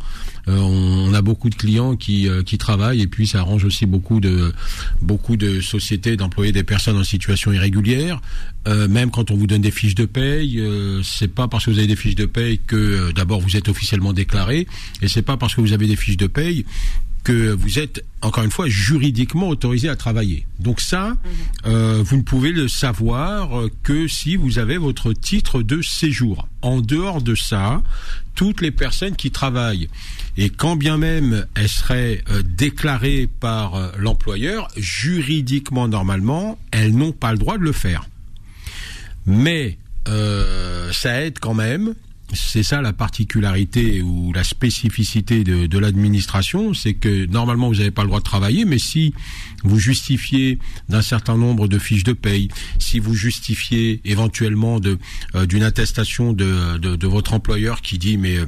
euh, 0.49 0.59
on, 0.59 1.15
a 1.15 1.23
beaucoup 1.23 1.51
de 1.51 1.55
clients 1.55 1.97
qui, 1.97 2.29
euh, 2.29 2.43
qui 2.43 2.59
travaillent 2.59 3.03
et 3.03 3.07
puis 3.07 3.27
ça 3.27 3.41
arrange 3.41 3.65
aussi 3.65 3.87
beaucoup 3.87 4.21
de 4.21 4.53
beaucoup 5.01 5.37
de 5.37 5.61
sociétés 5.61 6.17
d'employer 6.17 6.53
des 6.53 6.65
personnes 6.65 6.97
en 6.97 7.05
situation 7.05 7.53
irrégulière. 7.53 8.21
Euh, 8.67 8.89
même 8.89 9.11
quand 9.11 9.31
on 9.31 9.37
vous 9.37 9.47
donne 9.47 9.63
des 9.63 9.71
fiches 9.71 9.95
de 9.95 10.07
paye, 10.07 10.63
c'est 11.03 11.29
pas 11.29 11.49
parce 11.49 11.67
que 11.67 11.71
vous 11.71 11.79
avez 11.79 11.87
des 11.87 11.97
fiches 11.97 12.15
de 12.15 12.27
paye 12.27 12.59
que 12.67 13.13
d'abord 13.13 13.41
vous 13.41 13.57
êtes 13.57 13.69
officiellement 13.69 14.13
déclaré 14.13 14.67
et 15.03 15.09
c'est 15.09 15.23
pas 15.23 15.37
parce 15.37 15.55
que 15.55 15.61
vous 15.61 15.73
avez 15.73 15.87
des 15.87 15.97
fiches 15.97 16.17
de 16.17 16.27
paye 16.27 16.65
que 17.25 17.53
vous 17.53 17.79
êtes 17.79 18.05
encore 18.21 18.45
une 18.45 18.51
fois 18.51 18.69
juridiquement 18.69 19.49
autorisé 19.49 19.89
à 19.89 19.97
travailler. 19.97 20.47
Donc 20.61 20.81
ça, 20.81 21.09
mhm. 21.09 21.17
euh, 21.67 22.03
vous 22.05 22.19
ne 22.19 22.23
pouvez 22.23 22.53
le 22.53 22.69
savoir 22.69 23.59
euh, 23.59 23.71
que 23.83 24.07
si 24.07 24.37
vous 24.37 24.59
avez 24.59 24.77
votre 24.77 25.13
titre 25.13 25.63
de 25.63 25.83
séjour. 25.83 26.47
En 26.61 26.81
dehors 26.81 27.23
de 27.23 27.35
ça, 27.35 27.83
toutes 28.35 28.61
les 28.61 28.71
personnes 28.71 29.17
qui 29.17 29.31
travaillent 29.31 29.89
et 30.37 30.51
quand 30.51 30.77
bien 30.77 30.99
même 30.99 31.47
elles 31.55 31.69
seraient 31.69 32.23
euh, 32.31 32.43
déclarées 32.43 33.29
par 33.41 33.93
l'employeur, 33.99 34.69
juridiquement 34.77 35.89
normalement, 35.89 36.59
elles 36.71 36.95
n'ont 36.95 37.13
pas 37.13 37.33
le 37.33 37.39
droit 37.39 37.59
de 37.59 37.65
le 37.65 37.73
faire. 37.73 38.07
Mais 39.27 39.79
ça 40.93 41.23
aide 41.23 41.39
quand 41.41 41.55
même 41.55 41.95
c'est 42.33 42.63
ça 42.63 42.81
la 42.81 42.93
particularité 42.93 44.03
ou 44.03 44.33
la 44.33 44.45
spécificité 44.45 45.45
de, 45.45 45.79
l'administration, 45.79 46.73
c'est 46.73 46.95
que 46.95 47.27
normalement 47.27 47.69
vous 47.69 47.77
n'avez 47.77 47.91
pas 47.91 48.03
le 48.03 48.09
droit 48.09 48.21
de 48.21 48.25
travailler, 48.25 48.65
mais 48.65 48.79
si 48.79 49.13
vous 49.63 49.79
justifiez 49.79 50.59
d'un 50.89 51.03
certain 51.03 51.37
nombre 51.37 51.69
de 51.69 51.79
fiches 51.79 52.05
de 52.05 52.13
paye, 52.13 52.49
si 52.79 52.99
vous 52.99 53.15
justifiez 53.15 54.01
éventuellement 54.05 54.81
euh, 55.35 55.47
d'une 55.47 55.63
attestation 55.63 56.33
de, 56.33 57.07
votre 57.07 57.35
employeur 57.35 57.83
qui 57.83 57.99
dit 57.99 58.17
mais 58.17 58.39
euh, 58.39 58.47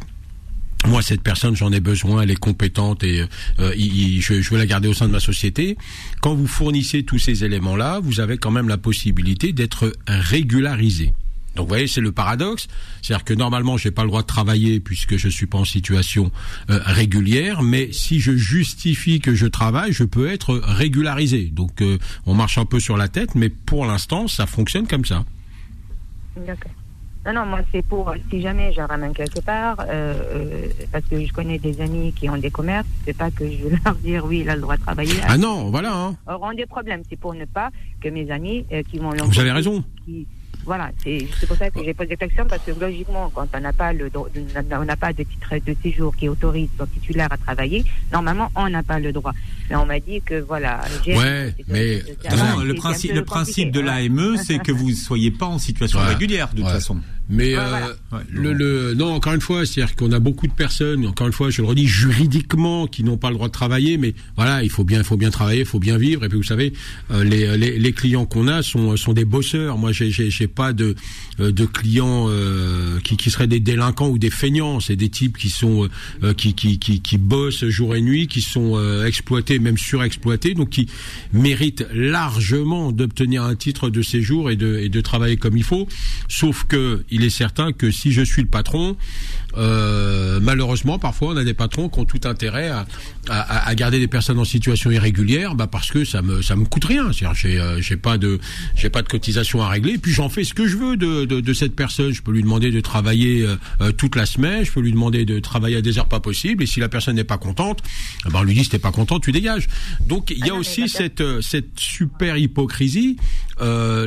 moi 0.86 1.02
cette 1.02 1.22
personne 1.22 1.54
j'en 1.54 1.72
ai 1.72 1.80
besoin, 1.80 2.22
elle 2.22 2.30
est 2.30 2.36
compétente 2.36 3.04
et 3.04 3.24
euh, 3.58 3.72
je, 3.76 4.50
veux 4.50 4.58
la 4.58 4.66
garder 4.66 4.88
au 4.88 4.94
sein 4.94 5.06
de 5.06 5.12
ma 5.12 5.20
société. 5.20 5.76
Quand 6.22 6.34
vous 6.34 6.46
fournissez 6.46 7.02
tous 7.02 7.18
ces 7.18 7.44
éléments-là, 7.44 8.00
vous 8.02 8.20
avez 8.20 8.38
quand 8.38 8.50
même 8.50 8.68
la 8.68 8.78
possibilité 8.78 9.52
d'être 9.52 9.92
régularisé. 10.06 11.12
Donc 11.56 11.64
vous 11.64 11.68
voyez, 11.70 11.86
c'est 11.88 12.00
le 12.00 12.12
paradoxe, 12.12 12.68
c'est-à-dire 13.02 13.24
que 13.24 13.34
normalement 13.34 13.76
j'ai 13.76 13.90
pas 13.90 14.02
le 14.02 14.08
droit 14.08 14.22
de 14.22 14.26
travailler 14.26 14.78
puisque 14.78 15.16
je 15.16 15.28
suis 15.28 15.46
pas 15.46 15.58
en 15.58 15.64
situation 15.64 16.30
euh, 16.70 16.78
régulière, 16.84 17.62
mais 17.62 17.90
si 17.92 18.20
je 18.20 18.32
justifie 18.36 19.20
que 19.20 19.34
je 19.34 19.46
travaille, 19.46 19.92
je 19.92 20.04
peux 20.04 20.28
être 20.28 20.54
régularisé. 20.62 21.44
Donc 21.46 21.80
euh, 21.82 21.98
on 22.26 22.34
marche 22.34 22.58
un 22.58 22.66
peu 22.66 22.78
sur 22.78 22.96
la 22.96 23.08
tête, 23.08 23.34
mais 23.34 23.48
pour 23.48 23.86
l'instant 23.86 24.28
ça 24.28 24.46
fonctionne 24.46 24.86
comme 24.86 25.04
ça. 25.04 25.24
D'accord. 26.46 26.72
Non, 27.24 27.32
non, 27.32 27.46
moi, 27.46 27.60
c'est 27.72 27.84
pour, 27.84 28.14
si 28.30 28.40
jamais 28.40 28.72
je 28.72 28.80
ramène 28.80 29.12
quelque 29.12 29.40
part, 29.40 29.74
euh, 29.80 30.14
euh, 30.36 30.68
parce 30.92 31.04
que 31.06 31.24
je 31.26 31.32
connais 31.32 31.58
des 31.58 31.80
amis 31.80 32.12
qui 32.12 32.28
ont 32.30 32.36
des 32.36 32.52
commerces, 32.52 32.86
c'est 33.04 33.16
pas 33.16 33.32
que 33.32 33.50
je 33.50 33.66
vais 33.66 33.76
leur 33.84 33.96
dire, 33.96 34.24
oui, 34.24 34.42
il 34.44 34.48
a 34.48 34.54
le 34.54 34.60
droit 34.60 34.76
de 34.76 34.82
travailler. 34.82 35.14
Ah 35.26 35.36
non, 35.36 35.70
voilà. 35.70 35.92
Hein. 35.92 36.16
auront 36.28 36.52
des 36.52 36.66
problèmes. 36.66 37.02
C'est 37.10 37.18
pour 37.18 37.34
ne 37.34 37.44
pas 37.44 37.70
que 38.00 38.08
mes 38.10 38.30
amis 38.30 38.64
euh, 38.70 38.80
qui 38.88 38.98
vont 38.98 39.10
Vous 39.10 39.40
avez 39.40 39.50
raison. 39.50 39.82
qui- 40.04 40.24
voilà, 40.66 40.90
c'est 41.02 41.26
c'est 41.38 41.46
pour 41.46 41.56
ça 41.56 41.70
que 41.70 41.82
j'ai 41.84 41.94
posé 41.94 42.10
cette 42.10 42.18
question 42.18 42.44
parce 42.46 42.62
que 42.64 42.72
logiquement, 42.78 43.30
quand 43.34 43.46
on 43.54 43.60
n'a 43.60 43.72
pas 43.72 43.92
le 43.92 44.10
droit- 44.10 44.28
on 44.72 44.84
n'a 44.84 44.96
pas 44.96 45.12
de 45.12 45.22
titre 45.22 45.54
de 45.64 45.74
séjour 45.82 46.14
qui 46.16 46.28
autorise 46.28 46.68
son 46.78 46.86
titulaire 46.86 47.28
à 47.30 47.36
travailler, 47.36 47.84
normalement 48.12 48.50
on 48.56 48.68
n'a 48.68 48.82
pas 48.82 48.98
le 48.98 49.12
droit. 49.12 49.32
Mais 49.70 49.76
on 49.76 49.86
m'a 49.86 50.00
dit 50.00 50.20
que 50.22 50.40
voilà. 50.40 50.80
Ouais, 51.06 51.54
mais- 51.68 52.02
Non, 52.36 52.62
le 52.62 52.74
principe, 52.74 53.12
le 53.12 53.24
principe 53.24 53.70
de 53.70 53.80
hein. 53.80 53.84
l'AME, 53.84 54.36
c'est 54.44 54.58
que 54.58 54.72
vous 54.72 54.90
ne 54.90 54.94
soyez 54.94 55.30
pas 55.30 55.46
en 55.46 55.58
situation 55.58 56.00
Ouais. 56.00 56.06
régulière, 56.06 56.48
de 56.52 56.60
toute 56.62 56.70
façon. 56.70 56.98
Mais 57.28 57.56
Ouais, 57.56 57.58
euh, 57.58 57.68
voilà. 57.68 57.86
Ouais, 58.12 58.18
le, 58.30 58.52
le 58.52 58.94
non 58.94 59.12
encore 59.12 59.32
une 59.34 59.40
fois, 59.40 59.66
c'est-à-dire 59.66 59.96
qu'on 59.96 60.12
a 60.12 60.18
beaucoup 60.18 60.46
de 60.46 60.52
personnes, 60.52 61.06
encore 61.06 61.26
une 61.26 61.32
fois, 61.32 61.50
je 61.50 61.60
le 61.62 61.68
redis 61.68 61.86
juridiquement, 61.86 62.86
qui 62.86 63.02
n'ont 63.02 63.16
pas 63.16 63.30
le 63.30 63.34
droit 63.34 63.48
de 63.48 63.52
travailler, 63.52 63.98
mais 63.98 64.14
voilà, 64.36 64.62
il 64.62 64.70
faut 64.70 64.84
bien, 64.84 64.98
il 64.98 65.04
faut 65.04 65.16
bien 65.16 65.30
travailler, 65.30 65.60
il 65.60 65.66
faut 65.66 65.78
bien 65.80 65.98
vivre. 65.98 66.24
Et 66.24 66.28
puis 66.28 66.36
vous 66.38 66.44
savez, 66.44 66.72
euh, 67.10 67.24
les, 67.24 67.56
les, 67.56 67.78
les 67.78 67.92
clients 67.92 68.26
qu'on 68.26 68.48
a 68.48 68.62
sont 68.62 68.96
sont 68.96 69.12
des 69.12 69.24
bosseurs. 69.24 69.78
Moi, 69.78 69.92
j'ai 69.92 70.10
j'ai 70.10 70.30
j'ai 70.30 70.46
pas 70.46 70.72
de 70.72 70.94
euh, 71.40 71.50
de 71.52 71.64
clients 71.66 72.26
euh, 72.28 72.98
qui 73.00 73.16
qui 73.16 73.30
seraient 73.30 73.46
des 73.48 73.60
délinquants 73.60 74.08
ou 74.08 74.18
des 74.18 74.30
feignants. 74.30 74.80
C'est 74.80 74.96
des 74.96 75.08
types 75.08 75.36
qui 75.36 75.50
sont 75.50 75.88
euh, 76.22 76.32
qui, 76.34 76.54
qui 76.54 76.78
qui 76.78 77.00
qui 77.00 77.18
bossent 77.18 77.64
jour 77.66 77.96
et 77.96 78.00
nuit, 78.02 78.28
qui 78.28 78.40
sont 78.40 78.76
euh, 78.76 79.04
exploités, 79.06 79.58
même 79.58 79.78
surexploités, 79.78 80.54
donc 80.54 80.70
qui 80.70 80.88
méritent 81.32 81.86
largement 81.92 82.92
d'obtenir 82.92 83.42
un 83.44 83.54
titre 83.56 83.90
de 83.90 84.02
séjour 84.02 84.50
et 84.50 84.56
de 84.56 84.78
et 84.78 84.88
de 84.88 85.00
travailler 85.00 85.36
comme 85.36 85.56
il 85.56 85.64
faut. 85.64 85.88
Sauf 86.28 86.64
que 86.64 87.04
il 87.16 87.24
est 87.24 87.30
certain 87.30 87.72
que 87.72 87.90
si 87.90 88.12
je 88.12 88.20
suis 88.20 88.42
le 88.42 88.48
patron, 88.48 88.94
euh, 89.56 90.38
malheureusement, 90.40 90.98
parfois 90.98 91.28
on 91.32 91.36
a 91.36 91.44
des 91.44 91.54
patrons 91.54 91.88
qui 91.88 91.98
ont 91.98 92.04
tout 92.04 92.20
intérêt 92.24 92.68
à, 92.68 92.86
à, 93.28 93.68
à 93.68 93.74
garder 93.74 93.98
des 93.98 94.08
personnes 94.08 94.38
en 94.38 94.44
situation 94.44 94.90
irrégulière, 94.90 95.54
bah 95.54 95.66
parce 95.66 95.90
que 95.90 96.04
ça 96.04 96.22
me 96.22 96.42
ça 96.42 96.56
me 96.56 96.64
coûte 96.64 96.84
rien. 96.84 97.12
C'est-à-dire 97.12 97.34
j'ai 97.34 97.58
euh, 97.60 97.80
j'ai 97.80 97.96
pas 97.96 98.18
de 98.18 98.38
j'ai 98.74 98.90
pas 98.90 99.02
de 99.02 99.08
cotisation 99.08 99.62
à 99.62 99.68
régler. 99.68 99.94
Et 99.94 99.98
puis 99.98 100.12
j'en 100.12 100.28
fais 100.28 100.44
ce 100.44 100.54
que 100.54 100.66
je 100.66 100.76
veux 100.76 100.96
de, 100.96 101.24
de, 101.24 101.40
de 101.40 101.52
cette 101.52 101.74
personne. 101.74 102.12
Je 102.12 102.22
peux 102.22 102.32
lui 102.32 102.42
demander 102.42 102.70
de 102.70 102.80
travailler 102.80 103.42
euh, 103.42 103.56
euh, 103.80 103.92
toute 103.92 104.16
la 104.16 104.26
semaine. 104.26 104.64
Je 104.64 104.72
peux 104.72 104.80
lui 104.80 104.92
demander 104.92 105.24
de 105.24 105.38
travailler 105.40 105.76
à 105.76 105.82
des 105.82 105.98
heures 105.98 106.08
pas 106.08 106.20
possibles. 106.20 106.62
Et 106.62 106.66
si 106.66 106.80
la 106.80 106.88
personne 106.88 107.16
n'est 107.16 107.24
pas 107.24 107.38
contente, 107.38 107.80
eh 108.26 108.30
ben 108.30 108.40
on 108.40 108.42
lui 108.42 108.54
dit 108.54 108.64
si 108.64 108.70
t'es 108.70 108.78
pas 108.78 108.92
content, 108.92 109.20
tu 109.20 109.32
dégages. 109.32 109.68
Donc 110.06 110.30
il 110.30 110.38
y 110.38 110.42
Ah 110.42 110.46
a 110.50 110.52
mais 110.54 110.58
aussi 110.60 110.88
cette 110.88 111.22
cette 111.40 111.78
super 111.78 112.36
hypocrisie. 112.36 113.16
Euh, 113.60 114.06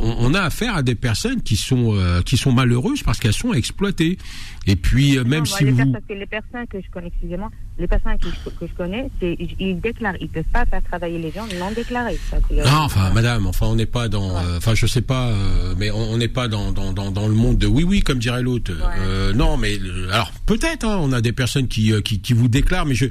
on, 0.00 0.16
on 0.30 0.34
a 0.34 0.40
affaire 0.40 0.74
à 0.76 0.82
des 0.82 0.94
personnes 0.94 1.40
qui 1.42 1.56
sont 1.56 1.94
euh, 1.94 2.20
qui 2.22 2.36
sont 2.36 2.52
malheureuses 2.52 3.02
parce 3.02 3.18
qu'elles 3.18 3.32
sont 3.32 3.54
exploitées. 3.54 4.18
Et 4.66 4.76
puis 4.76 4.89
euh, 4.96 5.24
même 5.24 5.40
Non, 5.40 5.44
si 5.44 5.64
les 5.64 5.70
vous 5.70 5.76
personnes, 5.76 5.92
parce 5.92 6.04
que 6.06 6.12
les 6.14 6.26
personnes 6.26 6.66
que 6.68 6.80
je 6.80 6.90
connais, 6.90 7.06
excusez-moi, 7.08 7.50
les 7.78 7.86
personnes 7.88 8.18
que 8.18 8.28
je, 8.28 8.50
que 8.50 8.66
je 8.66 8.74
connais, 8.74 9.10
ils 9.22 9.80
déclarent, 9.80 10.16
ils 10.20 10.28
peuvent 10.28 10.44
pas 10.52 10.64
faire 10.66 10.82
travailler 10.82 11.18
les 11.18 11.30
gens 11.30 11.46
non 11.58 11.70
déclarés. 11.74 12.18
Euh, 12.32 12.64
Non, 12.64 12.80
enfin, 12.80 13.10
madame, 13.10 13.46
enfin, 13.46 13.66
on 13.66 13.76
n'est 13.76 13.86
pas 13.86 14.08
dans, 14.08 14.36
euh, 14.36 14.58
enfin, 14.58 14.74
je 14.74 14.86
sais 14.86 15.00
pas, 15.02 15.32
mais 15.78 15.90
on 15.90 16.16
n'est 16.16 16.28
pas 16.28 16.48
dans, 16.48 16.72
dans, 16.72 16.92
dans, 16.92 17.10
dans 17.10 17.28
le 17.28 17.34
monde 17.34 17.58
de 17.58 17.66
oui, 17.66 17.84
oui, 17.84 18.00
comme 18.02 18.18
dirait 18.18 18.42
l'autre. 18.42 18.72
Euh, 18.98 19.32
non, 19.32 19.56
mais 19.56 19.78
alors 20.12 20.32
peut-être, 20.46 20.84
hein, 20.84 20.98
on 21.00 21.12
a 21.12 21.20
des 21.20 21.32
personnes 21.32 21.68
qui, 21.68 21.92
qui, 22.02 22.20
qui 22.20 22.32
vous 22.32 22.48
déclarent, 22.48 22.86
mais 22.86 22.94
je, 22.94 23.06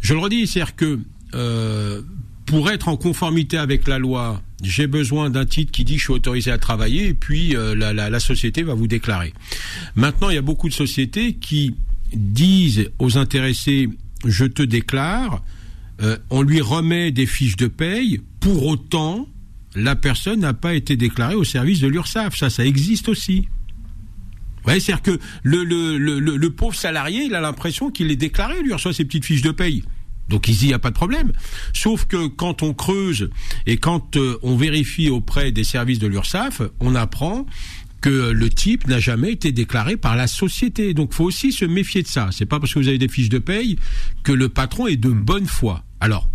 je 0.00 0.14
le 0.14 0.20
redis, 0.20 0.46
c'est-à-dire 0.46 0.76
que 0.76 0.98
euh, 1.34 2.02
pour 2.46 2.70
être 2.70 2.88
en 2.88 2.96
conformité 2.96 3.56
avec 3.56 3.88
la 3.88 3.98
loi, 3.98 4.42
j'ai 4.62 4.86
besoin 4.86 5.30
d'un 5.30 5.46
titre 5.46 5.72
qui 5.72 5.84
dit 5.84 5.98
je 5.98 6.04
suis 6.04 6.12
autorisé 6.12 6.50
à 6.50 6.58
travailler, 6.58 7.08
et 7.08 7.14
puis 7.14 7.56
euh, 7.56 7.74
la, 7.74 8.20
société 8.20 8.62
va 8.62 8.74
vous 8.74 8.86
déclarer. 8.86 9.32
Maintenant, 9.94 10.30
il 10.30 10.34
y 10.34 10.38
a 10.38 10.42
beaucoup 10.42 10.68
de 10.68 10.74
sociétés 10.74 11.34
qui 11.34 11.74
disent 12.14 12.90
aux 12.98 13.18
intéressés 13.18 13.88
je 14.26 14.44
te 14.44 14.62
déclare, 14.62 15.42
euh, 16.02 16.16
on 16.30 16.42
lui 16.42 16.60
remet 16.60 17.12
des 17.12 17.26
fiches 17.26 17.56
de 17.56 17.66
paye, 17.66 18.20
pour 18.40 18.66
autant, 18.66 19.28
la 19.74 19.96
personne 19.96 20.40
n'a 20.40 20.54
pas 20.54 20.74
été 20.74 20.96
déclarée 20.96 21.34
au 21.34 21.44
service 21.44 21.80
de 21.80 21.88
l'URSSAF. 21.88 22.36
Ça, 22.36 22.48
ça 22.48 22.64
existe 22.64 23.08
aussi. 23.08 23.48
Ouais, 24.66 24.80
c'est-à-dire 24.80 25.02
que 25.02 25.20
le 25.42 26.48
pauvre 26.48 26.74
salarié, 26.74 27.24
il 27.24 27.34
a 27.34 27.40
l'impression 27.40 27.90
qu'il 27.90 28.10
est 28.10 28.16
déclaré, 28.16 28.62
lui 28.62 28.72
reçoit 28.72 28.94
ses 28.94 29.04
petites 29.04 29.26
fiches 29.26 29.42
de 29.42 29.50
paye. 29.50 29.84
Donc 30.28 30.48
ici, 30.48 30.66
il 30.66 30.68
n'y 30.68 30.74
a 30.74 30.78
pas 30.78 30.90
de 30.90 30.94
problème. 30.94 31.32
Sauf 31.72 32.06
que 32.06 32.26
quand 32.26 32.62
on 32.62 32.74
creuse 32.74 33.30
et 33.66 33.76
quand 33.76 34.16
euh, 34.16 34.38
on 34.42 34.56
vérifie 34.56 35.10
auprès 35.10 35.52
des 35.52 35.64
services 35.64 35.98
de 35.98 36.06
l'URSSAF, 36.06 36.62
on 36.80 36.94
apprend 36.94 37.46
que 38.00 38.30
le 38.32 38.50
type 38.50 38.86
n'a 38.86 38.98
jamais 38.98 39.32
été 39.32 39.50
déclaré 39.50 39.96
par 39.96 40.14
la 40.14 40.26
société. 40.26 40.92
Donc 40.92 41.14
faut 41.14 41.24
aussi 41.24 41.52
se 41.52 41.64
méfier 41.64 42.02
de 42.02 42.08
ça. 42.08 42.28
C'est 42.32 42.46
pas 42.46 42.60
parce 42.60 42.74
que 42.74 42.78
vous 42.78 42.88
avez 42.88 42.98
des 42.98 43.08
fiches 43.08 43.30
de 43.30 43.38
paye 43.38 43.78
que 44.22 44.32
le 44.32 44.50
patron 44.50 44.86
est 44.86 44.96
de 44.96 45.08
bonne 45.08 45.46
foi. 45.46 45.84
Alors, 46.00 46.28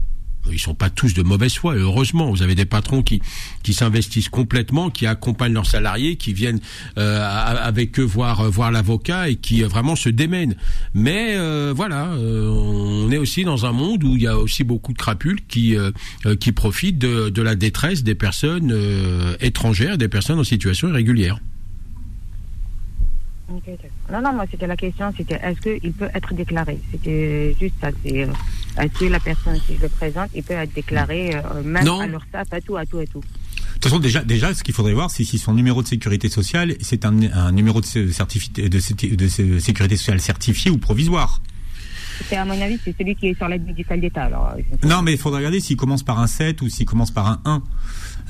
ils 0.51 0.59
sont 0.59 0.75
pas 0.75 0.89
tous 0.89 1.13
de 1.13 1.23
mauvaise 1.23 1.55
foi, 1.55 1.75
et 1.75 1.79
heureusement. 1.79 2.29
Vous 2.31 2.41
avez 2.41 2.55
des 2.55 2.65
patrons 2.65 3.01
qui 3.01 3.21
qui 3.63 3.73
s'investissent 3.73 4.29
complètement, 4.29 4.89
qui 4.89 5.05
accompagnent 5.05 5.53
leurs 5.53 5.65
salariés, 5.65 6.15
qui 6.15 6.33
viennent 6.33 6.59
euh, 6.97 7.21
avec 7.61 7.99
eux 7.99 8.03
voir 8.03 8.41
euh, 8.41 8.49
voir 8.49 8.71
l'avocat 8.71 9.29
et 9.29 9.35
qui 9.35 9.63
euh, 9.63 9.67
vraiment 9.67 9.95
se 9.95 10.09
démènent. 10.09 10.55
Mais 10.93 11.37
voilà, 11.73 12.09
on 12.17 13.09
est 13.11 13.17
aussi 13.17 13.43
dans 13.43 13.65
un 13.65 13.71
monde 13.71 14.03
où 14.03 14.15
il 14.15 14.23
y 14.23 14.27
a 14.27 14.37
aussi 14.37 14.63
beaucoup 14.63 14.93
de 14.93 14.97
crapules 14.97 15.39
qui 15.47 15.75
qui 16.39 16.51
profitent 16.51 16.97
de, 16.97 17.29
de 17.29 17.41
la 17.41 17.55
détresse 17.55 18.03
des 18.03 18.15
personnes 18.15 18.73
étrangères, 19.39 19.97
des 19.97 20.07
personnes 20.07 20.39
en 20.39 20.43
situation 20.43 20.89
irrégulière. 20.89 21.39
Non, 24.11 24.21
non, 24.21 24.33
moi 24.33 24.45
c'était 24.49 24.67
la 24.67 24.77
question, 24.77 25.11
c'était 25.17 25.39
est-ce 25.41 25.59
qu'il 25.61 25.93
peut 25.93 26.09
être 26.13 26.33
déclaré? 26.33 26.79
C'était 26.91 27.55
juste 27.59 27.75
ça. 27.81 27.89
Que 28.75 29.05
la 29.05 29.19
personne, 29.19 29.59
si 29.67 29.75
je 29.77 29.81
le 29.81 29.89
présente, 29.89 30.29
il 30.35 30.43
peut 30.43 30.53
être 30.53 30.73
déclaré 30.73 31.35
euh, 31.35 31.63
même 31.63 31.83
Non. 31.85 31.99
à 31.99 32.07
l'URSSAF, 32.07 32.47
à 32.51 32.61
tout, 32.61 32.77
à 32.77 32.85
tout, 32.85 32.99
à 32.99 33.05
tout. 33.05 33.19
De 33.19 33.73
toute 33.73 33.83
façon, 33.83 33.99
déjà, 33.99 34.23
déjà, 34.23 34.53
ce 34.53 34.63
qu'il 34.63 34.73
faudrait 34.73 34.93
voir, 34.93 35.09
c'est 35.11 35.23
si 35.23 35.37
son 35.37 35.53
numéro 35.53 35.81
de 35.83 35.87
sécurité 35.87 36.29
sociale, 36.29 36.75
c'est 36.81 37.05
un, 37.05 37.13
un 37.33 37.51
numéro 37.51 37.81
de, 37.81 37.85
certifi- 37.85 38.51
de, 38.69 38.79
sé- 38.79 38.93
de 38.93 39.27
sé- 39.27 39.59
sécurité 39.59 39.95
sociale 39.97 40.19
certifié 40.21 40.69
ou 40.71 40.77
provisoire. 40.77 41.41
C'est 42.27 42.35
à 42.35 42.43
mon 42.45 42.59
avis, 42.61 42.77
c'est 42.83 42.93
celui 42.97 43.15
qui 43.15 43.27
est 43.27 43.37
sur 43.37 43.47
l'aide 43.47 43.65
médicale 43.65 44.01
d'État. 44.01 44.23
Alors, 44.25 44.53
euh, 44.57 44.87
Non, 44.87 45.01
mais 45.01 45.13
il 45.13 45.17
faudrait 45.17 45.39
regarder 45.39 45.61
s'il 45.61 45.77
commence 45.77 46.03
par 46.03 46.19
un 46.19 46.27
7 46.27 46.61
ou 46.61 46.67
s'il 46.69 46.85
commence 46.85 47.11
par 47.11 47.27
un 47.27 47.41
1. 47.45 47.63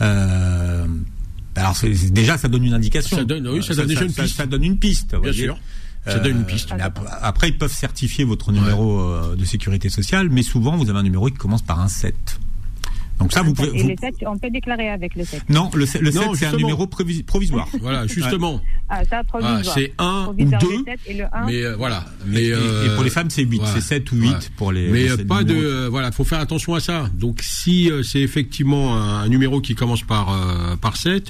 Euh, 0.01 0.85
alors, 1.55 1.75
déjà, 2.11 2.37
ça 2.37 2.47
donne 2.47 2.63
une 2.65 2.73
indication. 2.73 3.17
Ça 3.17 3.23
donne- 3.23 3.47
oui, 3.47 3.63
ça 3.63 3.73
donne 3.75 3.87
déjà 3.87 4.03
une 4.05 4.13
piste. 4.13 4.35
Ça, 4.37 4.45
donne 4.45 4.63
une 4.63 4.77
piste. 4.77 5.15
vous 5.15 5.21
Bien 5.21 5.31
voyez. 5.31 5.45
sûr. 5.45 5.57
Ça 6.05 6.19
donne 6.19 6.37
une 6.37 6.45
piste. 6.45 6.71
ap- 6.79 6.99
après, 7.21 7.49
ils 7.49 7.57
peuvent 7.57 7.71
certifier 7.73 8.23
votre 8.23 8.51
numéro 8.51 8.99
euh, 9.01 9.35
de 9.35 9.45
sécurité 9.45 9.89
sociale, 9.89 10.29
mais 10.31 10.41
souvent, 10.43 10.75
vous 10.77 10.89
avez 10.89 10.99
un 10.99 11.03
numéro 11.03 11.27
qui 11.27 11.37
commence 11.37 11.61
par 11.61 11.79
un 11.79 11.87
7. 11.87 12.15
Donc 13.19 13.33
ça, 13.33 13.41
vous 13.41 13.53
pouvez... 13.53 13.67
Et 13.77 13.81
vous- 13.83 13.89
le 13.89 13.95
7, 13.99 14.15
on 14.27 14.37
peut 14.37 14.49
déclarer 14.49 14.87
avec 14.89 15.13
le 15.15 15.25
7. 15.25 15.49
Non, 15.49 15.69
le, 15.73 15.79
le 15.81 15.85
7, 15.85 16.01
Non, 16.15 16.33
c'est 16.35 16.45
un 16.45 16.55
numéro 16.55 16.87
provi- 16.87 17.21
provisoire. 17.23 17.67
Voilà, 17.81 18.07
justement. 18.07 18.61
Ah, 18.87 19.03
ça, 19.03 19.17
Ah, 19.19 19.23
provisoire. 19.25 19.75
c'est 19.75 19.93
un 19.97 20.21
ou 20.21 20.33
Provisoire, 20.33 20.61
deux, 20.61 20.69
le 20.77 20.83
7 20.85 20.99
et 21.07 21.13
le 21.15 21.23
1. 21.25 21.45
mais 21.45 21.63
euh, 21.65 21.75
voilà. 21.75 22.05
Mais 22.25 22.43
Et, 22.43 22.47
et 22.47 22.53
euh, 22.53 22.95
pour 22.95 23.03
les 23.03 23.09
femmes, 23.09 23.29
c'est 23.29 23.43
8. 23.43 23.59
ouais. 23.61 23.67
C'est 23.73 23.81
7 23.81 24.09
ou 24.13 24.15
8 24.15 24.29
Ouais. 24.29 24.35
pour 24.55 24.71
les... 24.71 24.87
Mais 24.89 25.03
les 25.03 25.11
euh, 25.11 25.25
pas 25.27 25.43
de 25.43 25.53
numéros. 25.53 25.69
euh, 25.69 25.89
voilà, 25.89 26.13
faut 26.13 26.23
faire 26.23 26.39
attention 26.39 26.75
à 26.75 26.79
ça. 26.79 27.09
Donc 27.13 27.39
si 27.41 27.91
euh, 27.91 28.03
c'est 28.03 28.21
effectivement 28.21 28.95
un, 28.95 29.23
un 29.23 29.27
numéro 29.27 29.59
qui 29.59 29.75
commence 29.75 30.01
par 30.03 30.31
euh, 30.31 30.77
par 30.77 30.95
7 30.95 31.29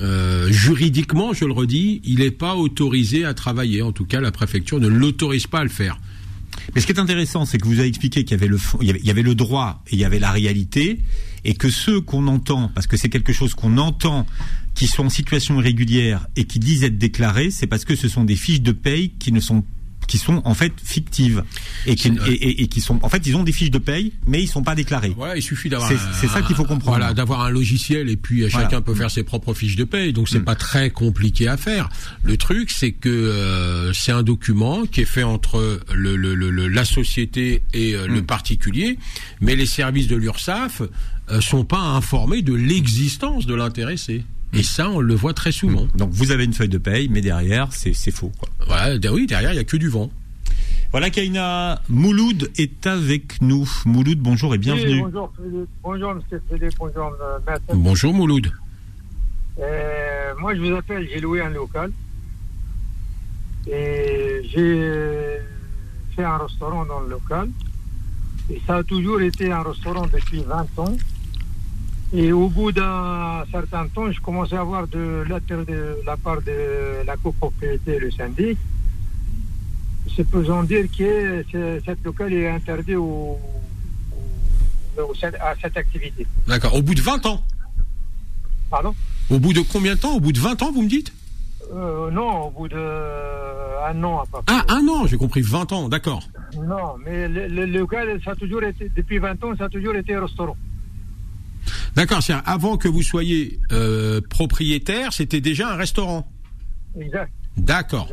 euh, 0.00 0.50
juridiquement, 0.50 1.32
je 1.32 1.44
le 1.44 1.52
redis, 1.52 2.00
il 2.04 2.18
n'est 2.20 2.30
pas 2.30 2.56
autorisé 2.56 3.24
à 3.24 3.34
travailler. 3.34 3.82
En 3.82 3.92
tout 3.92 4.04
cas, 4.04 4.20
la 4.20 4.32
préfecture 4.32 4.80
ne 4.80 4.88
l'autorise 4.88 5.46
pas 5.46 5.60
à 5.60 5.64
le 5.64 5.70
faire. 5.70 5.98
Mais 6.74 6.80
ce 6.80 6.86
qui 6.86 6.92
est 6.92 7.00
intéressant, 7.00 7.44
c'est 7.44 7.58
que 7.58 7.66
vous 7.66 7.78
avez 7.78 7.88
expliqué 7.88 8.24
qu'il 8.24 8.36
y 8.36 8.40
avait 8.40 8.48
le 8.48 8.58
y 8.80 9.10
avait, 9.10 9.22
le 9.22 9.34
droit 9.34 9.82
et 9.88 9.94
il 9.94 9.98
y 9.98 10.04
avait 10.04 10.18
la 10.18 10.30
réalité, 10.30 11.00
et 11.44 11.54
que 11.54 11.70
ceux 11.70 12.00
qu'on 12.00 12.26
entend, 12.26 12.70
parce 12.74 12.86
que 12.86 12.96
c'est 12.96 13.08
quelque 13.08 13.32
chose 13.32 13.54
qu'on 13.54 13.78
entend, 13.78 14.26
qui 14.74 14.86
sont 14.86 15.06
en 15.06 15.10
situation 15.10 15.60
irrégulière 15.60 16.26
et 16.36 16.44
qui 16.44 16.58
disent 16.58 16.84
être 16.84 16.98
déclarés, 16.98 17.50
c'est 17.50 17.66
parce 17.66 17.84
que 17.84 17.96
ce 17.96 18.08
sont 18.08 18.24
des 18.24 18.36
fiches 18.36 18.62
de 18.62 18.72
paye 18.72 19.10
qui 19.18 19.32
ne 19.32 19.40
sont 19.40 19.64
qui 20.12 20.18
sont 20.18 20.42
en 20.44 20.52
fait 20.52 20.74
fictives 20.84 21.42
et 21.86 21.94
qui, 21.96 22.12
C'est- 22.14 22.30
et, 22.30 22.34
et- 22.34 22.62
et 22.64 22.66
qui 22.66 22.82
sont 22.82 22.98
en 23.02 23.08
fait 23.08 23.26
ils 23.26 23.34
ont 23.34 23.44
des 23.44 23.52
fiches 23.52 23.70
de 23.70 23.78
paye 23.78 24.12
mais 24.26 24.42
ils 24.42 24.46
sont 24.46 24.62
pas 24.62 24.74
déclarés. 24.74 25.14
Voilà, 25.16 25.36
il 25.38 25.42
suffit 25.42 25.70
d'avoir. 25.70 25.88
C'est- 26.20 26.28
ça 26.28 26.42
qu'il 26.42 26.54
faut 26.54 26.64
comprendre. 26.64 26.98
Voilà, 26.98 27.14
d'avoir 27.14 27.40
un 27.40 27.48
logiciel 27.50 28.10
et 28.10 28.16
puis 28.18 28.42
euh, 28.42 28.48
Voilà. 28.52 28.66
chacun 28.66 28.82
peut 28.82 28.94
faire 28.94 29.10
ses 29.10 29.22
propres 29.22 29.54
fiches 29.54 29.76
de 29.76 29.84
paye. 29.84 30.12
Donc 30.12 30.28
c'est 30.28 30.40
Mm. 30.40 30.44
pas 30.44 30.54
très 30.54 30.90
compliqué 30.90 31.48
à 31.48 31.56
faire. 31.56 31.88
Le 32.24 32.36
truc, 32.36 32.70
c'est 32.70 32.92
que 32.92 33.08
euh, 33.08 33.94
c'est 33.94 34.12
un 34.12 34.22
document 34.22 34.84
qui 34.84 35.00
est 35.00 35.06
fait 35.06 35.22
entre 35.22 35.80
le, 35.94 36.16
le- 36.16 36.34
le- 36.34 36.50
le- 36.50 36.68
la 36.68 36.84
société 36.84 37.62
et 37.72 37.94
euh, 37.94 38.06
Mm. 38.06 38.14
le 38.16 38.22
particulier, 38.22 38.98
mais 39.40 39.56
les 39.56 39.64
services 39.66 40.08
de 40.08 40.16
l'URSSAF 40.16 40.82
euh, 41.30 41.40
sont 41.40 41.64
pas 41.64 41.78
informés 41.80 42.42
de 42.42 42.52
l'existence 42.52 43.46
de 43.46 43.54
l'intéressé. 43.54 44.24
Mm. 44.52 44.58
Et 44.58 44.62
ça, 44.62 44.90
on 44.90 45.00
le 45.00 45.14
voit 45.14 45.32
très 45.34 45.52
souvent. 45.52 45.86
Donc 45.96 46.10
vous 46.12 46.30
avez 46.30 46.44
une 46.44 46.52
feuille 46.52 46.68
de 46.68 46.78
paye 46.78 47.08
mais 47.08 47.20
derrière 47.20 47.72
c'est 47.72 47.94
c'est 47.94 48.10
faux 48.10 48.32
quoi. 48.38 48.48
Voilà, 48.66 48.98
de- 48.98 49.08
oui, 49.08 49.26
derrière 49.26 49.52
il 49.52 49.56
y 49.56 49.60
a 49.60 49.64
que 49.64 49.76
du 49.76 49.88
vent. 49.88 50.10
Voilà 50.90 51.08
Kaina 51.08 51.80
Mouloud 51.88 52.50
est 52.58 52.86
avec 52.86 53.40
nous. 53.40 53.66
Mouloud 53.86 54.18
bonjour 54.18 54.54
et 54.54 54.58
bienvenue. 54.58 54.96
Oui, 55.02 55.10
bonjour 55.10 55.32
Philippe, 55.36 55.68
bonjour 55.82 56.14
Monsieur 56.14 56.42
Philippe, 56.50 56.74
bonjour 56.78 57.12
euh, 57.22 57.38
Maître. 57.46 57.62
Bonjour 57.74 58.12
Mouloud. 58.12 58.52
Euh, 59.58 60.34
moi 60.38 60.54
je 60.54 60.60
vous 60.60 60.74
appelle, 60.76 61.08
j'ai 61.12 61.20
loué 61.20 61.40
un 61.40 61.50
local 61.50 61.90
et 63.66 64.42
j'ai 64.52 65.38
fait 66.16 66.24
un 66.24 66.36
restaurant 66.38 66.84
dans 66.84 67.00
le 67.00 67.08
local 67.10 67.48
et 68.50 68.60
ça 68.66 68.76
a 68.76 68.82
toujours 68.82 69.20
été 69.22 69.50
un 69.52 69.62
restaurant 69.62 70.06
depuis 70.12 70.42
20 70.42 70.66
ans 70.78 70.96
et 72.12 72.32
au 72.32 72.48
bout 72.48 72.72
d'un 72.72 73.44
certain 73.50 73.86
temps 73.88 74.10
je 74.12 74.20
commençais 74.20 74.56
à 74.56 74.60
avoir 74.60 74.86
de 74.86 75.24
lettres 75.28 75.64
de 75.66 75.96
la 76.06 76.16
part 76.16 76.42
de 76.42 77.04
la 77.06 77.16
copropriété, 77.16 77.98
le 77.98 78.10
syndic 78.10 78.58
c'est 80.14 80.28
pesant 80.28 80.62
dire 80.64 80.86
que 80.96 81.44
ce- 81.50 81.80
cette 81.86 82.04
local 82.04 82.32
est 82.34 82.48
interdit 82.50 82.96
au, 82.96 83.38
à 85.40 85.54
cette 85.60 85.76
activité. 85.76 86.26
D'accord. 86.46 86.74
Au 86.74 86.82
bout 86.82 86.94
de 86.94 87.00
20 87.00 87.24
ans. 87.24 87.40
Pardon? 88.68 88.94
Au 89.30 89.38
bout 89.38 89.52
de 89.54 89.60
combien 89.60 89.94
de 89.94 90.00
temps? 90.00 90.16
Au 90.16 90.20
bout 90.20 90.32
de 90.32 90.38
20 90.40 90.60
ans, 90.62 90.72
vous 90.72 90.82
me 90.82 90.88
dites? 90.88 91.12
Euh, 91.72 92.10
Non, 92.10 92.48
au 92.48 92.50
bout 92.50 92.68
de 92.68 92.74
euh, 92.76 93.86
un 93.88 94.04
an 94.04 94.18
à 94.20 94.24
peu 94.26 94.42
près. 94.44 94.54
Ah, 94.68 94.74
un 94.74 94.86
an, 94.88 95.06
j'ai 95.06 95.16
compris, 95.16 95.40
20 95.40 95.72
ans, 95.72 95.88
d'accord. 95.88 96.28
Non, 96.56 96.96
mais 97.06 97.28
le, 97.28 97.46
le 97.46 97.64
local, 97.66 98.20
ça 98.24 98.32
a 98.32 98.34
toujours 98.36 98.62
été, 98.64 98.90
depuis 98.94 99.18
20 99.18 99.42
ans, 99.44 99.56
ça 99.56 99.64
a 99.64 99.68
toujours 99.70 99.94
été 99.94 100.14
restaurant. 100.16 100.56
D'accord, 101.94 102.22
c'est 102.22 102.34
avant 102.44 102.76
que 102.76 102.88
vous 102.88 103.02
soyez 103.02 103.58
euh, 103.72 104.20
propriétaire, 104.20 105.12
c'était 105.12 105.40
déjà 105.40 105.72
un 105.72 105.76
restaurant. 105.76 106.26
Exact. 106.98 107.30
D'accord. 107.56 108.08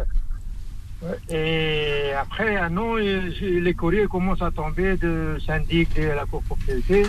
Et 1.30 2.12
après 2.20 2.58
un 2.58 2.76
an, 2.76 2.96
les 2.96 3.74
courriers 3.74 4.08
commencent 4.08 4.42
à 4.42 4.52
tomber 4.52 4.98
de 4.98 5.38
syndic 5.46 5.96
de 5.96 6.08
la 6.08 6.26
copropriété. 6.26 7.06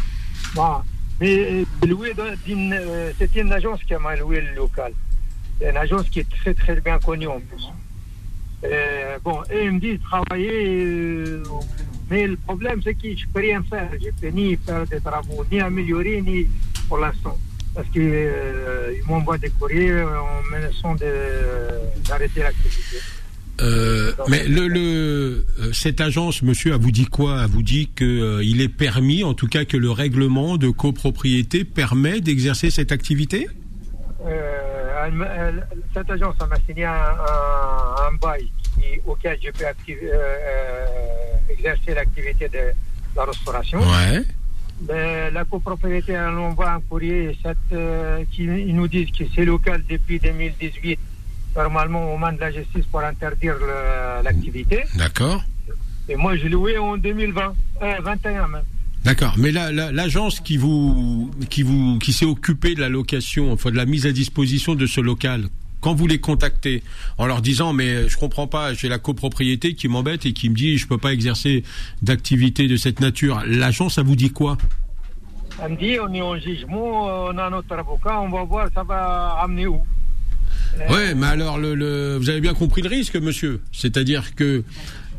Bon, 0.55 0.77
mais 1.21 1.65
euh, 1.85 2.37
une, 2.47 2.73
euh, 2.73 3.13
c'était 3.19 3.41
une 3.41 3.53
agence 3.53 3.83
qui 3.85 3.95
m'a 3.95 4.17
loué 4.17 4.41
le 4.41 4.55
local. 4.55 4.93
C'est 5.59 5.71
une 5.71 5.77
agence 5.77 6.09
qui 6.09 6.21
est 6.21 6.31
très 6.31 6.55
très 6.55 6.81
bien 6.81 6.99
connue 6.99 7.27
en 7.27 7.41
plus. 7.41 7.69
Euh, 8.65 9.19
bon, 9.25 9.43
et 9.51 9.65
ils 9.65 9.73
me 9.73 9.81
disent 9.81 10.01
travailler, 10.01 11.43
mais 12.11 12.27
le 12.27 12.37
problème 12.37 12.81
c'est 12.83 12.95
que 12.95 13.15
je 13.17 13.25
peux 13.33 13.41
rien 13.41 13.63
faire. 13.63 13.89
Je 14.03 14.11
peux 14.21 14.29
ni 14.29 14.57
faire 14.57 14.85
des 14.87 15.01
travaux, 15.01 15.45
ni 15.51 15.61
améliorer, 15.61 16.21
ni 16.23 16.47
pour 16.89 16.99
l'instant. 16.99 17.39
Parce 17.75 17.89
qu'ils 17.91 18.03
euh, 18.13 18.93
m'envoient 19.07 19.39
des 19.39 19.51
courriers 19.51 20.03
en 20.03 20.43
menaçant 20.53 20.95
d'arrêter 20.97 22.41
l'activité. 22.41 22.97
Euh, 23.63 24.13
mais 24.29 24.49
le, 24.49 24.67
le 24.69 25.45
euh, 25.61 25.73
cette 25.73 26.01
agence, 26.01 26.43
monsieur, 26.43 26.73
a 26.73 26.79
vous 26.79 26.91
dit 26.91 27.05
quoi? 27.07 27.43
A 27.43 27.47
vous 27.47 27.63
dit 27.63 27.91
que 27.95 28.05
euh, 28.05 28.43
il 28.43 28.61
est 28.63 28.69
permis, 28.71 29.23
en 29.23 29.35
tout 29.35 29.47
cas 29.49 29.65
que 29.67 29.77
le 29.77 29.91
règlement 29.91 30.57
de 30.57 30.71
copropriété 30.71 31.65
permet 31.65 32.21
d'exercer 32.21 32.71
cette 32.71 32.91
activité? 32.91 33.49
Euh, 34.27 35.07
elle 35.07 35.67
cette 35.95 36.11
agence 36.11 36.37
m'a 36.49 36.57
signé 36.67 36.85
un, 36.85 36.93
un- 36.93 38.09
un 38.09 38.13
bail 38.21 38.51
qui- 38.75 39.01
auquel 39.07 39.39
je 39.45 39.51
peux 39.51 39.67
activer- 39.67 40.11
exercer 41.53 41.95
l'activité 41.95 42.49
de 42.49 42.73
la 43.17 43.25
restauration. 43.25 43.81
Ouais. 43.81 44.23
Mais 44.89 45.31
la 45.31 45.45
copropriété 45.45 46.13
elle 46.13 46.39
envoie 46.39 46.71
un 46.73 46.81
courrier 46.81 47.37
cette, 47.43 47.57
euh, 47.73 48.25
qui 48.33 48.45
ils 48.45 48.75
nous 48.75 48.89
disent 48.89 49.11
que 49.11 49.25
c'est 49.35 49.45
local 49.45 49.83
depuis 49.89 50.19
2018, 50.19 50.99
normalement 51.55 52.15
aux 52.15 52.17
mains 52.17 52.33
de 52.33 52.41
la 52.41 52.51
justice 52.51 52.85
pour 52.91 53.01
interdire 53.01 53.57
l'activité. 54.25 54.85
D'accord. 54.97 55.43
Et 56.09 56.17
moi, 56.17 56.37
j'ai 56.37 56.49
loué 56.49 56.77
en 56.79 56.97
2020, 56.97 57.55
euh, 57.83 57.95
21 58.03 58.49
même. 58.49 58.63
D'accord. 59.05 59.35
Mais 59.39 59.51
la- 59.53 59.71
la- 59.71 59.93
l'agence 59.93 60.41
qui 60.41 60.57
vous 60.57 61.31
qui 61.49 61.63
vous 61.63 61.99
qui 61.99 62.13
s'est 62.13 62.25
occupée 62.27 62.75
de 62.75 62.81
la 62.81 62.89
location, 62.89 63.53
enfin 63.53 63.71
de 63.71 63.77
la 63.77 63.87
mise 63.87 64.07
à 64.07 64.13
disposition 64.13 64.75
de 64.75 64.87
ce 64.87 65.01
local, 65.01 65.45
quand 65.81 65.95
vous 65.95 66.07
les 66.07 66.19
contactez 66.21 66.83
en 67.19 67.27
leur 67.27 67.41
disant 67.43 67.73
mais 67.73 68.09
je 68.09 68.17
comprends 68.19 68.47
pas, 68.47 68.75
j'ai 68.75 68.89
la 68.89 68.99
copropriété 68.99 69.75
qui 69.75 69.89
m'embête 69.89 70.27
et 70.27 70.33
qui 70.33 70.49
me 70.51 70.55
dit 70.55 70.79
je 70.79 70.87
peux 70.87 70.99
pas 70.99 71.13
exercer 71.13 71.63
d'activité 72.03 72.69
de 72.69 72.77
cette 72.77 73.01
nature, 73.01 73.43
l'agence 73.47 73.95
ça 73.95 74.03
vous 74.03 74.17
dit 74.17 74.31
quoi? 74.31 74.57
Elle 75.63 75.73
me 75.73 75.77
dit, 75.77 75.99
on 76.01 76.13
est 76.15 76.23
en 76.23 76.39
jugement, 76.39 77.27
on 77.27 77.37
a 77.37 77.51
notre 77.51 77.73
avocat, 77.75 78.19
on 78.21 78.31
va 78.31 78.45
voir, 78.45 78.69
ça 78.75 78.83
va 78.83 79.37
amener 79.43 79.67
où. 79.67 79.83
Euh, 80.79 80.89
Ouais, 80.89 81.15
mais 81.15 81.27
alors 81.27 81.59
le, 81.59 81.75
le- 81.75 82.17
vous 82.17 82.31
avez 82.31 82.41
bien 82.41 82.55
compris 82.55 82.81
le 82.81 82.89
risque, 82.89 83.17
monsieur. 83.17 83.61
C'est-à-dire 83.73 84.35
que 84.35 84.65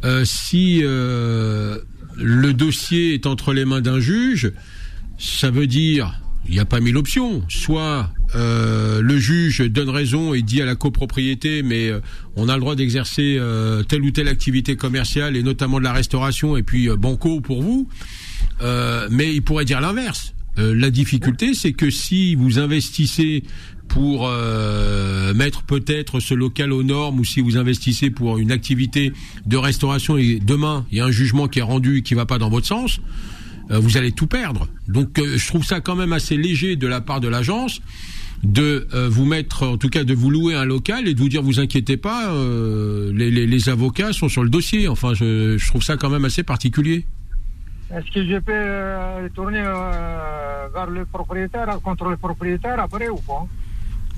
euh, 0.04 0.26
si 0.26 0.80
euh, 0.84 1.78
le 2.18 2.54
dossier 2.54 3.14
est 3.14 3.28
entre 3.28 3.54
les 3.54 3.66
mains 3.66 3.82
d'un 3.82 4.00
juge, 4.00 4.52
ça 5.20 5.52
veut 5.52 5.68
dire 5.68 6.20
il 6.48 6.54
n'y 6.54 6.60
a 6.60 6.66
pas 6.66 6.80
mille 6.80 6.98
options. 6.98 7.44
Soit 7.50 8.10
euh, 8.36 9.02
le 9.02 9.18
juge 9.18 9.60
donne 9.62 9.90
raison 9.90 10.34
et 10.34 10.42
dit 10.42 10.62
à 10.62 10.66
la 10.66 10.76
copropriété, 10.76 11.64
mais 11.64 11.90
euh, 11.90 12.00
on 12.36 12.50
a 12.50 12.56
le 12.56 12.62
droit 12.62 12.76
d'exercer 12.76 13.38
euh, 13.40 13.84
telle 13.84 14.02
ou 14.02 14.12
telle 14.12 14.28
activité 14.28 14.76
commerciale 14.76 15.36
et 15.36 15.44
notamment 15.44 15.80
de 15.80 15.84
la 15.84 15.94
restauration 15.94 16.58
et 16.58 16.64
puis 16.64 16.90
euh, 16.90 16.96
banco 16.96 17.42
pour 17.42 17.62
vous. 17.62 17.88
Euh, 18.62 19.08
mais 19.12 19.34
il 19.34 19.42
pourrait 19.42 19.66
dire 19.66 19.82
l'inverse. 19.82 20.34
Euh, 20.58 20.76
la 20.76 20.90
difficulté, 20.90 21.54
c'est 21.54 21.72
que 21.72 21.90
si 21.90 22.36
vous 22.36 22.60
investissez 22.60 23.44
pour 23.88 24.28
euh, 24.28 25.34
mettre 25.34 25.64
peut-être 25.64 26.20
ce 26.20 26.34
local 26.34 26.72
aux 26.72 26.84
normes 26.84 27.20
ou 27.20 27.26
si 27.26 27.42
vous 27.42 27.58
investissez 27.58 28.10
pour 28.10 28.38
une 28.38 28.52
activité 28.52 29.12
de 29.46 29.58
restauration 29.58 30.18
et 30.18 30.40
demain 30.40 30.86
il 30.92 30.98
y 30.98 31.02
a 31.02 31.06
un 31.06 31.12
jugement 31.12 31.50
qui 31.50 31.60
est 31.60 31.64
rendu 31.64 31.98
et 31.98 32.02
qui 32.02 32.14
va 32.14 32.26
pas 32.26 32.38
dans 32.38 32.50
votre 32.50 32.68
sens, 32.68 33.02
vous 33.80 33.98
allez 33.98 34.12
tout 34.12 34.28
perdre. 34.28 34.68
Donc 34.88 35.20
euh, 35.20 35.38
je 35.38 35.48
trouve 35.48 35.64
ça 35.64 35.80
quand 35.80 35.96
même 35.96 36.14
assez 36.14 36.38
léger 36.38 36.76
de 36.76 36.88
la 36.88 37.02
part 37.02 37.22
de 37.22 37.28
l'agence 37.28 37.82
de 38.44 38.88
euh, 38.94 39.08
vous 39.10 39.26
mettre, 39.26 39.68
en 39.68 39.78
tout 39.78 39.90
cas 39.90 40.04
de 40.04 40.14
vous 40.14 40.30
louer 40.30 40.56
un 40.56 40.66
local 40.66 41.08
et 41.08 41.14
de 41.14 41.20
vous 41.20 41.30
dire 41.30 41.44
vous 41.44 41.60
inquiétez 41.60 41.98
pas, 41.98 42.32
euh, 42.32 43.12
les, 43.14 43.70
avocats 43.70 44.14
sont 44.14 44.30
sur 44.30 44.44
le 44.44 44.50
dossier. 44.50 44.88
Enfin, 44.88 45.14
je, 45.14 45.64
trouve 45.68 45.84
ça 45.84 45.98
quand 45.98 46.10
même 46.10 46.26
assez 46.26 46.44
particulier. 46.44 47.06
Est-ce 47.94 48.12
que 48.12 48.26
je 48.26 48.40
peux 48.40 48.52
euh, 48.54 49.28
tourner 49.36 49.62
euh, 49.64 50.68
vers 50.74 50.90
le 50.90 51.06
propriétaire, 51.06 51.80
contre 51.84 52.06
le 52.06 52.18
propriétaire 52.18 52.80
après 52.80 53.10
ou 53.10 53.18
pas? 53.18 53.46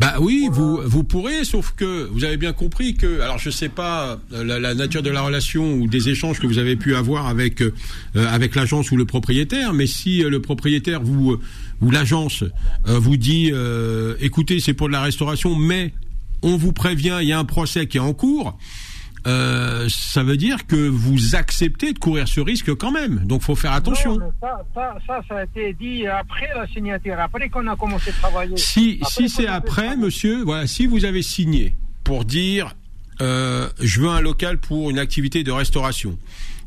Bah 0.04 0.16
oui, 0.20 0.50
vous 0.52 0.82
vous 0.84 1.06
pourrez, 1.06 1.46
sauf 1.46 1.72
que 1.78 2.10
vous 2.12 2.26
avez 2.26 2.36
bien 2.36 2.52
compris 2.52 2.96
que, 2.96 3.22
alors 3.22 3.38
je 3.38 3.50
sais 3.50 3.70
pas 3.70 4.20
euh, 4.34 4.44
la, 4.44 4.74
nature 4.74 5.02
de 5.02 5.10
la 5.10 5.22
relation 5.22 5.76
ou 5.76 5.88
des 5.88 6.10
échanges 6.10 6.42
que 6.42 6.46
vous 6.46 6.58
avez 6.58 6.76
pu 6.76 6.94
avoir 6.94 7.28
avec 7.28 7.62
euh, 7.62 7.72
avec 8.14 8.56
l'agence 8.56 8.92
ou 8.92 8.98
le 8.98 9.06
propriétaire, 9.06 9.72
mais 9.72 9.88
si 9.88 10.22
euh, 10.22 10.30
le 10.30 10.42
propriétaire 10.42 11.02
vous 11.02 11.40
ou 11.82 11.90
l'agence 11.90 12.44
euh, 12.86 13.00
vous 13.00 13.16
dit, 13.16 13.52
euh, 13.54 14.16
écoutez, 14.20 14.60
c'est 14.60 14.74
pour 14.74 14.88
de 14.88 14.92
la 14.92 15.02
restauration, 15.02 15.56
mais 15.56 15.94
on 16.42 16.58
vous 16.58 16.74
prévient, 16.74 17.20
il 17.22 17.30
y 17.30 17.32
a 17.32 17.40
un 17.40 17.46
procès 17.46 17.88
qui 17.88 17.96
est 17.96 18.02
en 18.02 18.14
cours. 18.14 18.58
Euh, 19.26 19.88
ça 19.90 20.24
veut 20.24 20.38
dire 20.38 20.68
que 20.68 20.76
vous 20.76 21.36
acceptez 21.36 21.94
de 21.94 22.00
courir 22.00 22.28
ce 22.28 22.42
risque 22.42 22.74
quand 22.76 22.92
même. 22.92 23.26
Donc, 23.26 23.42
faut 23.42 23.56
faire 23.56 23.72
attention. 23.72 24.18
Non, 24.18 24.32
ça, 24.42 24.66
ça, 24.74 24.96
ça, 25.08 25.22
ça 25.28 25.38
a 25.38 25.44
été 25.44 25.74
dit 25.74 26.06
après 26.08 26.50
la 26.56 26.68
signature, 26.68 27.20
après 27.20 27.50
qu'on 27.50 27.68
a 27.68 27.76
commencé 27.76 28.10
à 28.10 28.14
travailler. 28.14 28.58
Si, 28.58 29.00
si 29.08 29.30
c'est 29.30 29.48
après, 29.48 29.96
monsieur, 29.96 30.44
voilà, 30.44 30.68
si 30.68 30.86
vous 30.86 31.06
avez 31.06 31.22
signé 31.22 31.76
pour 32.04 32.26
dire 32.26 32.76
euh, 33.22 33.70
je 33.80 34.02
veux 34.02 34.10
un 34.10 34.22
local 34.22 34.58
pour 34.58 34.90
une 34.90 35.00
activité 35.00 35.44
de 35.44 35.52
restauration, 35.52 36.18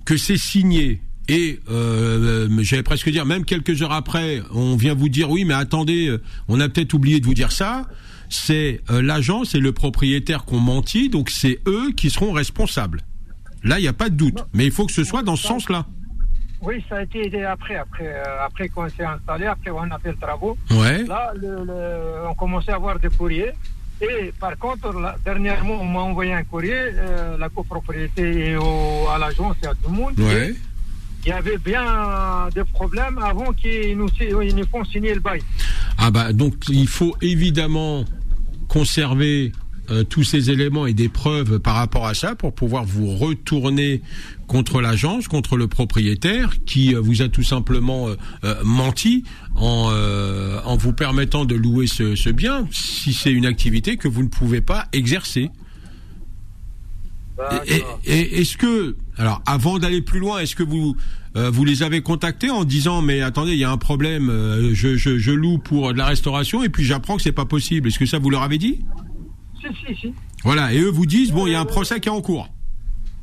que 0.04 0.16
c'est 0.16 0.38
signé 0.38 1.00
et 1.28 1.58
euh, 1.70 2.46
euh, 2.48 2.62
j'allais 2.62 2.84
presque 2.84 3.10
dire 3.10 3.26
même 3.26 3.44
quelques 3.44 3.82
heures 3.82 3.92
après, 3.92 4.42
on 4.54 4.76
vient 4.76 4.94
vous 4.94 5.08
dire 5.08 5.30
oui, 5.30 5.44
mais 5.44 5.54
attendez, 5.54 6.06
euh, 6.06 6.22
on 6.48 6.60
a 6.60 6.68
peut-être 6.68 6.94
oublié 6.94 7.18
de 7.20 7.26
vous 7.26 7.34
dire 7.34 7.50
ça. 7.50 7.88
C'est 8.28 8.80
euh, 8.90 9.02
l'agence 9.02 9.54
et 9.54 9.60
le 9.60 9.72
propriétaire 9.72 10.44
qui 10.44 10.54
ont 10.54 10.60
menti, 10.60 11.08
donc 11.08 11.30
c'est 11.30 11.58
eux 11.66 11.92
qui 11.96 12.10
seront 12.10 12.32
responsables. 12.32 13.00
Là, 13.62 13.78
il 13.78 13.82
n'y 13.82 13.88
a 13.88 13.92
pas 13.92 14.08
de 14.10 14.14
doute, 14.16 14.44
mais 14.52 14.64
il 14.66 14.70
faut 14.72 14.86
que 14.86 14.92
ce 14.92 15.04
soit 15.04 15.22
dans 15.22 15.36
ce 15.36 15.46
sens-là. 15.46 15.86
Oui, 16.62 16.82
ça 16.88 16.96
a 16.96 17.02
été 17.02 17.26
aidé 17.26 17.42
après, 17.44 17.76
après, 17.76 18.06
euh, 18.06 18.44
après 18.46 18.68
qu'on 18.68 18.88
s'est 18.88 19.04
installé, 19.04 19.46
après 19.46 19.70
on 19.70 19.82
a 19.82 19.98
fait 19.98 20.10
le 20.12 20.16
travaux. 20.16 20.56
Ouais. 20.70 21.04
Là, 21.04 21.32
le, 21.36 21.64
le- 21.64 22.28
on 22.28 22.34
commençait 22.34 22.72
à 22.72 22.76
avoir 22.76 22.98
des 22.98 23.08
courriers 23.10 23.52
Et 24.00 24.32
par 24.38 24.56
contre, 24.58 24.92
là, 25.00 25.16
dernièrement, 25.24 25.80
on 25.80 25.86
m'a 25.86 26.00
envoyé 26.00 26.32
un 26.34 26.44
courrier, 26.44 26.74
euh, 26.74 27.38
la 27.38 27.48
copropriété 27.48 28.50
et 28.50 28.56
au- 28.56 29.06
à 29.14 29.18
l'agence 29.18 29.56
et 29.62 29.66
à 29.66 29.70
tout 29.74 29.88
le 29.90 29.96
monde. 29.96 30.18
Ouais. 30.18 30.54
Il 31.26 31.30
y 31.30 31.32
avait 31.32 31.58
bien 31.58 32.48
des 32.54 32.62
problèmes 32.62 33.18
avant 33.18 33.52
qu'ils 33.52 33.98
nous, 33.98 34.08
font 34.70 34.84
signer 34.84 35.12
le 35.12 35.20
bail. 35.20 35.40
Ah 35.98 36.12
bah 36.12 36.32
donc 36.32 36.54
il 36.68 36.86
faut 36.86 37.16
évidemment 37.20 38.04
conserver 38.68 39.50
euh, 39.90 40.04
tous 40.04 40.22
ces 40.22 40.50
éléments 40.50 40.86
et 40.86 40.94
des 40.94 41.08
preuves 41.08 41.58
par 41.58 41.74
rapport 41.74 42.06
à 42.06 42.14
ça 42.14 42.36
pour 42.36 42.52
pouvoir 42.52 42.84
vous 42.84 43.08
retourner 43.08 44.02
contre 44.46 44.80
l'agence, 44.80 45.26
contre 45.26 45.56
le 45.56 45.66
propriétaire 45.66 46.54
qui 46.64 46.94
euh, 46.94 47.00
vous 47.00 47.22
a 47.22 47.28
tout 47.28 47.42
simplement 47.42 48.08
euh, 48.08 48.54
menti 48.64 49.24
en, 49.56 49.90
en 50.64 50.76
vous 50.76 50.92
permettant 50.92 51.44
de 51.44 51.56
louer 51.56 51.86
ce 51.86 52.30
bien 52.30 52.68
si 52.70 53.12
c'est 53.12 53.32
une 53.32 53.46
activité 53.46 53.96
que 53.96 54.06
vous 54.06 54.22
ne 54.22 54.28
pouvez 54.28 54.60
pas 54.60 54.86
exercer. 54.92 55.50
Et, 58.06 58.40
est-ce 58.40 58.56
que, 58.56 58.96
alors, 59.16 59.42
avant 59.46 59.78
d'aller 59.78 60.02
plus 60.02 60.20
loin, 60.20 60.38
est-ce 60.38 60.56
que 60.56 60.62
vous 60.62 60.96
euh, 61.36 61.50
vous 61.50 61.66
les 61.66 61.82
avez 61.82 62.00
contactés 62.00 62.48
en 62.48 62.64
disant 62.64 63.02
mais 63.02 63.20
attendez, 63.20 63.52
il 63.52 63.58
y 63.58 63.64
a 63.64 63.70
un 63.70 63.76
problème, 63.76 64.30
euh, 64.30 64.70
je, 64.72 64.96
je, 64.96 65.18
je 65.18 65.32
loue 65.32 65.58
pour 65.58 65.92
de 65.92 65.98
la 65.98 66.06
restauration 66.06 66.62
et 66.64 66.70
puis 66.70 66.82
j'apprends 66.82 67.16
que 67.16 67.22
c'est 67.22 67.32
pas 67.32 67.44
possible. 67.44 67.88
Est-ce 67.88 67.98
que 67.98 68.06
ça 68.06 68.18
vous 68.18 68.30
leur 68.30 68.42
avez 68.42 68.56
dit 68.56 68.80
Si, 69.60 69.66
si, 69.86 69.94
si. 70.00 70.14
Voilà. 70.44 70.72
Et 70.72 70.80
eux 70.80 70.88
vous 70.88 71.04
disent 71.04 71.32
bon, 71.32 71.46
il 71.46 71.52
y 71.52 71.54
a 71.54 71.60
un 71.60 71.66
procès 71.66 72.00
qui 72.00 72.08
est 72.08 72.12
en 72.12 72.22
cours. 72.22 72.48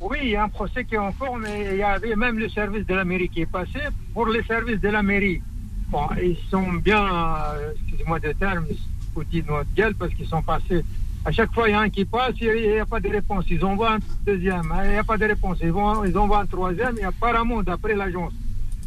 Oui, 0.00 0.18
il 0.22 0.30
y 0.30 0.36
a 0.36 0.44
un 0.44 0.48
procès 0.48 0.84
qui 0.84 0.94
est 0.94 0.98
en 0.98 1.12
cours, 1.12 1.38
mais 1.38 1.70
il 1.72 1.78
y 1.78 1.82
avait 1.82 2.14
même 2.14 2.38
le 2.38 2.48
service 2.50 2.86
de 2.86 2.94
la 2.94 3.04
mairie 3.04 3.28
qui 3.30 3.40
est 3.40 3.50
passé. 3.50 3.80
Pour 4.12 4.26
les 4.26 4.44
services 4.44 4.80
de 4.80 4.90
la 4.90 5.02
mairie, 5.02 5.40
bon, 5.88 6.06
ils 6.22 6.36
sont 6.50 6.74
bien, 6.74 7.02
euh, 7.04 7.72
excusez-moi 7.74 8.20
de 8.20 8.32
terme, 8.32 8.66
foutus 9.14 9.44
de 9.44 9.50
notre 9.50 9.74
gueule 9.74 9.94
parce 9.94 10.12
qu'ils 10.12 10.28
sont 10.28 10.42
passés. 10.42 10.84
À 11.26 11.32
chaque 11.32 11.52
fois, 11.54 11.68
il 11.68 11.72
y 11.72 11.74
a 11.74 11.80
un 11.80 11.88
qui 11.88 12.04
passe, 12.04 12.34
il 12.40 12.52
n'y 12.52 12.78
a 12.78 12.84
pas 12.84 13.00
de 13.00 13.08
réponse. 13.08 13.46
Ils 13.50 13.64
envoient 13.64 13.94
un 13.94 13.98
deuxième, 14.26 14.70
hein, 14.72 14.82
il 14.84 14.90
n'y 14.90 14.96
a 14.96 15.04
pas 15.04 15.16
de 15.16 15.24
réponse. 15.24 15.58
Ils, 15.62 15.72
vont, 15.72 16.04
ils 16.04 16.16
envoient 16.18 16.40
un 16.40 16.46
troisième, 16.46 16.98
et 16.98 17.04
apparemment, 17.04 17.62
d'après 17.62 17.94
l'agence, 17.94 18.32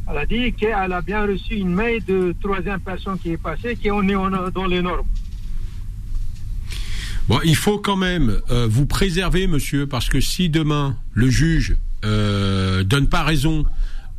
elle 0.10 0.18
a 0.18 0.26
dit 0.26 0.54
qu'elle 0.54 0.94
a 0.94 1.02
bien 1.02 1.26
reçu 1.26 1.56
une 1.56 1.74
mail 1.74 2.04
de 2.06 2.36
troisième 2.42 2.80
personne 2.80 3.18
qui 3.18 3.32
est 3.32 3.42
passée, 3.42 3.76
qui 3.76 3.90
on 3.90 4.04
est 4.04 4.52
dans 4.54 4.68
les 4.68 4.82
normes. 4.82 5.08
Bon, 7.28 7.40
il 7.44 7.58
faut 7.58 7.80
quand 7.80 7.98
même 7.98 8.40
euh, 8.52 8.68
vous 8.70 8.86
préserver, 8.86 9.48
monsieur, 9.48 9.86
parce 9.86 10.08
que 10.08 10.22
si 10.22 10.48
demain 10.48 10.96
le 11.14 11.30
juge 11.30 11.76
euh, 12.06 12.84
donne 12.84 13.10
pas 13.10 13.24
raison 13.24 13.66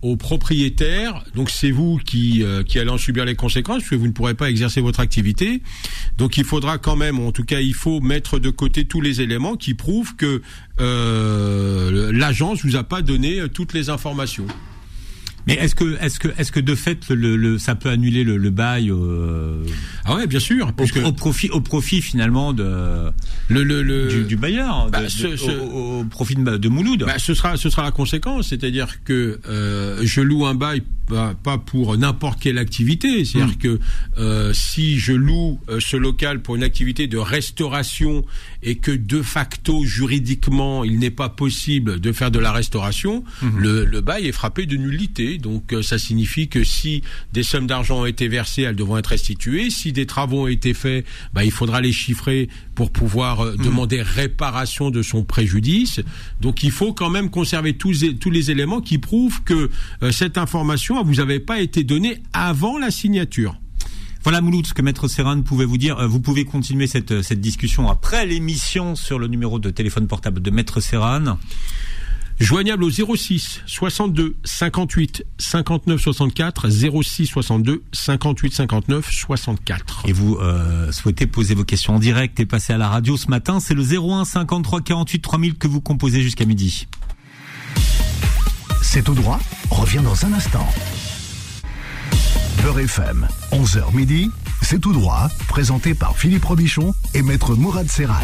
au 0.03 0.17
propriétaire, 0.17 1.25
donc 1.35 1.51
c'est 1.51 1.71
vous 1.71 1.99
qui, 2.05 2.45
euh, 2.45 2.63
qui 2.63 2.79
allez 2.79 2.91
en 2.91 2.99
subir 2.99 3.25
les 3.25 3.35
conséquences, 3.35 3.79
parce 3.79 3.91
que 3.91 3.97
vous 3.97 4.07
ne 4.07 4.13
pourrez 4.13 4.35
pas 4.35 4.49
exercer 4.49 4.81
votre 4.81 5.01
activité. 5.01 5.63
Donc 6.17 6.37
il 6.37 6.45
faudra 6.45 6.79
quand 6.79 6.97
même, 6.97 7.19
en 7.19 7.33
tout 7.33 7.45
cas, 7.45 7.61
il 7.61 7.75
faut 7.75 8.01
mettre 8.01 8.39
de 8.39 8.51
côté 8.51 8.85
tous 8.85 9.01
les 9.01 9.21
éléments 9.21 9.57
qui 9.57 9.75
prouvent 9.75 10.15
que 10.15 10.43
euh, 10.81 12.13
l'agence 12.13 12.65
vous 12.65 12.77
a 12.77 12.85
pas 12.85 13.03
donné 13.03 13.41
euh, 13.41 13.49
toutes 13.49 13.73
les 13.73 13.91
informations. 13.91 14.47
Mais 15.49 15.55
est-ce 15.65 15.75
que, 15.75 15.97
est-ce 16.01 16.19
que, 16.21 16.29
est-ce 16.39 16.53
que 16.53 16.61
de 16.61 16.75
fait, 16.75 17.09
le, 17.11 17.37
le- 17.37 17.59
ça 17.59 17.75
peut 17.75 17.89
annuler 17.91 18.23
le, 18.25 18.37
le 18.37 18.51
bail 18.51 18.91
euh, 18.91 19.65
Ah 20.05 20.15
ouais, 20.15 20.27
bien 20.27 20.41
sûr, 20.41 20.69
au, 20.69 20.73
puisque 20.73 20.97
au 21.05 21.13
profit, 21.13 21.51
au 21.51 21.61
profit 21.61 22.01
finalement 22.03 22.53
de 22.53 23.11
le, 23.49 23.65
le, 23.65 23.83
le- 23.83 24.09
du, 24.09 24.25
du 24.25 24.37
bailleur, 24.37 24.89
bah, 24.91 25.03
de- 25.05 25.09
ce- 25.09 25.37
ce- 25.37 25.51
Au, 25.51 26.01
au 26.01 26.05
profit 26.05 26.35
de, 26.37 26.57
de 26.57 26.69
Mouloud. 26.69 27.05
Bah, 27.05 27.19
ce 27.19 27.35
sera 27.35 27.57
ce 27.57 27.71
sera 27.71 27.83
la 27.83 27.91
conséquence, 27.91 28.49
c'est-à-dire 28.49 29.03
que 29.05 29.41
euh, 29.49 30.01
je 30.03 30.21
loue 30.21 30.47
un 30.47 30.55
bail 30.55 30.83
pas, 31.09 31.35
pas 31.35 31.57
pour 31.57 31.97
n'importe 31.97 32.39
quelle 32.41 32.59
activité, 32.59 33.25
c'est-à-dire 33.25 33.57
que 33.59 33.81
euh, 34.19 34.53
si 34.53 34.99
je 34.99 35.13
loue 35.15 35.59
euh, 35.71 35.81
ce 35.81 35.97
local 35.97 36.43
pour 36.43 36.55
une 36.57 36.63
activité 36.63 37.07
de 37.07 37.17
restauration 37.17 38.25
et 38.63 38.75
que 38.77 38.91
de 38.91 39.23
facto 39.23 39.85
juridiquement 39.87 40.85
il 40.85 40.99
n'est 40.99 41.11
pas 41.11 41.31
possible 41.31 41.99
de 42.01 42.13
faire 42.13 42.31
de 42.31 42.39
la 42.39 42.53
restauration, 42.53 43.25
le, 43.57 43.85
le 43.87 44.01
bail 44.03 44.27
est 44.27 44.33
frappé 44.33 44.67
de 44.67 44.77
nullité. 44.77 45.38
Donc 45.39 45.73
euh, 45.73 45.83
ça 45.83 45.99
signifie 45.99 46.49
que 46.49 46.65
si 46.65 47.03
des 47.33 47.43
sommes 47.43 47.67
d'argent 47.67 48.01
ont 48.01 48.07
été 48.07 48.29
versées, 48.29 48.63
elles 48.63 48.77
devront 48.77 48.99
être 48.99 49.07
restituées. 49.09 49.71
Si 49.71 49.93
des 49.93 50.07
travaux 50.07 50.43
ont 50.45 50.47
été 50.49 50.75
faits, 50.75 51.05
bah, 51.33 51.45
il 51.45 51.51
faudra 51.51 51.81
les 51.81 51.93
chiffrer 51.93 52.49
pour 52.75 52.91
pouvoir 52.91 53.41
euh, 53.45 53.57
demander 53.57 54.03
réparation 54.03 54.91
de 54.91 55.03
son 55.03 55.25
préjudice. 55.25 56.01
Donc 56.41 56.63
il 56.63 56.71
faut 56.71 56.93
quand 56.93 57.11
même 57.11 57.31
conserver 57.31 57.75
tous, 57.77 58.03
les- 58.03 58.17
tous 58.17 58.31
les 58.31 58.51
éléments 58.51 58.81
qui 58.81 58.99
prouvent 58.99 59.43
que 59.45 59.71
euh, 60.03 60.13
cette 60.13 60.39
information 60.39 61.03
vous 61.05 61.21
avait 61.21 61.41
pas 61.41 61.61
été 61.61 61.85
donnée 61.85 62.23
avant 62.33 62.79
la 62.79 62.91
signature. 62.91 63.59
Voilà 64.25 64.41
Mouloud, 64.41 64.67
ce 64.67 64.75
que 64.75 64.83
Maître 64.83 65.07
Serran 65.09 65.41
pouvait 65.43 65.65
vous 65.65 65.79
dire. 65.79 66.07
Vous 66.09 66.21
pouvez 66.21 66.45
continuer 66.45 66.87
cette, 66.89 67.23
cette 67.23 67.41
discussion 67.41 67.89
après 67.89 68.27
l'émission 68.27 68.97
sur 68.97 69.19
le 69.19 69.29
numéro 69.29 69.59
de 69.59 69.71
téléphone 69.71 70.07
portable 70.09 70.43
de 70.43 70.51
Maître 70.51 70.81
Serran. 70.81 71.39
Joignable 72.41 72.85
au 72.85 72.91
06 72.91 73.63
62 73.67 74.37
58 74.45 75.25
59 75.39 76.01
64 76.01 76.69
06 76.71 77.27
62 77.27 77.83
58 77.93 78.55
59 78.55 79.11
64. 79.11 80.03
Et 80.07 80.13
vous 80.13 80.37
euh, 80.37 80.93
souhaitez 80.93 81.27
poser 81.27 81.55
vos 81.57 81.65
questions 81.65 81.97
en 81.97 81.99
direct 81.99 82.39
et 82.39 82.47
passer 82.47 82.73
à 82.73 82.79
la 82.79 82.89
radio 82.89 83.17
ce 83.17 83.29
matin, 83.29 83.59
c'est 83.59 83.75
le 83.75 83.83
01 83.83 84.25
53 84.25 84.83
48 84.83 85.21
3000 85.21 85.55
que 85.57 85.67
vous 85.67 85.81
composez 85.81 86.23
jusqu'à 86.23 86.45
midi. 86.45 86.87
C'est 88.83 89.03
tout 89.03 89.15
droit, 89.15 89.41
revient 89.71 90.03
dans 90.05 90.25
un 90.25 90.33
instant. 90.33 90.67
Beurre 92.63 92.81
FM, 92.81 93.27
11h 93.51 93.95
midi, 93.95 94.31
c'est 94.63 94.81
tout 94.81 94.93
droit, 94.93 95.29
présenté 95.49 95.93
par 95.95 96.17
Philippe 96.17 96.45
Robichon 96.45 96.95
et 97.15 97.23
Maître 97.23 97.55
Mourad 97.57 97.91
Serran. 97.91 98.15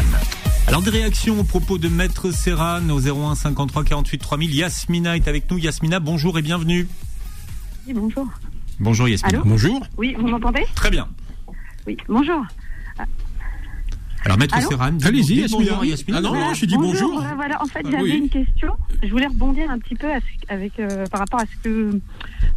Alors 0.67 0.81
des 0.81 0.89
réactions 0.89 1.39
au 1.39 1.43
propos 1.43 1.77
de 1.77 1.87
Maître 1.87 2.31
Serran 2.31 2.89
au 2.89 2.99
01 2.99 3.35
53 3.35 3.83
48 3.83 4.17
3000. 4.17 4.55
Yasmina 4.55 5.15
est 5.15 5.27
avec 5.27 5.49
nous. 5.51 5.57
Yasmina, 5.57 5.99
bonjour 5.99 6.37
et 6.39 6.41
bienvenue. 6.41 6.87
Oui, 7.87 7.93
bonjour. 7.93 8.27
Bonjour 8.79 9.07
Yasmina. 9.07 9.37
Allô 9.39 9.45
Bonjour. 9.47 9.85
Oui, 9.97 10.15
vous 10.19 10.27
m'entendez? 10.27 10.65
Très 10.75 10.89
bien. 10.89 11.07
Oui, 11.85 11.97
bonjour. 12.07 12.43
Alors 14.25 14.39
Maître 14.39 14.55
Allô 14.57 14.67
Serran, 14.69 14.97
Allez-y, 15.03 15.41
Yasmina. 15.41 15.47
bonjour, 15.71 15.85
Yasmina. 15.85 16.17
Ah 16.17 16.21
non, 16.21 16.29
Voilà, 16.29 16.53
je 16.55 16.65
dit 16.65 16.75
bonjour. 16.77 17.13
Voilà, 17.13 17.35
voilà. 17.35 17.61
En 17.61 17.65
fait, 17.67 17.81
Ah, 17.85 17.89
j'avais 17.91 18.01
oui. 18.03 18.17
une 18.17 18.29
question. 18.29 18.73
Je 19.03 19.09
voulais 19.09 19.27
rebondir 19.27 19.69
un 19.69 19.77
petit 19.77 19.93
peu 19.93 20.07
avec, 20.49 20.79
euh, 20.79 21.05
par 21.11 21.19
rapport 21.19 21.39
à 21.41 21.45
ce 21.45 21.55
que 21.63 21.99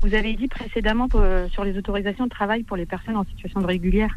vous 0.00 0.14
avez 0.14 0.32
dit 0.34 0.48
précédemment 0.48 1.08
pour, 1.08 1.20
euh, 1.20 1.46
sur 1.50 1.62
les 1.64 1.76
autorisations 1.76 2.24
de 2.24 2.30
travail 2.30 2.62
pour 2.62 2.78
les 2.78 2.86
personnes 2.86 3.16
en 3.18 3.24
situation 3.24 3.60
de 3.60 3.66
régulière. 3.66 4.16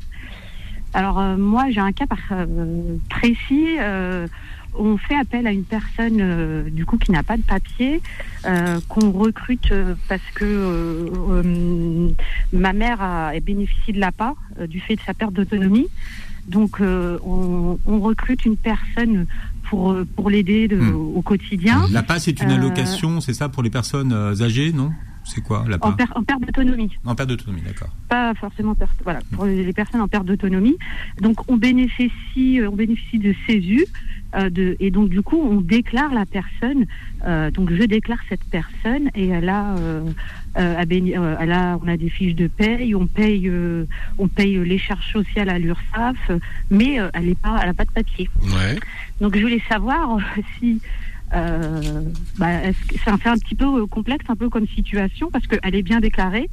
Alors, 0.94 1.20
euh, 1.20 1.38
moi, 1.38 1.66
j'ai 1.72 1.80
un 1.80 1.92
cas 1.92 2.06
par- 2.08 2.18
euh, 2.32 2.98
précis. 3.10 3.78
euh, 3.80 4.28
on 4.74 4.96
fait 4.98 5.16
appel 5.16 5.48
à 5.48 5.52
une 5.52 5.66
personne 5.66 6.20
euh, 6.22 6.70
du 6.70 6.86
coup 6.86 6.98
qui 6.98 7.12
n'a 7.12 7.24
pas 7.24 7.36
de 7.36 7.42
papier, 7.42 8.02
euh, 8.46 8.80
qu'on 8.88 9.12
recrute 9.12 9.74
parce 10.08 10.22
que 10.34 10.44
ma 12.54 12.74
mère 12.74 13.02
a, 13.02 13.28
a 13.30 13.40
bénéficié 13.42 13.94
de 13.94 14.00
l'APA 14.00 14.34
euh, 14.60 14.68
du 14.68 14.80
fait 14.80 14.96
de 14.96 15.02
sa 15.06 15.14
perte 15.14 15.34
d'autonomie. 15.34 15.88
Donc, 16.48 16.80
euh, 16.82 17.18
on, 17.26 17.80
on 17.86 18.00
recrute 18.00 18.46
une 18.46 18.58
personne 18.58 19.28
pour, 19.64 19.96
pour 20.16 20.30
l'aider 20.30 20.68
de- 20.68 20.78
Hmm. 20.78 20.96
au 21.18 21.22
quotidien 21.22 21.84
La 21.92 22.02
PAS 22.04 22.20
c'est 22.20 22.42
une 22.42 22.52
allocation, 22.52 23.22
c'est 23.22 23.34
ça 23.34 23.48
pour 23.50 23.64
les 23.64 23.70
personnes 23.70 24.14
âgées, 24.42 24.72
non? 24.74 24.92
C'est 25.24 25.42
quoi 25.42 25.66
la 25.68 25.78
en, 25.82 25.92
per- 25.94 26.06
en 26.16 26.24
perte 26.24 26.42
d'autonomie. 26.46 26.92
En 27.06 27.16
perte 27.16 27.30
d'autonomie, 27.30 27.62
d'accord. 27.62 27.90
pas 28.10 28.34
forcément 28.36 28.76
perte, 28.76 28.92
voilà, 29.04 29.20
pour 29.34 29.46
les 29.46 29.64
les 29.64 29.74
personnes 29.74 30.02
en 30.02 30.08
perte 30.08 30.26
d'autonomie. 30.26 30.78
Donc 31.22 31.50
on 31.50 31.58
bénéficie, 31.58 32.60
euh, 32.60 32.70
on 32.72 32.76
bénéficie 32.76 33.20
de 33.20 33.34
CESU, 33.48 33.86
euh, 34.36 34.50
de, 34.50 34.76
et 34.80 34.92
donc 34.92 35.10
du 35.10 35.22
coup 35.22 35.38
on 35.40 35.62
déclare 35.62 36.14
la 36.14 36.26
personne. 36.26 36.86
euh, 37.28 37.52
donc 37.52 37.72
je 37.72 37.84
déclare 37.84 38.18
cette 38.30 38.44
personne 38.46 39.10
et 39.16 39.28
elle 39.28 39.48
a, 39.50 39.76
euh, 39.78 40.86
béni- 40.86 41.14
elle 41.40 41.52
a, 41.52 41.78
on 41.84 41.88
a 41.88 41.98
des 41.98 42.10
fiches 42.10 42.36
de 42.36 42.48
paye, 42.48 42.96
on 42.96 43.06
paye, 43.08 43.48
euh, 43.48 43.86
on 44.18 44.28
paye 44.28 44.58
les 44.66 44.78
charges 44.80 45.12
sociales 45.14 45.50
à 45.50 45.60
l'URSSAF, 45.60 46.32
mais 46.72 47.00
euh, 47.00 47.10
elle 47.14 47.30
est 47.30 47.40
pas, 47.40 47.60
elle 47.62 47.70
a 47.70 47.74
pas 47.74 47.86
de 47.86 47.92
papier. 47.92 48.30
Ouais. 48.44 48.78
Donc 49.22 49.36
je 49.38 49.42
voulais 49.42 49.62
savoir 49.70 50.18
si 50.60 50.82
euh, 51.34 52.02
bah, 52.38 52.60
c'est 53.04 53.10
un, 53.10 53.38
petit 53.38 53.56
peu 53.56 53.66
euh, 53.66 53.86
complexe, 53.86 54.26
un 54.28 54.36
peu 54.36 54.50
comme 54.50 54.68
situation, 54.68 55.30
parce 55.32 55.48
qu'elle 55.48 55.76
est 55.76 55.82
bien 55.82 56.00
déclarée, 56.02 56.50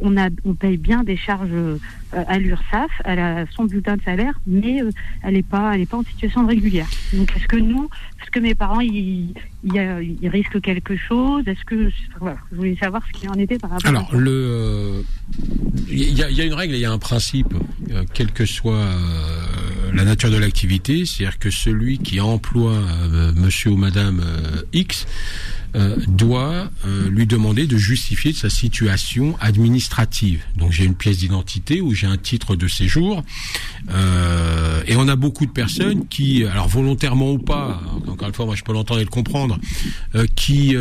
on, 0.00 0.16
a, 0.16 0.28
on 0.44 0.54
paye 0.54 0.78
bien 0.78 1.04
des 1.04 1.16
charges 1.16 1.50
euh, 1.52 1.78
à 2.12 2.38
l'URSSAF, 2.38 2.90
elle 3.04 3.18
a 3.18 3.44
son 3.54 3.64
bulletin 3.64 3.96
de 3.96 4.02
salaire, 4.02 4.38
mais 4.46 4.82
euh, 4.82 4.90
elle 5.22 5.34
n'est 5.34 5.42
pas, 5.42 5.74
elle 5.74 5.82
est 5.82 5.86
pas 5.90 5.98
en 5.98 6.04
situation 6.04 6.46
régulière. 6.46 6.88
Donc 7.12 7.34
est-ce 7.36 7.46
que 7.46 7.56
nous, 7.56 7.90
est-ce 8.22 8.30
que 8.30 8.40
mes 8.40 8.54
parents, 8.54 8.80
ils, 8.80 9.34
ils, 9.64 10.18
ils 10.22 10.28
risquent 10.28 10.60
quelque 10.60 10.96
chose? 10.96 11.46
Est-ce 11.46 11.64
que 11.66 11.90
voilà, 12.18 12.38
je 12.50 12.56
voulais 12.56 12.76
savoir 12.76 13.02
ce 13.06 13.20
qu'il 13.20 13.28
en 13.28 13.34
était 13.34 13.58
par 13.58 13.70
rapport. 13.70 13.88
Alors, 13.88 14.08
à 14.08 14.12
ça. 14.12 14.16
le, 14.16 15.04
il 15.88 15.98
y, 15.98 16.14
y 16.14 16.40
a 16.40 16.44
une 16.44 16.54
règle, 16.54 16.74
il 16.74 16.80
y 16.80 16.86
a 16.86 16.92
un 16.92 16.98
principe, 16.98 17.54
quelle 18.14 18.32
que 18.32 18.46
soit 18.46 18.86
la 19.92 20.04
nature 20.04 20.30
de 20.30 20.38
l'activité, 20.38 21.04
c'est-à-dire 21.04 21.38
que 21.38 21.50
celui 21.50 21.98
qui 21.98 22.20
emploie 22.20 22.78
Monsieur 23.34 23.70
ou 23.72 23.76
Madame 23.76 24.21
X 24.72 25.06
euh, 25.74 25.96
doit 26.08 26.70
euh, 26.86 27.08
lui 27.08 27.26
demander 27.26 27.66
de 27.66 27.76
justifier 27.76 28.32
de 28.32 28.36
sa 28.36 28.50
situation 28.50 29.36
administrative. 29.40 30.42
Donc 30.56 30.72
j'ai 30.72 30.84
une 30.84 30.94
pièce 30.94 31.18
d'identité 31.18 31.80
ou 31.80 31.94
j'ai 31.94 32.06
un 32.06 32.16
titre 32.18 32.56
de 32.56 32.68
séjour. 32.68 33.22
Euh, 33.90 34.82
et 34.86 34.96
on 34.96 35.08
a 35.08 35.16
beaucoup 35.16 35.46
de 35.46 35.50
personnes 35.50 36.06
qui, 36.08 36.44
alors 36.44 36.68
volontairement 36.68 37.32
ou 37.32 37.38
pas, 37.38 37.80
encore 38.06 38.28
une 38.28 38.34
fois, 38.34 38.46
moi 38.46 38.54
je 38.54 38.62
peux 38.62 38.72
l'entendre 38.72 39.00
et 39.00 39.04
le 39.04 39.10
comprendre, 39.10 39.58
qui 40.36 40.74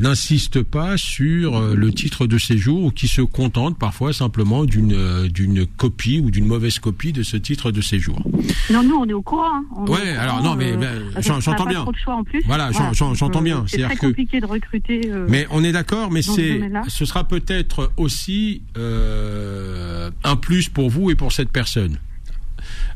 n'insistent 0.00 0.62
pas 0.62 0.96
sur 0.96 1.60
le 1.60 1.92
titre 1.92 2.26
de 2.26 2.38
séjour 2.38 2.84
ou 2.84 2.90
qui 2.90 3.08
se 3.08 3.20
contentent 3.22 3.78
parfois 3.78 4.12
simplement 4.12 4.64
d'une 4.64 5.28
d'une 5.28 5.66
copie 5.66 6.20
ou 6.20 6.30
d'une 6.30 6.46
mauvaise 6.46 6.78
copie 6.78 7.12
de 7.12 7.22
ce 7.22 7.36
titre 7.36 7.70
de 7.70 7.80
séjour. 7.80 8.22
Non, 8.70 8.82
nous, 8.82 8.96
on 8.96 9.06
est 9.08 9.12
au 9.12 9.22
courant. 9.22 9.44
hein. 9.54 9.64
On 9.76 9.86
est 9.86 9.90
Ouais, 9.90 10.10
alors, 10.16 10.42
non, 10.42 10.54
mais, 10.54 10.76
ben, 10.76 11.02
j'entends 11.20 11.64
bien. 11.66 11.78
Pas 11.78 11.82
trop 11.82 11.92
de 11.92 11.96
choix 11.98 12.14
en 12.16 12.24
plus. 12.24 12.42
Voilà, 12.46 12.70
j'en- 12.92 13.14
j'entends 13.14 13.42
bien. 13.42 13.64
C'est 13.66 13.78
C'est-à-dire 13.78 13.98
que- 13.98 14.06
compliqué 14.08 14.40
de 14.40 14.46
recruter. 14.46 15.00
euh, 15.10 15.26
Mais 15.28 15.46
on 15.50 15.62
est 15.64 15.72
d'accord, 15.72 16.10
mais 16.10 16.22
ce 16.22 16.32
c'est, 16.32 16.60
ce 16.88 17.04
sera 17.04 17.26
peut-être 17.26 17.92
aussi 17.96 18.62
euh, 18.76 20.10
un 20.24 20.36
plus 20.36 20.68
pour 20.68 20.90
vous 20.90 21.10
et 21.10 21.14
pour 21.14 21.32
cette 21.32 21.50
personne. 21.50 21.98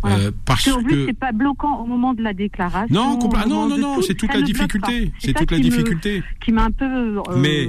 Voilà. 0.02 0.16
Euh, 0.16 0.30
parce 0.44 0.64
que 0.64 1.06
c'est 1.06 1.16
pas 1.18 1.30
bloquant 1.30 1.78
au 1.80 1.86
moment 1.86 2.12
de 2.12 2.22
la 2.22 2.34
déclaration. 2.34 2.92
non, 2.92 3.18
ah 3.36 3.46
non, 3.46 3.68
non, 3.68 3.78
non, 3.78 4.02
c'est 4.02 4.14
toute 4.14 4.34
la 4.34 4.42
difficulté, 4.42 5.12
c'est 5.20 5.32
toute 5.32 5.50
la 5.52 5.58
qui 5.58 5.62
me- 5.64 5.70
difficulté. 5.70 6.22
qui 6.44 6.50
m'a 6.50 6.64
un 6.64 6.70
peu 6.72 6.84
euh, 6.84 7.20
Mais, 7.36 7.68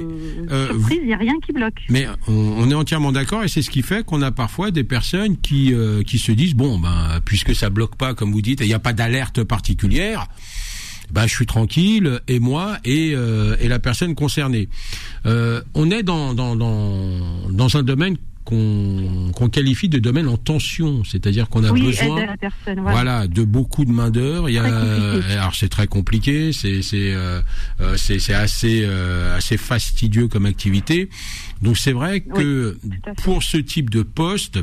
euh, 0.50 0.66
surprise. 0.70 0.98
Il 1.02 1.06
n'y 1.06 1.14
a 1.14 1.16
rien 1.16 1.34
qui 1.46 1.52
bloque. 1.52 1.80
Mais 1.90 2.06
on, 2.26 2.32
on 2.34 2.70
est 2.70 2.74
entièrement 2.74 3.12
d'accord 3.12 3.44
et 3.44 3.48
c'est 3.48 3.62
ce 3.62 3.70
qui 3.70 3.82
fait 3.82 4.04
qu'on 4.04 4.20
a 4.22 4.32
parfois 4.32 4.72
des 4.72 4.82
personnes 4.84 5.36
qui 5.38 5.72
euh, 5.72 6.02
qui 6.02 6.18
se 6.18 6.32
disent 6.32 6.54
bon 6.56 6.78
ben 6.80 7.20
puisque 7.24 7.54
ça 7.54 7.70
bloque 7.70 7.94
pas 7.96 8.14
comme 8.14 8.32
vous 8.32 8.42
dites 8.42 8.60
et 8.60 8.64
il 8.64 8.68
n'y 8.68 8.74
a 8.74 8.80
pas 8.80 8.92
d'alerte 8.92 9.44
particulière. 9.44 10.26
Ben, 11.12 11.26
je 11.26 11.34
suis 11.34 11.46
tranquille 11.46 12.20
et 12.28 12.40
moi 12.40 12.78
et, 12.84 13.12
euh, 13.14 13.56
et 13.60 13.68
la 13.68 13.78
personne 13.78 14.14
concernée. 14.14 14.68
Euh, 15.26 15.62
on 15.74 15.90
est 15.90 16.02
dans 16.02 16.34
dans 16.34 16.56
dans 16.56 17.48
dans 17.50 17.76
un 17.76 17.82
domaine 17.82 18.16
qu'on 18.44 19.30
qu'on 19.34 19.48
qualifie 19.48 19.88
de 19.88 19.98
domaine 19.98 20.28
en 20.28 20.36
tension, 20.36 21.02
c'est-à-dire 21.04 21.48
qu'on 21.48 21.64
a 21.64 21.70
oui, 21.70 21.82
besoin 21.82 22.36
personne. 22.38 22.80
voilà. 22.80 22.92
Voilà. 22.92 23.26
de 23.26 23.42
beaucoup 23.42 23.84
de 23.84 23.90
main 23.90 24.10
d'œuvre. 24.10 24.48
Il 24.48 24.54
y 24.54 24.58
a, 24.58 24.64
alors 25.40 25.54
c'est 25.54 25.68
très 25.68 25.86
compliqué, 25.86 26.52
c'est 26.52 26.82
c'est 26.82 27.14
euh, 27.14 27.40
euh, 27.80 27.96
c'est 27.96 28.18
c'est 28.18 28.34
assez 28.34 28.82
euh, 28.84 29.36
assez 29.36 29.56
fastidieux 29.56 30.28
comme 30.28 30.46
activité. 30.46 31.08
Donc 31.62 31.78
c'est 31.78 31.92
vrai 31.92 32.20
que 32.20 32.78
pour 33.22 33.42
ce 33.42 33.56
type 33.56 33.88
de 33.88 34.02
poste, 34.02 34.58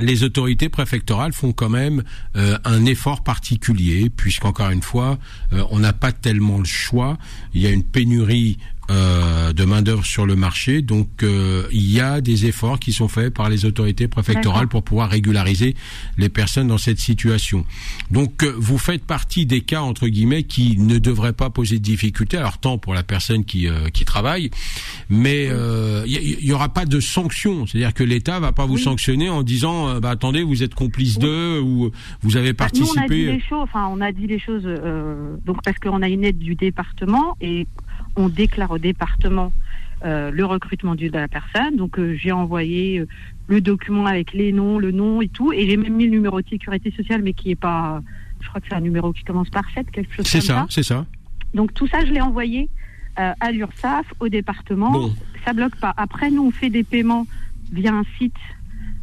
les 0.00 0.22
autorités 0.22 0.68
préfectorales 0.68 1.32
font 1.32 1.52
quand 1.52 1.68
même 1.68 2.02
euh, 2.36 2.58
un 2.64 2.84
effort 2.86 3.22
particulier, 3.22 4.10
puisqu'encore 4.10 4.70
une 4.70 4.82
fois, 4.82 5.18
euh, 5.52 5.64
on 5.70 5.80
n'a 5.80 5.92
pas 5.92 6.12
tellement 6.12 6.58
le 6.58 6.64
choix. 6.64 7.18
Il 7.54 7.60
y 7.60 7.66
a 7.66 7.70
une 7.70 7.84
pénurie 7.84 8.58
euh, 8.92 9.52
de 9.54 9.64
main 9.64 9.80
d'œuvre 9.80 10.04
sur 10.04 10.26
le 10.26 10.36
marché, 10.36 10.82
donc 10.82 11.22
euh, 11.22 11.64
il 11.72 11.90
y 11.90 12.00
a 12.00 12.20
des 12.20 12.46
efforts 12.46 12.78
qui 12.78 12.92
sont 12.92 13.08
faits 13.08 13.32
par 13.32 13.48
les 13.48 13.64
autorités 13.64 14.06
préfectorales 14.08 14.68
pour 14.68 14.82
pouvoir 14.82 15.08
régulariser 15.08 15.74
les 16.18 16.28
personnes 16.28 16.68
dans 16.68 16.78
cette 16.78 16.98
situation. 16.98 17.64
Donc 18.10 18.42
euh, 18.44 18.54
vous 18.58 18.76
faites 18.78 19.04
partie 19.04 19.46
des 19.46 19.62
cas 19.62 19.80
entre 19.80 20.08
guillemets 20.08 20.42
qui 20.42 20.76
ne 20.78 20.98
devraient 20.98 21.32
pas 21.32 21.48
poser 21.48 21.78
de 21.78 21.82
difficultés, 21.82 22.36
alors 22.36 22.58
tant 22.58 22.76
pour 22.76 22.92
la 22.94 23.02
personne 23.02 23.44
qui 23.44 23.66
qui 23.94 24.04
travaille, 24.04 24.50
mais 25.08 25.46
il 26.06 26.36
y, 26.40 26.46
y 26.48 26.52
aura 26.52 26.68
pas 26.68 26.84
de 26.84 27.00
sanction, 27.00 27.66
c'est-à-dire 27.66 27.94
que 27.94 28.04
l'État 28.04 28.40
va 28.40 28.52
pas 28.52 28.66
vous 28.66 28.74
Oui. 28.74 28.82
sanctionner 28.82 29.30
en 29.30 29.42
disant 29.42 29.98
bah 30.00 30.10
attendez 30.10 30.42
vous 30.42 30.62
êtes 30.62 30.74
complice 30.74 31.18
d'eux 31.18 31.60
ou 31.60 31.90
vous 32.22 32.36
avez 32.36 32.52
Bah, 32.52 32.68
nous, 32.74 32.82
on 32.82 32.84
a 32.84 32.86
dit 32.86 32.96
participé. 32.96 33.32
les 33.32 33.40
choses. 33.40 33.60
Enfin, 33.62 33.86
on 33.90 34.00
a 34.00 34.12
dit 34.12 34.26
les 34.26 34.38
choses. 34.38 34.64
donc 35.46 35.62
parce 35.64 35.78
qu'on 35.78 36.02
a 36.02 36.08
une 36.08 36.24
aide 36.24 36.38
du 36.38 36.54
département 36.54 37.36
et 37.40 37.66
on 38.16 38.28
déclare 38.28 38.70
au 38.70 38.78
département 38.78 39.52
euh, 40.04 40.32
le 40.32 40.44
recrutement 40.44 40.96
de 40.96 41.08
la 41.08 41.28
personne. 41.28 41.76
Donc 41.76 41.96
euh, 41.96 42.16
j'ai 42.16 42.32
envoyé 42.32 42.98
euh, 42.98 43.08
le 43.46 43.60
document 43.60 44.06
avec 44.06 44.32
les 44.32 44.52
noms, 44.52 44.80
le 44.80 44.90
nom 44.90 45.22
et 45.22 45.28
tout, 45.28 45.52
et 45.52 45.68
j'ai 45.68 45.76
même 45.76 45.94
mis 45.94 46.06
le 46.06 46.10
numéro 46.10 46.40
de 46.42 46.48
sécurité 46.48 46.90
sociale, 46.90 47.22
mais 47.22 47.34
qui 47.34 47.52
est 47.52 47.56
pas. 47.56 48.02
Je 48.40 48.48
crois 48.48 48.60
que 48.60 48.66
c'est 48.68 48.74
un 48.74 48.80
numéro 48.80 49.12
qui 49.12 49.22
commence 49.22 49.48
par 49.50 49.62
7, 49.74 49.92
quelque 49.92 50.12
chose 50.12 50.26
C'est 50.26 50.40
comme 50.40 50.46
ça, 50.46 50.66
c'est 50.68 50.82
ça. 50.82 51.06
Donc 51.54 51.72
tout 51.74 51.86
ça, 51.86 52.04
je 52.04 52.10
l'ai 52.10 52.20
envoyé 52.20 52.68
à 53.14 53.52
l'URSSAF, 53.52 54.06
au 54.18 54.28
département. 54.28 54.90
Bon. 54.90 55.14
Ça 55.44 55.52
bloque 55.52 55.76
pas. 55.76 55.94
Après, 55.96 56.30
nous, 56.30 56.46
on 56.46 56.50
fait 56.50 56.70
des 56.70 56.82
paiements 56.82 57.26
via 57.70 57.92
un 57.92 58.04
site 58.18 58.34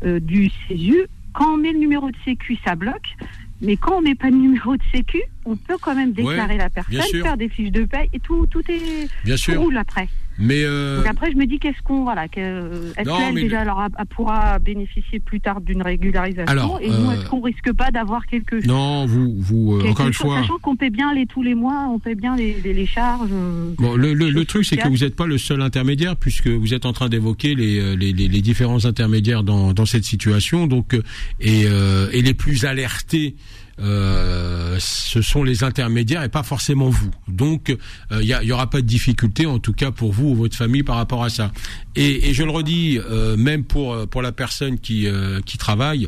du 0.03 0.49
CESU. 0.68 1.05
Quand 1.32 1.53
on 1.53 1.57
met 1.57 1.72
le 1.72 1.80
numéro 1.80 2.10
de 2.10 2.18
sécu, 2.26 2.57
ça 2.66 2.76
bloque. 2.76 3.16
Mais 3.62 3.76
quand 3.76 3.97
on 3.97 4.01
met 4.01 4.16
pas 4.16 4.30
de 4.32 4.36
numéro 4.36 4.76
de 4.78 4.84
sécu, 4.93 5.22
on 5.45 5.55
peut 5.57 5.78
quand 5.82 5.95
même 5.95 6.14
déclarer 6.14 6.57
la 6.57 6.70
personne, 6.70 7.01
faire 7.22 7.38
des 7.38 7.49
fiches 7.49 7.72
de 7.72 7.84
paie 7.84 8.10
et 8.14 8.20
tout, 8.20 8.45
tout 8.47 8.62
est 8.70 9.07
Bien 9.26 9.36
tout 9.36 9.41
sûr. 9.41 9.62
roule 9.62 9.78
après. 9.78 10.07
Mais 10.39 10.63
euh, 10.63 10.97
Donc 10.97 11.07
après, 11.07 11.31
je 11.31 11.37
me 11.37 11.45
dis 11.45 11.59
qu'est-ce 11.59 11.81
qu'on 11.83 12.03
voilà, 12.03 12.27
que, 12.29 12.91
est-ce 12.97 13.03
qu'elle 13.17 13.35
déjà 13.35 13.57
le- 13.57 13.61
alors, 13.69 13.83
elle 13.97 14.05
pourra 14.05 14.57
bénéficier 14.59 15.19
plus 15.19 15.41
tard 15.41 15.59
d'une 15.61 15.81
régularisation 15.81 16.45
Alors, 16.51 16.79
et 16.81 16.87
nous, 16.89 16.93
euh, 17.09 17.13
est-ce 17.13 17.25
qu'on 17.29 17.41
risque 17.41 17.73
pas 17.73 17.91
d'avoir 17.91 18.25
quelque 18.25 18.57
chose? 18.59 18.65
Non, 18.67 19.05
vous 19.05 19.33
vous 19.37 19.73
euh, 19.75 19.79
quelque 19.81 19.91
encore 19.91 20.07
une 20.07 20.13
fois. 20.13 20.41
Sachant 20.41 20.57
qu'on 20.59 20.75
paie 20.75 20.89
bien 20.89 21.13
les 21.13 21.25
tous 21.25 21.43
les 21.43 21.55
mois, 21.55 21.87
on 21.89 21.99
paie 21.99 22.15
bien 22.15 22.35
les, 22.37 22.55
les, 22.63 22.73
les 22.73 22.85
charges. 22.85 23.29
euh, 23.33 23.73
Bon, 23.77 23.95
le, 23.95 24.13
le, 24.13 24.29
le 24.29 24.45
truc, 24.45 24.65
c'est 24.65 24.77
que 24.77 24.87
vous 24.87 24.97
n'êtes 24.99 25.15
pas 25.15 25.27
le 25.27 25.37
seul 25.37 25.61
intermédiaire, 25.61 26.15
puisque 26.15 26.47
vous 26.47 26.73
êtes 26.73 26.85
en 26.85 26.93
train 26.93 27.09
d'évoquer 27.09 27.53
les, 27.55 27.95
les, 27.97 28.13
les, 28.13 28.27
les 28.27 28.41
différents 28.41 28.85
intermédiaires 28.85 29.43
dans, 29.43 29.73
dans 29.73 29.85
cette 29.85 30.05
situation, 30.05 30.67
donc 30.67 30.93
et, 31.41 31.63
euh, 31.65 32.07
et 32.13 32.21
les 32.21 32.33
plus 32.33 32.65
alertés. 32.65 33.35
Euh, 33.82 34.77
ce 34.80 35.21
sont 35.21 35.43
les 35.43 35.63
intermédiaires 35.63 36.23
et 36.23 36.30
pas 36.30 36.43
forcément 36.43 36.89
vous. 36.89 37.11
Donc, 37.27 37.75
il 38.11 38.25
y, 38.27 38.34
a- 38.34 38.43
y 38.43 38.51
aura 38.51 38.69
pas 38.69 38.82
de 38.82 38.88
difficulté, 38.88 39.45
en 39.45 39.59
tout 39.59 39.73
cas 39.73 39.91
pour 39.91 40.11
vous 40.11 40.30
ou 40.30 40.36
votre 40.36 40.55
famille 40.57 40.84
par 40.84 40.95
rapport 40.97 41.23
à 41.23 41.30
ça. 41.30 41.51
Et, 41.95 42.34
je 42.34 42.43
le 42.43 42.51
redis, 42.51 42.99
euh, 42.99 43.38
même 43.38 43.63
pour 43.63 43.93
euh, 43.93 44.05
la 44.21 44.32
personne 44.32 44.80
qui 44.80 45.07
euh, 45.07 45.39
travaille, 45.57 46.07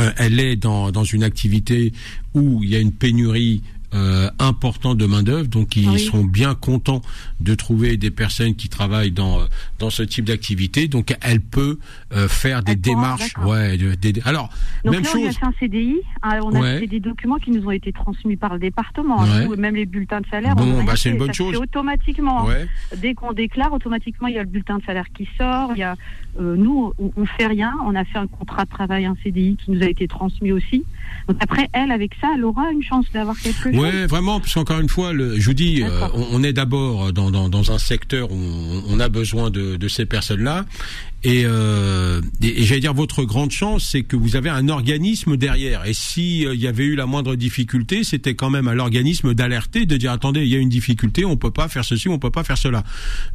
euh, 0.00 0.10
elle 0.16 0.40
est 0.40 0.56
dans 0.90 1.04
une 1.04 1.22
activité 1.22 1.92
où 2.34 2.62
il 2.62 2.70
y 2.70 2.76
a 2.76 2.80
une 2.80 2.92
pénurie 2.92 3.62
euh, 3.94 4.28
importante 4.38 4.98
de 4.98 5.06
main 5.06 5.22
d'œuvre, 5.22 5.46
donc 5.48 5.76
ils 5.76 5.88
Oui. 5.88 5.98
seront 6.00 6.24
bien 6.24 6.54
contents 6.54 7.00
de 7.40 7.54
trouver 7.54 7.96
des 7.96 8.10
personnes 8.10 8.54
qui 8.54 8.68
travaillent 8.68 9.12
dans 9.12 9.40
euh, 9.40 9.44
dans 9.78 9.90
ce 9.90 10.02
type 10.02 10.24
d'activité. 10.24 10.88
Donc 10.88 11.14
elle 11.22 11.40
peut 11.40 11.78
euh, 12.12 12.28
faire 12.28 12.62
des 12.62 12.72
Elle 12.72 12.78
pourra, 12.80 12.94
démarches, 12.94 13.34
d'accord. 13.34 13.50
ouais, 13.50 13.76
des- 13.76 14.14
alors 14.24 14.50
Donc 14.84 14.94
même 14.94 15.02
là, 15.04 15.10
on 15.14 15.18
a 15.22 15.26
chose. 15.26 15.36
fait 15.38 15.46
un 15.46 15.52
CDI, 15.60 15.96
hein, 16.22 16.40
on 16.42 16.54
a 16.54 16.60
Ouais. 16.60 16.80
fait 16.80 16.86
des 16.86 17.00
documents 17.00 17.36
qui 17.36 17.50
nous 17.50 17.66
ont 17.66 17.70
été 17.70 17.92
transmis 17.92 18.36
par 18.36 18.54
le 18.54 18.58
département, 18.60 19.22
Ouais. 19.22 19.56
même 19.56 19.74
les 19.76 19.86
bulletins 19.86 20.20
de 20.20 20.26
salaire. 20.26 20.56
Bon, 20.56 20.82
bah, 20.84 20.94
c'est 20.96 21.10
une 21.10 21.18
bonne 21.18 21.32
chose. 21.34 21.56
automatiquement. 21.56 22.42
hein. 22.42 22.46
Ouais. 22.48 22.66
Dès 22.98 23.14
qu'on 23.14 23.32
déclare, 23.32 23.72
automatiquement, 23.72 24.28
il 24.28 24.34
y 24.34 24.38
a 24.38 24.42
le 24.42 24.48
bulletin 24.48 24.78
de 24.78 24.84
salaire 24.84 25.06
qui 25.16 25.28
sort. 25.38 25.70
Il 25.74 25.78
y 25.78 25.82
a, 25.82 25.94
euh, 26.40 26.56
nous, 26.56 26.92
on, 26.98 27.12
on 27.16 27.26
fait 27.26 27.46
rien. 27.46 27.72
On 27.84 27.94
a 27.94 28.04
fait 28.04 28.18
un 28.18 28.26
contrat 28.26 28.64
de 28.64 28.70
travail, 28.70 29.04
un 29.06 29.16
CDI 29.22 29.56
qui 29.62 29.70
nous 29.70 29.82
a 29.82 29.86
été 29.88 30.08
transmis 30.08 30.52
aussi. 30.52 30.84
Donc 31.28 31.36
après, 31.40 31.68
elle, 31.72 31.90
avec 31.92 32.12
ça, 32.20 32.28
elle 32.34 32.44
aura 32.44 32.70
une 32.72 32.82
chance 32.82 33.06
d'avoir 33.12 33.36
quelque 33.38 33.72
chose. 33.72 33.74
Ouais, 33.84 34.06
vraiment, 34.06 34.40
parce 34.40 34.54
qu'encore 34.54 34.80
une 34.80 34.88
fois, 34.88 35.12
le, 35.12 35.38
je 35.38 35.46
vous 35.46 35.54
dis, 35.54 35.82
euh, 35.82 35.88
on, 36.14 36.26
on 36.32 36.42
est 36.42 36.52
d'abord 36.52 37.12
dans, 37.12 37.30
dans, 37.30 37.48
dans 37.48 37.70
un 37.72 37.78
secteur 37.78 38.30
où 38.30 38.34
on, 38.36 38.82
on 38.88 39.00
a 39.00 39.08
besoin 39.08 39.50
de, 39.50 39.76
de 39.76 39.88
ces 39.88 40.06
personnes-là. 40.06 40.64
Et, 41.24 41.44
euh, 41.46 42.20
et, 42.42 42.60
et 42.60 42.64
j'allais 42.64 42.80
dire, 42.80 42.92
votre 42.94 43.24
grande 43.24 43.50
chance, 43.50 43.88
c'est 43.90 44.02
que 44.02 44.14
vous 44.14 44.36
avez 44.36 44.50
un 44.50 44.68
organisme 44.68 45.36
derrière. 45.36 45.86
Et 45.86 45.94
si 45.94 46.46
euh, 46.46 46.54
y 46.54 46.66
avait 46.66 46.84
eu 46.84 46.94
la 46.96 47.06
moindre 47.06 47.34
difficulté, 47.34 48.04
c'était 48.04 48.34
quand 48.34 48.50
même 48.50 48.68
à 48.68 48.74
l'organisme 48.74 49.32
d'alerter, 49.34 49.86
de 49.86 49.96
dire 49.96 50.12
attendez, 50.12 50.42
il 50.42 50.48
y 50.48 50.54
a 50.54 50.58
une 50.58 50.68
difficulté, 50.68 51.24
on 51.24 51.36
peut 51.36 51.50
pas 51.50 51.68
faire 51.68 51.84
ceci, 51.84 52.08
on 52.08 52.18
peut 52.18 52.30
pas 52.30 52.44
faire 52.44 52.58
cela. 52.58 52.84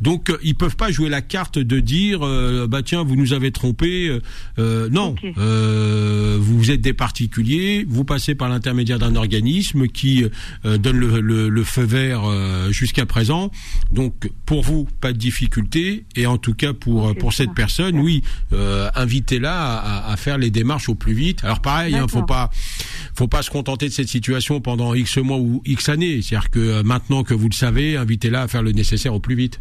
Donc 0.01 0.29
euh, 0.29 0.37
ils 0.43 0.55
peuvent 0.55 0.75
pas 0.75 0.91
jouer 0.91 1.09
la 1.09 1.21
carte 1.21 1.57
de 1.57 1.79
dire 1.79 2.19
euh, 2.23 2.67
bah 2.67 2.83
tiens, 2.83 3.03
vous 3.03 3.15
nous 3.15 3.33
avez 3.33 3.51
trompé. 3.51 4.07
Euh, 4.07 4.19
euh, 4.59 4.89
non, 4.89 5.15
Ok. 5.23 5.25
euh, 5.37 6.37
vous 6.39 6.71
êtes 6.71 6.81
des 6.81 6.93
particuliers, 6.93 7.85
vous 7.87 8.03
passez 8.05 8.35
par 8.35 8.49
l'intermédiaire 8.49 8.99
d'un 8.99 9.15
organisme 9.15 9.87
qui 9.87 10.25
euh, 10.65 10.77
donne 10.77 10.97
le, 10.97 11.19
le- 11.21 11.49
le 11.49 11.63
feu 11.63 11.83
vert 11.83 12.21
euh, 12.25 12.71
jusqu'à 12.71 13.05
présent. 13.05 13.51
Donc 13.91 14.29
pour 14.45 14.61
vous, 14.61 14.87
pas 15.01 15.11
de 15.11 15.17
difficulté. 15.17 16.05
Et 16.15 16.25
en 16.27 16.37
tout 16.37 16.53
cas 16.53 16.73
pour 16.73 17.15
pour 17.15 17.33
cette 17.33 17.49
va. 17.49 17.53
Personne, 17.79 17.99
oui, 17.99 18.23
euh, 18.53 18.89
invitez-la 18.95 20.07
à, 20.07 20.17
faire 20.17 20.37
les 20.37 20.51
démarches 20.51 20.89
au 20.89 20.95
plus 20.95 21.13
vite. 21.13 21.43
Alors 21.43 21.61
pareil, 21.61 21.95
hein, 21.95 22.07
faut 22.07 22.23
pas 22.23 22.49
faut 23.15 23.27
pas 23.27 23.41
se 23.41 23.49
contenter 23.49 23.87
de 23.87 23.93
cette 23.93 24.07
situation 24.07 24.61
pendant 24.61 24.93
X 24.93 25.17
mois 25.17 25.37
ou 25.37 25.61
X 25.65 25.89
années. 25.89 26.21
C'est-à-dire 26.21 26.49
que 26.49 26.59
euh, 26.59 26.83
maintenant 26.83 27.23
que 27.23 27.33
vous 27.33 27.47
le 27.49 27.53
savez, 27.53 27.97
invitez-la 27.97 28.43
à 28.43 28.47
faire 28.47 28.63
le 28.63 28.71
nécessaire 28.71 29.13
au 29.13 29.19
plus 29.19 29.35
vite. 29.35 29.59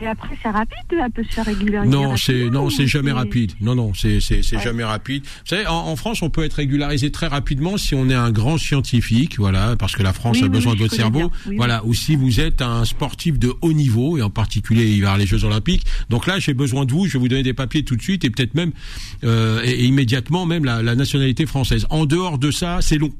Et 0.00 0.06
après, 0.06 0.28
c'est 0.40 0.48
rapide, 0.50 0.76
elle 0.92 1.10
peut 1.10 1.24
se 1.24 1.34
faire 1.34 1.44
régulariser. 1.44 1.90
Non, 1.92 2.16
c'est 2.16 2.50
non, 2.50 2.70
c'est 2.70 2.86
jamais 2.86 3.10
rapide. 3.10 3.52
Non, 3.60 3.74
non, 3.74 3.92
c'est 3.94 4.20
c'est 4.20 4.42
c'est 4.44 4.56
Ouais. 4.56 4.62
jamais 4.62 4.84
rapide. 4.84 5.24
Vous 5.24 5.46
savez, 5.46 5.66
en, 5.66 5.74
en 5.88 5.96
France, 5.96 6.22
on 6.22 6.30
peut 6.30 6.44
être 6.44 6.54
régularisé 6.54 7.10
très 7.10 7.26
rapidement 7.26 7.76
si 7.76 7.96
on 7.96 8.08
est 8.08 8.14
un 8.14 8.30
grand 8.30 8.58
scientifique, 8.58 9.38
voilà, 9.38 9.74
parce 9.76 9.96
que 9.96 10.02
la 10.04 10.12
France 10.12 10.36
Oui, 10.36 10.42
a 10.42 10.46
oui, 10.46 10.50
besoin 10.50 10.72
oui, 10.72 10.78
de 10.78 10.82
votre 10.84 10.94
cerveau, 10.94 11.32
voilà. 11.56 11.84
Ou 11.84 11.94
si 11.94 12.14
vous 12.14 12.38
êtes 12.38 12.62
un 12.62 12.84
sportif 12.84 13.38
de 13.40 13.52
haut 13.60 13.72
niveau 13.72 14.16
et 14.18 14.22
en 14.22 14.30
particulier 14.30 14.86
il 14.86 15.02
va 15.02 15.16
les 15.18 15.26
Jeux 15.26 15.42
Olympiques. 15.44 15.84
Donc 16.10 16.26
là, 16.28 16.38
j'ai 16.38 16.54
besoin 16.54 16.84
de 16.84 16.92
vous. 16.92 17.06
Je 17.06 17.14
vais 17.14 17.18
vous 17.18 17.28
donner 17.28 17.42
des 17.42 17.54
papiers 17.54 17.82
tout 17.82 17.96
de 17.96 18.02
suite 18.02 18.24
et 18.24 18.30
peut-être 18.30 18.54
même 18.54 18.70
euh, 19.24 19.60
et, 19.64 19.70
et 19.70 19.84
immédiatement 19.84 20.46
même 20.46 20.64
la, 20.64 20.80
la 20.82 20.94
nationalité 20.94 21.44
française. 21.44 21.86
En 21.90 22.06
dehors 22.06 22.38
de 22.38 22.50
ça, 22.52 22.78
c'est 22.82 22.98
long. 22.98 23.10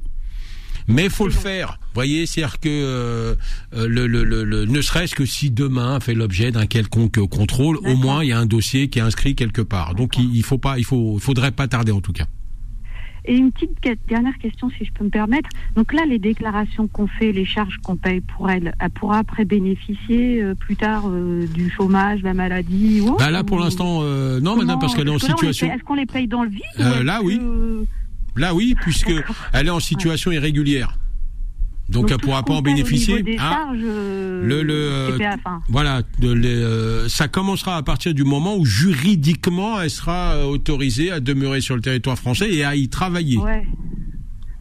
Mais 0.89 1.05
il 1.05 1.09
faut 1.09 1.25
le 1.25 1.31
faire. 1.31 1.77
Vous 1.81 1.93
voyez, 1.95 2.25
c'est-à-dire 2.25 2.59
que 2.59 2.67
euh, 2.69 3.35
euh, 3.75 3.87
le, 3.87 4.07
le, 4.07 4.23
le, 4.23 4.43
le- 4.43 4.65
ne 4.65 4.81
serait-ce 4.81 5.15
que 5.15 5.25
si 5.25 5.51
demain 5.51 5.99
fait 5.99 6.13
l'objet 6.13 6.51
d'un 6.51 6.65
quelconque 6.65 7.17
euh, 7.19 7.27
contrôle, 7.27 7.77
au 7.77 7.95
moins 7.95 8.23
il 8.23 8.29
y 8.29 8.31
a 8.33 8.39
un 8.39 8.45
dossier 8.45 8.89
qui 8.89 8.99
est 8.99 9.01
inscrit 9.03 9.35
quelque 9.35 9.61
part. 9.61 9.95
Donc 9.95 10.17
il, 10.17 10.35
il 10.35 10.43
faut 10.43 10.57
pas, 10.57 10.77
il 10.79 10.85
faut, 10.85 11.17
faudrait 11.19 11.51
pas 11.51 11.67
tarder 11.67 11.91
en 11.91 12.01
tout 12.01 12.13
cas. 12.13 12.25
Et 13.25 13.35
une 13.35 13.51
petite 13.51 13.71
dernière 14.07 14.35
question, 14.39 14.69
si 14.77 14.85
je 14.85 14.91
peux 14.93 15.03
me 15.03 15.09
permettre. 15.09 15.49
Donc 15.75 15.93
là, 15.93 16.03
les 16.07 16.17
déclarations 16.17 16.87
qu'on 16.87 17.05
fait, 17.05 17.31
les 17.31 17.45
charges 17.45 17.77
qu'on 17.83 17.95
paye 17.97 18.21
pour 18.21 18.49
elle, 18.49 18.73
elle 18.79 18.89
pourra 18.89 19.19
après 19.19 19.45
bénéficier 19.45 20.41
euh, 20.41 20.55
plus 20.55 20.75
tard 20.77 21.03
euh, 21.09 21.45
du 21.53 21.69
chômage, 21.69 22.21
de 22.21 22.23
la 22.25 22.33
maladie 22.33 23.01
ou 23.01 23.09
autre, 23.09 23.17
Bah 23.17 23.29
là 23.29 23.43
pour 23.43 23.57
ou- 23.57 23.61
l'instant, 23.61 23.99
euh, 24.01 24.39
non, 24.39 24.53
madame, 24.55 24.67
Comment- 24.67 24.79
parce 24.79 24.95
qu'elle 24.95 25.07
est 25.09 25.11
en 25.11 25.19
situation. 25.19 25.71
Est-ce 25.71 25.83
qu'on 25.83 25.95
les 25.95 26.05
paye 26.07 26.27
dans 26.27 26.43
le 26.43 26.49
vide 26.49 27.03
là, 27.03 27.19
oui. 27.21 27.37
que- 27.37 27.85
Là 28.39 28.53
oui, 28.55 28.75
puisque 28.81 29.11
elle 29.53 29.67
est 29.67 29.71
en 29.71 29.79
situation 29.79 30.31
irrégulière. 30.31 30.97
Donc, 31.89 32.11
elle 32.11 32.17
tout 32.17 32.27
pourra 32.27 32.43
pas 32.43 32.53
en 32.53 32.61
bénéficier. 32.61 33.23
charges, 33.37 33.79
euh, 33.83 34.45
le- 34.45 34.61
le, 34.61 34.73
euh, 34.75 35.17
CPA, 35.17 35.35
enfin, 35.43 35.59
Voilà, 35.69 36.03
de 36.19 36.31
les, 36.31 36.47
euh, 36.53 37.09
ça 37.09 37.27
commencera 37.27 37.77
à 37.77 37.81
partir 37.83 38.13
du 38.13 38.23
moment 38.23 38.55
où 38.57 38.63
juridiquement 38.65 39.81
elle 39.81 39.89
sera 39.89 40.45
autorisée 40.47 41.09
à 41.11 41.19
demeurer 41.19 41.61
sur 41.61 41.73
le 41.75 41.81
territoire 41.81 42.17
français 42.17 42.53
et 42.53 42.63
à 42.63 42.75
y 42.75 42.89
travailler. 42.89 43.37
ouais. 43.37 43.65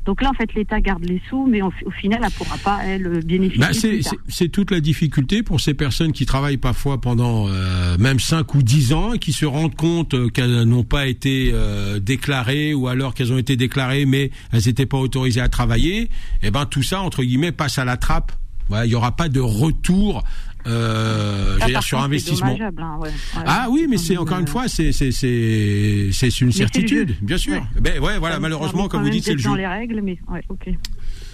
Donc 0.09 0.23
là, 0.23 0.31
en 0.31 0.33
fait, 0.33 0.55
l'État 0.55 0.81
garde 0.81 1.05
les 1.05 1.21
sous, 1.29 1.47
mais 1.47 1.61
au, 1.61 1.71
au 1.85 1.91
final, 1.91 2.23
elle 2.25 2.31
pourra 2.31 2.57
pas, 2.57 2.79
elle, 2.83 3.23
bénéficier. 3.27 3.61
Bah, 4.01 4.09
c'est, 4.27 4.49
toute 4.49 4.71
la 4.71 4.81
difficulté 4.81 5.43
pour 5.43 5.61
ces 5.61 5.75
personnes 5.75 6.13
qui 6.13 6.25
travaillent 6.25 6.57
parfois 6.57 6.99
pendant 6.99 7.47
euh, 7.47 7.99
même 7.99 8.19
5 8.19 8.55
ou 8.55 8.63
10 8.63 8.95
ans 8.95 9.13
et 9.13 9.19
qui 9.19 9.35
se 9.35 9.45
rendent 9.45 9.75
compte 9.75 10.15
euh, 10.15 10.31
qu'elles 10.31 10.63
n'ont 10.63 10.83
pas 10.83 11.09
été 11.09 11.51
euh, 11.53 11.99
déclarées 12.01 12.73
ou 12.73 12.89
alors 12.89 13.13
qu'elles 13.13 13.35
ont 13.35 13.39
été 13.39 13.57
déclarées 13.57 14.07
mais 14.07 14.31
elles 14.51 14.63
n'étaient 14.65 14.87
pas 14.87 14.97
autorisées 14.97 15.43
à 15.43 15.51
travailler. 15.51 16.09
Et 16.43 16.51
ben 16.51 16.65
tout 16.65 16.83
ça 16.83 17.03
entre 17.03 17.23
guillemets 17.23 17.53
passe 17.53 17.77
à 17.77 17.85
la 17.85 17.99
trappe. 17.99 18.33
Voilà, 18.71 18.87
il 18.87 18.93
y 18.93 18.95
aura 18.95 19.15
pas 19.15 19.29
de 19.29 19.41
retour 19.41 20.25
euh, 20.69 21.59
Ah, 21.61 21.67
dire, 21.67 21.83
sur 21.83 22.01
investissement. 22.01 22.57
hein, 22.61 22.97
ouais, 23.01 23.09
ouais. 23.09 23.15
Ah 23.47 23.67
oui, 23.71 23.87
mais 23.89 23.97
c'est 23.97 24.17
encore 24.17 24.39
une 24.39 24.47
fois, 24.47 24.69
c'est 24.69 24.93
c'est 24.93 25.11
c'est 25.13 26.11
c'est 26.13 26.41
une 26.41 26.53
certitude, 26.53 27.17
bien 27.23 27.39
sûr. 27.39 27.55
Ouais. 27.55 27.81
Ben 27.81 28.01
ouais, 28.03 28.19
voilà, 28.19 28.37
ça 28.37 28.41
malheureusement, 28.41 28.89
comme 28.89 29.03
vous 29.03 29.11
dites, 29.11 29.25
c'est 29.25 29.33
le 29.33 29.39
jeu. 29.39 29.55
les 29.57 29.67
règles, 29.67 30.01
mais 30.03 30.19
ouais, 30.29 30.43
ok. 30.49 30.69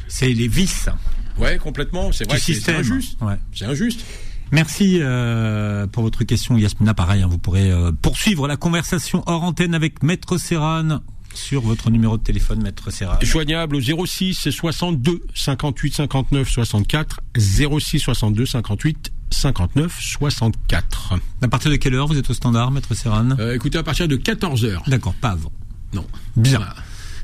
C'est 0.09 0.29
les 0.29 0.49
vices 0.49 0.89
Ouais, 1.39 1.59
complètement. 1.59 2.13
C'est 2.13 2.29
vrai 2.29 2.39
c'est- 2.39 2.69
injuste. 2.71 3.21
Ouais. 3.21 3.35
C'est 3.53 3.65
injuste. 3.65 4.05
Merci 4.53 4.99
euh, 5.01 5.87
pour 5.89 6.05
votre 6.05 6.23
question, 6.23 6.57
Yasmina. 6.57 6.95
Pareil, 6.95 7.23
hein, 7.23 7.27
vous 7.29 7.39
pourrez 7.39 7.73
euh, 7.73 7.91
poursuivre 7.91 8.47
la 8.47 8.57
conversation 8.57 9.25
hors 9.27 9.43
antenne 9.43 9.75
avec 9.75 10.03
Maître 10.05 10.39
Serran 10.39 11.01
sur 11.35 11.61
votre 11.63 11.91
numéro 11.91 12.17
de 12.19 12.23
téléphone, 12.23 12.63
Maître 12.63 12.91
Serran. 12.91 13.17
Joignable 13.23 13.77
au 13.77 14.07
06 14.07 14.51
62 14.51 15.23
58 15.35 15.95
59 15.95 16.49
64 16.49 17.21
06 17.39 17.99
62 17.99 18.47
58 18.47 19.13
59 19.31 19.97
64. 20.01 21.15
À 21.43 21.49
partir 21.49 21.71
de 21.71 21.77
quelle 21.77 21.95
heure 21.95 22.07
vous 22.07 22.17
êtes 22.19 22.31
au 22.31 22.35
standard, 22.35 22.71
Maître 22.71 22.95
Serran? 22.95 23.31
Euh, 23.39 23.55
écoutez, 23.55 23.79
à 23.79 23.83
partir 23.83 24.07
de 24.09 24.17
14 24.17 24.65
heures. 24.65 24.83
D'accord, 24.87 25.15
pas 25.15 25.31
avant. 25.31 25.53
Non. 25.93 26.07
Bien. 26.37 26.59
Voilà. 26.59 26.75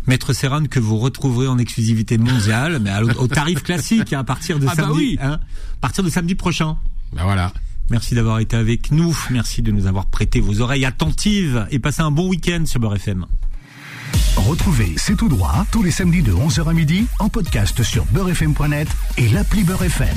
Maître 0.06 0.32
Serran 0.32 0.64
que 0.64 0.80
vous 0.80 0.98
retrouverez 0.98 1.46
en 1.46 1.58
exclusivité 1.58 2.18
mondiale, 2.18 2.78
mais 2.80 2.90
au 3.18 3.28
tarif 3.28 3.62
classique 3.62 4.12
hein, 4.12 4.20
à 4.20 4.24
partir 4.24 4.58
de 4.58 4.66
Ah 4.66 4.74
bah 4.74 4.82
samedi, 4.84 4.98
oui. 4.98 5.18
hein, 5.20 5.34
à 5.34 5.80
partir 5.80 6.02
de 6.02 6.08
samedi 6.10 6.34
prochain. 6.34 6.76
Ben 7.12 7.22
voilà. 7.24 7.52
Merci 7.90 8.14
d'avoir 8.14 8.38
été 8.38 8.56
avec 8.56 8.92
nous. 8.92 9.16
Merci 9.30 9.62
de 9.62 9.72
nous 9.72 9.86
avoir 9.86 10.06
prêté 10.06 10.40
vos 10.40 10.60
oreilles 10.60 10.84
attentives 10.84 11.66
et 11.70 11.78
passez 11.80 12.02
un 12.02 12.10
bon 12.12 12.28
week-end 12.28 12.62
sur 12.64 12.80
Beurre 12.80 12.94
FM. 12.96 13.26
Retrouvez 14.36 14.94
C'est 14.96 15.16
tout 15.16 15.28
droit 15.28 15.64
tous 15.70 15.82
les 15.82 15.90
samedis 15.90 16.22
de 16.22 16.32
11h 16.32 16.68
à 16.68 16.72
midi 16.72 17.06
en 17.18 17.28
podcast 17.28 17.82
sur 17.82 18.04
beurrefm.net 18.06 18.88
et 19.18 19.28
l'appli 19.28 19.64
Beurre 19.64 19.84
FM. 19.84 20.16